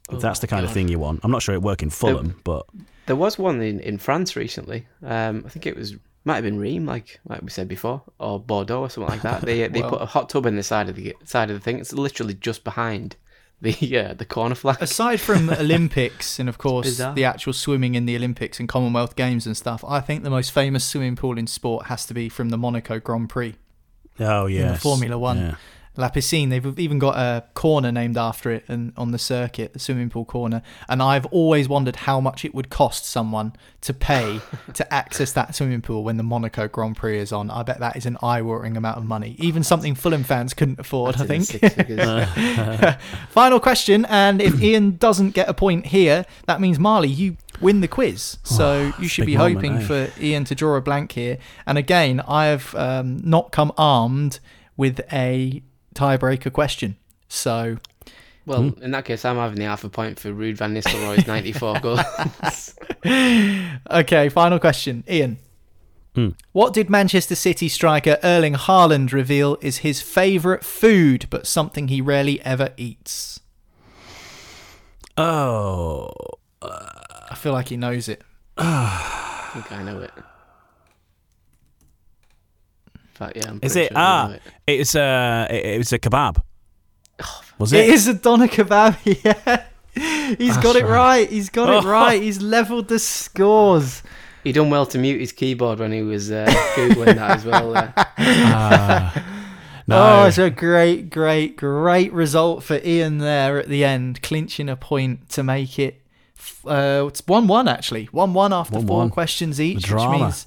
If 0.08 0.16
Oh 0.16 0.18
that's 0.18 0.40
the 0.40 0.46
my 0.46 0.50
kind 0.50 0.64
of 0.66 0.72
thing 0.72 0.88
you 0.88 0.98
want. 0.98 1.20
I'm 1.22 1.30
not 1.30 1.42
sure 1.42 1.54
it 1.54 1.62
work 1.62 1.82
in 1.82 1.90
Fulham, 1.90 2.40
but 2.44 2.66
There 3.06 3.16
was 3.16 3.38
one 3.38 3.62
in, 3.62 3.80
in 3.80 3.98
France 3.98 4.34
recently. 4.36 4.86
Um, 5.04 5.44
I 5.46 5.48
think 5.50 5.66
it 5.66 5.76
was 5.76 5.94
might 6.24 6.34
have 6.34 6.44
been 6.44 6.58
Rheims, 6.58 6.86
like 6.86 7.20
like 7.28 7.42
we 7.42 7.50
said 7.50 7.68
before, 7.68 8.02
or 8.18 8.38
Bordeaux 8.40 8.80
or 8.80 8.90
something 8.90 9.10
like 9.10 9.22
that. 9.22 9.42
They 9.42 9.66
they 9.68 9.80
Well- 9.80 9.90
put 9.90 10.02
a 10.02 10.06
hot 10.06 10.28
tub 10.28 10.46
in 10.46 10.56
the 10.56 10.62
side 10.62 10.88
of 10.88 10.96
the 10.96 11.14
side 11.24 11.50
of 11.50 11.56
the 11.56 11.60
thing. 11.62 11.78
It's 11.78 11.92
literally 11.92 12.34
just 12.34 12.64
behind 12.64 13.16
the 13.62 13.72
uh, 13.98 14.14
the 14.14 14.24
corner 14.24 14.54
flag. 14.56 14.78
Aside 14.80 15.20
from 15.20 15.48
Olympics 15.66 16.38
and 16.40 16.48
of 16.48 16.58
course 16.58 16.98
the 16.98 17.24
actual 17.24 17.52
swimming 17.52 17.94
in 17.94 18.04
the 18.06 18.16
Olympics 18.16 18.58
and 18.58 18.68
Commonwealth 18.68 19.14
Games 19.16 19.46
and 19.46 19.56
stuff, 19.56 19.84
I 19.86 20.00
think 20.00 20.24
the 20.24 20.30
most 20.30 20.50
famous 20.50 20.84
swimming 20.84 21.14
pool 21.16 21.38
in 21.38 21.46
sport 21.46 21.86
has 21.86 22.04
to 22.06 22.14
be 22.14 22.28
from 22.28 22.48
the 22.50 22.58
Monaco 22.58 22.98
Grand 22.98 23.28
Prix. 23.30 23.54
Oh 24.20 24.46
in 24.46 24.54
yeah, 24.54 24.72
the 24.72 24.78
Formula 24.78 25.18
One. 25.18 25.56
La 25.96 26.08
Piscine. 26.08 26.50
They've 26.50 26.78
even 26.78 26.98
got 26.98 27.16
a 27.16 27.44
corner 27.54 27.92
named 27.92 28.16
after 28.16 28.50
it 28.50 28.64
and 28.68 28.92
on 28.96 29.10
the 29.10 29.18
circuit, 29.18 29.72
the 29.72 29.78
swimming 29.78 30.08
pool 30.08 30.24
corner. 30.24 30.62
And 30.88 31.02
I've 31.02 31.26
always 31.26 31.68
wondered 31.68 31.96
how 31.96 32.20
much 32.20 32.44
it 32.44 32.54
would 32.54 32.70
cost 32.70 33.04
someone 33.04 33.54
to 33.82 33.92
pay 33.92 34.40
to 34.74 34.92
access 34.92 35.32
that 35.32 35.54
swimming 35.54 35.82
pool 35.82 36.04
when 36.04 36.16
the 36.16 36.22
Monaco 36.22 36.68
Grand 36.68 36.96
Prix 36.96 37.18
is 37.18 37.32
on. 37.32 37.50
I 37.50 37.62
bet 37.62 37.80
that 37.80 37.96
is 37.96 38.06
an 38.06 38.16
eye-watering 38.22 38.76
amount 38.76 38.98
of 38.98 39.04
money. 39.04 39.36
Even 39.38 39.62
something 39.62 39.94
Fulham 39.94 40.24
fans 40.24 40.54
couldn't 40.54 40.80
afford. 40.80 41.16
I 41.20 41.26
think. 41.26 41.46
the 41.46 41.58
six 41.58 41.74
figures. 41.74 42.96
Final 43.30 43.60
question, 43.60 44.04
and 44.06 44.40
if 44.40 44.60
Ian 44.60 44.96
doesn't 44.96 45.30
get 45.30 45.48
a 45.48 45.54
point 45.54 45.86
here, 45.86 46.24
that 46.46 46.60
means 46.60 46.78
Marley, 46.78 47.08
you 47.08 47.36
win 47.60 47.80
the 47.80 47.88
quiz. 47.88 48.38
So 48.44 48.92
you 48.98 49.08
should 49.08 49.26
be 49.26 49.36
moment, 49.36 49.56
hoping 49.56 49.76
eh? 49.76 49.80
for 50.08 50.10
Ian 50.22 50.44
to 50.44 50.54
draw 50.54 50.76
a 50.76 50.80
blank 50.80 51.12
here. 51.12 51.38
And 51.66 51.76
again, 51.78 52.20
I 52.26 52.46
have 52.46 52.74
um, 52.74 53.20
not 53.24 53.52
come 53.52 53.72
armed 53.76 54.40
with 54.76 55.00
a 55.12 55.62
tiebreaker 55.94 56.52
question. 56.52 56.96
So 57.28 57.78
well, 58.46 58.70
Hmm. 58.70 58.82
in 58.82 58.90
that 58.92 59.04
case, 59.04 59.24
I'm 59.24 59.36
having 59.36 59.58
the 59.58 59.64
half 59.64 59.84
a 59.84 59.88
point 59.88 60.18
for 60.18 60.30
Ruud 60.30 60.56
Van 60.56 60.74
Nistelrooy's 60.74 61.26
94 61.26 61.80
goals. 61.82 62.74
Okay, 63.90 64.28
final 64.28 64.58
question. 64.58 65.04
Ian. 65.08 65.38
Hmm. 66.14 66.30
What 66.52 66.74
did 66.74 66.90
Manchester 66.90 67.34
City 67.36 67.68
striker 67.68 68.18
Erling 68.24 68.54
Haaland 68.54 69.12
reveal 69.12 69.56
is 69.60 69.78
his 69.78 70.02
favourite 70.02 70.64
food, 70.64 71.26
but 71.30 71.46
something 71.46 71.88
he 71.88 72.00
rarely 72.00 72.40
ever 72.42 72.70
eats? 72.76 73.40
Oh, 75.16 76.10
I 77.30 77.34
feel 77.36 77.52
like 77.52 77.68
he 77.68 77.76
knows 77.76 78.08
it. 78.08 78.22
I 78.58 79.50
think 79.54 79.72
I 79.72 79.82
know 79.82 80.00
it. 80.00 80.10
In 82.94 83.00
fact, 83.14 83.36
yeah, 83.36 83.48
I'm 83.48 83.60
is 83.62 83.72
pretty 83.72 83.86
it? 83.86 83.92
sure 83.92 83.98
I 83.98 84.02
Ah, 84.02 84.30
it. 84.32 84.42
it's 84.66 84.94
a 84.94 85.46
it, 85.50 85.80
it's 85.80 85.92
a 85.92 85.98
kebab. 85.98 86.42
Was 87.58 87.72
It 87.72 87.88
it? 87.88 87.90
is 87.90 88.06
a 88.08 88.14
doner 88.14 88.48
kebab. 88.48 88.96
Yeah. 89.94 90.36
He's 90.38 90.56
got 90.58 90.76
it 90.76 90.84
right. 90.84 90.90
right. 90.90 91.28
He's 91.30 91.50
got 91.50 91.68
it 91.68 91.84
Oh. 91.84 91.88
right. 91.88 92.22
He's 92.22 92.40
leveled 92.40 92.86
the 92.88 92.98
scores. 93.00 94.02
He 94.44 94.52
done 94.52 94.70
well 94.70 94.86
to 94.86 94.98
mute 94.98 95.20
his 95.20 95.32
keyboard 95.32 95.80
when 95.80 95.90
he 95.92 96.02
was 96.02 96.30
uh, 96.30 96.46
googling 96.76 97.16
that 97.16 97.38
as 97.38 97.44
well. 97.44 97.76
Uh, 97.76 97.92
Ah. 98.16 99.42
no. 99.88 100.22
Oh, 100.22 100.26
it's 100.26 100.38
a 100.38 100.48
great, 100.48 101.10
great, 101.10 101.56
great 101.56 102.12
result 102.12 102.62
for 102.62 102.78
Ian 102.84 103.18
there 103.18 103.58
at 103.58 103.68
the 103.68 103.84
end, 103.84 104.22
clinching 104.22 104.68
a 104.68 104.76
point 104.76 105.28
to 105.30 105.42
make 105.42 105.78
it. 105.78 105.99
Uh, 106.66 107.06
it's 107.08 107.22
one-one 107.26 107.68
actually, 107.68 108.06
one-one 108.06 108.52
after 108.52 108.80
4 108.80 109.08
questions 109.10 109.60
each, 109.60 109.76
which 109.76 109.86
drama. 109.86 110.18
means 110.18 110.46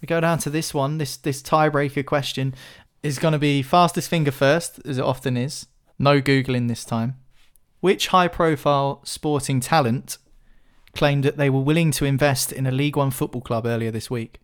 we 0.00 0.06
go 0.06 0.20
down 0.20 0.38
to 0.38 0.50
this 0.50 0.72
one. 0.74 0.98
This 0.98 1.16
this 1.16 1.42
tiebreaker 1.42 2.04
question 2.04 2.54
is 3.02 3.18
going 3.18 3.32
to 3.32 3.38
be 3.38 3.62
fastest 3.62 4.08
finger 4.10 4.30
first, 4.30 4.80
as 4.84 4.98
it 4.98 5.04
often 5.04 5.36
is. 5.36 5.66
No 5.98 6.20
googling 6.20 6.68
this 6.68 6.84
time. 6.84 7.16
Which 7.80 8.08
high-profile 8.08 9.02
sporting 9.04 9.60
talent 9.60 10.18
claimed 10.94 11.24
that 11.24 11.36
they 11.36 11.50
were 11.50 11.60
willing 11.60 11.90
to 11.92 12.04
invest 12.04 12.52
in 12.52 12.66
a 12.66 12.70
League 12.72 12.96
One 12.96 13.10
football 13.10 13.42
club 13.42 13.66
earlier 13.66 13.90
this 13.90 14.10
week? 14.10 14.40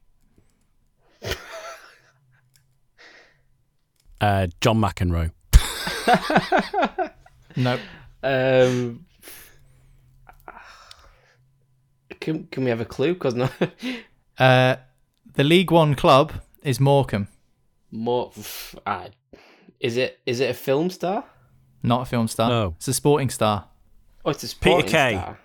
Uh, 4.21 4.47
John 4.61 4.77
McEnroe. 4.81 5.33
No. 7.55 7.79
um, 8.23 9.05
can 12.23 12.47
can 12.51 12.65
we 12.65 12.71
have 12.71 12.81
a 12.81 12.85
clue? 12.87 13.15
Because 13.15 13.35
no, 13.35 13.49
Uh, 14.39 14.77
the 15.35 15.45
League 15.45 15.71
One 15.71 15.95
club 15.95 16.33
is 16.63 16.81
Morecambe. 16.81 17.29
more. 17.91 18.33
Uh, 18.87 19.09
is 19.81 19.97
it 19.97 20.21
is 20.27 20.41
it 20.41 20.51
a 20.51 20.55
film 20.55 20.91
star? 20.91 21.25
Not 21.83 22.03
a 22.03 22.05
film 22.07 22.29
star. 22.29 22.49
No. 22.49 22.75
It's 22.79 22.89
a 22.89 22.95
sporting 22.95 23.31
star. 23.31 23.67
Oh, 24.25 24.31
it's 24.31 24.45
a 24.45 24.47
Peter 24.47 24.55
sporting 24.57 24.91
Kay. 24.91 25.13
star. 25.15 25.39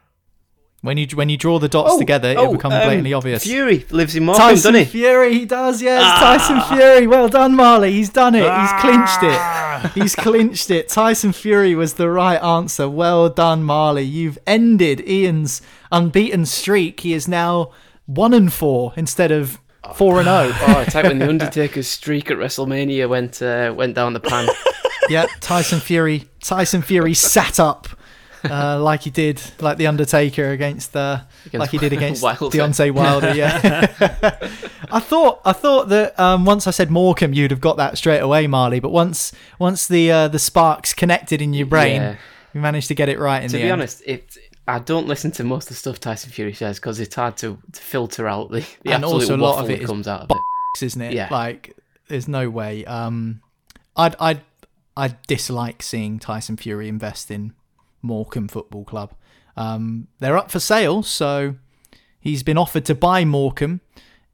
When 0.81 0.97
you 0.97 1.07
when 1.15 1.27
you 1.27 1.37
draw 1.37 1.57
the 1.57 1.67
dots 1.67 1.97
together, 1.97 2.29
it'll 2.29 2.51
become 2.51 2.71
um, 2.71 2.83
blatantly 2.83 3.11
obvious. 3.11 3.43
Fury 3.43 3.85
lives 3.89 4.15
in 4.15 4.25
Morecambe, 4.25 4.49
Tyson 4.49 4.73
doesn't 4.73 4.85
he? 4.85 4.91
Fury, 4.99 5.33
he 5.33 5.45
does, 5.45 5.81
yes. 5.81 6.19
Tyson 6.19 6.61
Fury. 6.77 7.07
Well 7.07 7.27
done, 7.27 7.55
Marley. 7.55 7.91
He's 7.91 8.09
done 8.09 8.35
it. 8.35 8.43
He's 8.43 8.71
clinched 8.81 9.23
it. 9.23 9.91
He's 9.93 10.15
clinched 10.15 10.69
it. 10.69 10.87
Tyson 10.87 11.33
Fury 11.33 11.73
was 11.73 11.95
the 11.95 12.09
right 12.09 12.41
answer. 12.41 12.87
Well 12.87 13.27
done, 13.27 13.63
Marley. 13.63 14.03
You've 14.03 14.37
ended 14.45 15.01
Ian's 15.07 15.63
unbeaten 15.91 16.45
streak. 16.45 16.99
He 16.99 17.13
is 17.13 17.27
now 17.27 17.71
one 18.05 18.33
and 18.33 18.53
four 18.53 18.93
instead 18.95 19.31
of 19.31 19.59
four 19.95 20.19
and 20.19 20.29
oh. 20.29 20.55
Oh, 20.67 20.81
it's 20.81 20.93
like 20.93 21.05
when 21.05 21.19
the 21.19 21.27
Undertaker's 21.27 21.87
streak 21.87 22.29
at 22.29 22.37
WrestleMania 22.37 23.09
went 23.09 23.41
uh, 23.41 23.73
went 23.75 23.95
down 23.95 24.13
the 24.13 24.19
pan. 24.19 24.47
yeah, 25.09 25.25
Tyson 25.39 25.79
Fury. 25.79 26.27
Tyson 26.41 26.83
Fury 26.83 27.13
sat 27.13 27.59
up 27.59 27.87
uh, 28.49 28.79
like 28.81 29.01
he 29.01 29.09
did, 29.09 29.41
like 29.59 29.77
the 29.77 29.87
Undertaker 29.87 30.49
against, 30.51 30.95
uh, 30.95 31.21
Against 31.45 31.59
like 31.59 31.69
he 31.71 31.77
did 31.77 31.93
against 31.93 32.21
Wilder. 32.23 32.45
Deontay 32.45 32.91
Wilder. 32.91 33.33
Yeah, 33.33 33.59
I 34.91 34.99
thought 34.99 35.41
I 35.45 35.53
thought 35.53 35.89
that 35.89 36.19
um, 36.19 36.45
once 36.45 36.67
I 36.67 36.71
said 36.71 36.89
Morecambe, 36.91 37.33
you'd 37.33 37.51
have 37.51 37.61
got 37.61 37.77
that 37.77 37.97
straight 37.97 38.19
away, 38.19 38.47
Marley. 38.47 38.79
But 38.79 38.89
once 38.91 39.31
once 39.59 39.87
the 39.87 40.11
uh, 40.11 40.27
the 40.27 40.39
sparks 40.39 40.93
connected 40.93 41.41
in 41.41 41.53
your 41.53 41.67
brain, 41.67 42.01
Yeah. 42.01 42.15
you 42.53 42.61
managed 42.61 42.87
to 42.89 42.95
get 42.95 43.09
it 43.09 43.19
right 43.19 43.41
in 43.43 43.49
To 43.49 43.57
the 43.57 43.63
be 43.63 43.63
end. 43.63 43.73
honest, 43.73 44.01
it 44.05 44.37
I 44.67 44.79
don't 44.79 45.07
listen 45.07 45.31
to 45.31 45.43
most 45.43 45.65
of 45.65 45.69
the 45.69 45.75
stuff 45.75 45.99
Tyson 45.99 46.29
Fury 46.31 46.53
says 46.53 46.77
because 46.77 46.99
it's 46.99 47.15
hard 47.15 47.37
to, 47.37 47.57
to 47.71 47.81
filter 47.81 48.27
out 48.27 48.51
the, 48.51 48.65
the 48.83 48.91
And 48.91 49.05
also 49.05 49.35
a 49.35 49.37
lot 49.37 49.63
of 49.63 49.69
it 49.69 49.85
comes 49.85 50.07
out 50.09 50.21
of 50.23 50.31
it. 50.31 50.83
isn't 50.85 51.01
it? 51.01 51.13
Yeah. 51.13 51.29
Like, 51.31 51.73
there's 52.09 52.27
no 52.27 52.49
way. 52.49 52.83
Um, 52.83 53.41
I'd 53.95 54.15
I'd 54.19 54.41
I 54.97 55.15
dislike 55.27 55.81
seeing 55.83 56.19
Tyson 56.19 56.57
Fury 56.57 56.89
invest 56.89 57.31
in 57.31 57.53
Morecambe 58.07 58.47
Football 58.47 58.85
Club. 58.85 59.13
Um, 59.55 60.07
they're 60.19 60.37
up 60.37 60.49
for 60.49 60.59
sale, 60.59 61.03
so 61.03 61.55
he's 62.19 62.43
been 62.43 62.57
offered 62.57 62.85
to 62.85 62.95
buy 62.95 63.25
Morecambe. 63.25 63.81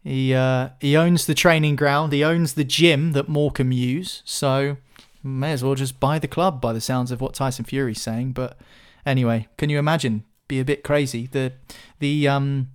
He 0.04 0.34
uh, 0.34 0.70
he 0.80 0.98
owns 0.98 1.26
the 1.26 1.34
training 1.34 1.76
ground. 1.76 2.12
He 2.12 2.24
owns 2.24 2.54
the 2.54 2.64
gym 2.64 3.14
that 3.14 3.30
Morecambe 3.30 3.72
use. 3.72 4.22
So 4.26 4.78
may 5.24 5.54
as 5.54 5.64
well 5.64 5.76
just 5.76 6.00
buy 6.00 6.20
the 6.20 6.28
club. 6.28 6.60
By 6.60 6.74
the 6.74 6.82
sounds 6.82 7.12
of 7.12 7.22
what 7.22 7.34
Tyson 7.34 7.66
Fury's 7.66 8.02
saying. 8.02 8.34
But 8.34 8.58
anyway, 9.06 9.48
can 9.58 9.70
you 9.70 9.80
imagine? 9.80 10.26
Be 10.50 10.60
a 10.60 10.66
bit 10.66 10.84
crazy. 10.84 11.28
The 11.28 11.54
the 12.00 12.28
um 12.28 12.70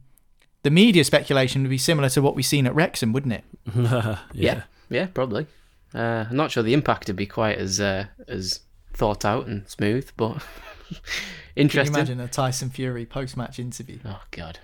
the 0.62 0.70
media 0.70 1.04
speculation 1.04 1.62
would 1.62 1.70
be 1.70 1.78
similar 1.78 2.08
to 2.10 2.22
what 2.22 2.34
we've 2.34 2.46
seen 2.46 2.66
at 2.66 2.74
Wrexham, 2.74 3.12
wouldn't 3.12 3.34
it? 3.34 3.44
Yeah, 4.32 4.62
yeah, 4.88 5.06
probably. 5.12 5.46
Uh, 5.94 6.24
I'm 6.28 6.36
not 6.36 6.50
sure 6.50 6.62
the 6.62 6.74
impact 6.74 7.08
would 7.08 7.16
be 7.16 7.26
quite 7.26 7.58
as 7.58 7.78
uh, 7.80 8.06
as 8.26 8.60
thought 8.94 9.24
out 9.24 9.46
and 9.46 9.68
smooth, 9.68 10.10
but 10.16 10.42
Can 11.56 11.68
you 11.68 11.80
imagine 11.82 12.20
a 12.20 12.28
Tyson 12.28 12.70
Fury 12.70 13.04
post-match 13.06 13.58
interview 13.58 13.98
Oh 14.04 14.22
god, 14.30 14.58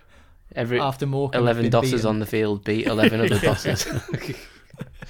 every 0.54 0.80
after 0.80 1.06
Morecambe 1.06 1.42
had 1.42 1.42
eleven 1.42 1.70
beaten? 1.70 2.06
on 2.06 2.18
the 2.20 2.26
field 2.26 2.64
beat 2.64 2.86
eleven 2.86 3.20
other 3.20 3.38
dosses. 3.40 3.86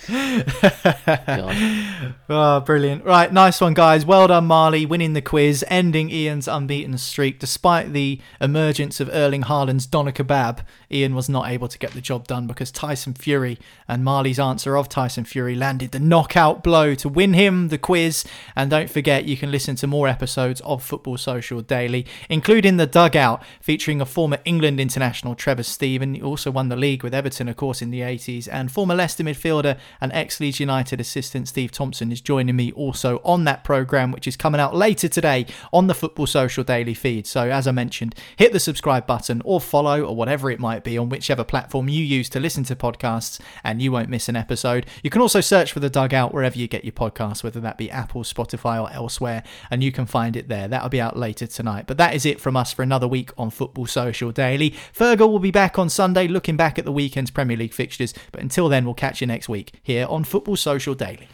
Oh, 2.26 2.61
brilliant. 2.61 3.05
Right, 3.05 3.30
nice 3.30 3.61
one, 3.61 3.74
guys. 3.74 4.07
Well 4.07 4.28
done, 4.28 4.46
Marley, 4.46 4.86
winning 4.86 5.12
the 5.12 5.20
quiz, 5.20 5.62
ending 5.68 6.11
Ian's 6.11 6.48
unbeaten 6.48 6.96
streak. 6.96 7.38
Despite 7.38 7.92
the 7.92 8.18
emergence 8.40 8.98
of 8.98 9.11
Erling 9.12 9.42
Haaland's 9.42 9.84
Doner 9.84 10.11
Kebab, 10.11 10.61
Ian 10.90 11.14
was 11.14 11.28
not 11.28 11.48
able 11.48 11.68
to 11.68 11.78
get 11.78 11.92
the 11.92 12.00
job 12.00 12.26
done 12.26 12.46
because 12.46 12.70
Tyson 12.70 13.12
Fury 13.12 13.59
and 13.86 14.02
Marley's 14.02 14.38
answer 14.38 14.76
of 14.76 14.88
Tyson 14.88 15.24
Fury 15.24 15.55
landed 15.55 15.92
the 15.92 16.00
knockout 16.00 16.62
blow 16.62 16.94
to 16.94 17.11
win 17.11 17.34
him 17.34 17.68
the 17.68 17.78
quiz. 17.78 18.24
And 18.57 18.70
don't 18.70 18.88
forget, 18.88 19.26
you 19.26 19.36
can 19.36 19.50
listen 19.50 19.76
to 19.76 19.86
more 19.86 20.09
episodes 20.09 20.62
of 20.62 20.82
Football 20.82 21.18
Social 21.18 21.61
Daily, 21.61 22.07
including 22.30 22.78
The 22.78 22.86
Dugout, 22.86 23.42
featuring 23.61 24.00
a 24.00 24.07
former 24.07 24.38
England 24.46 24.80
international, 24.80 25.34
Trevor 25.34 25.62
Steven. 25.62 26.14
He 26.14 26.22
also 26.22 26.50
won 26.50 26.70
the 26.70 26.76
league 26.76 27.02
with 27.02 27.14
Everton, 27.14 27.48
of 27.48 27.57
course, 27.57 27.82
in 27.82 27.90
the 27.90 28.00
80s, 28.00 28.48
and 28.50 28.72
former 28.72 28.94
Leicester 28.94 29.24
midfielder 29.24 29.78
and 30.01 30.12
ex 30.12 30.40
Leeds 30.40 30.61
United 30.61 31.01
assistant 31.01 31.49
Steve 31.49 31.72
Thompson 31.72 32.12
is 32.12 32.20
joining 32.20 32.57
me 32.57 32.72
also 32.72 33.20
on 33.24 33.45
that 33.45 33.64
programme, 33.64 34.12
which 34.12 34.26
is 34.26 34.36
coming 34.36 34.61
out 34.61 34.74
later 34.74 35.09
today 35.09 35.47
on 35.72 35.86
the 35.86 35.95
Football 35.95 36.26
Social 36.26 36.64
Daily 36.64 36.95
feed. 36.95 37.26
So, 37.26 37.51
as 37.51 37.66
I 37.66 37.72
mentioned, 37.72 38.14
hit 38.36 38.53
the 38.53 38.61
subscribe 38.61 39.07
button 39.07 39.42
or 39.45 39.61
follow 39.61 40.05
or 40.05 40.16
whatever 40.16 40.51
it 40.51 40.61
might 40.61 40.84
be 40.84 40.99
on 40.99 41.09
whichever 41.09 41.45
platform 41.45 41.88
you 41.88 42.03
use 42.03 42.28
to 42.30 42.40
listen 42.40 42.64
to 42.64 42.76
podcasts, 42.76 43.40
and 43.62 43.80
you 43.80 43.92
won't 43.92 44.09
miss 44.09 44.28
an 44.28 44.36
episode. 44.36 44.86
You 45.03 45.11
can 45.11 45.22
also 45.22 45.40
search 45.40 45.72
for 45.72 45.80
the 45.80 45.90
dugout 45.90 46.32
wherever 46.32 46.59
you 46.59 46.68
get 46.68 46.84
your 46.84 46.92
podcasts, 46.92 47.42
whether 47.42 47.61
that 47.61 47.78
be 47.78 47.90
Apple, 47.90 48.22
Spotify, 48.22 48.82
or 48.82 48.92
elsewhere, 48.92 49.42
and 49.70 49.82
you 49.82 49.92
can 49.92 50.07
find 50.07 50.36
it 50.36 50.49
there. 50.49 50.68
That'll 50.68 50.88
be 50.88 51.01
out 51.01 51.16
later 51.16 51.47
tonight. 51.47 51.86
But 51.86 51.99
that 51.99 52.14
is 52.14 52.26
it 52.26 52.40
from 52.40 52.57
us 52.57 52.72
for 52.72 52.82
another 52.82 53.09
week 53.09 53.30
on 53.36 53.51
Football 53.51 53.86
Social 53.86 54.32
Daily. 54.32 54.74
Fergal 54.92 55.30
will 55.30 55.38
be 55.38 55.51
back 55.51 55.78
on 55.78 55.88
Sunday, 55.88 56.28
looking 56.28 56.57
back 56.57 56.78
at 56.78 56.84
the 56.84 56.92
weekend's 56.92 57.30
Premier 57.30 57.57
League 57.57 57.74
fixtures. 57.74 58.14
But 58.32 58.42
until 58.42 58.68
then, 58.68 58.84
we'll 58.84 58.95
catch 58.95 59.20
you 59.20 59.26
next 59.26 59.49
week 59.49 59.72
here 59.85 60.07
on 60.09 60.24
Football 60.24 60.57
Social 60.57 60.95
Daily. 60.95 61.28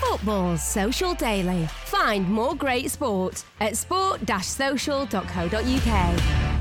Football 0.00 0.58
Social 0.58 1.14
Daily. 1.14 1.66
Find 1.86 2.28
more 2.28 2.54
great 2.54 2.90
sport 2.90 3.44
at 3.60 3.78
sport-social.co.uk. 3.78 6.51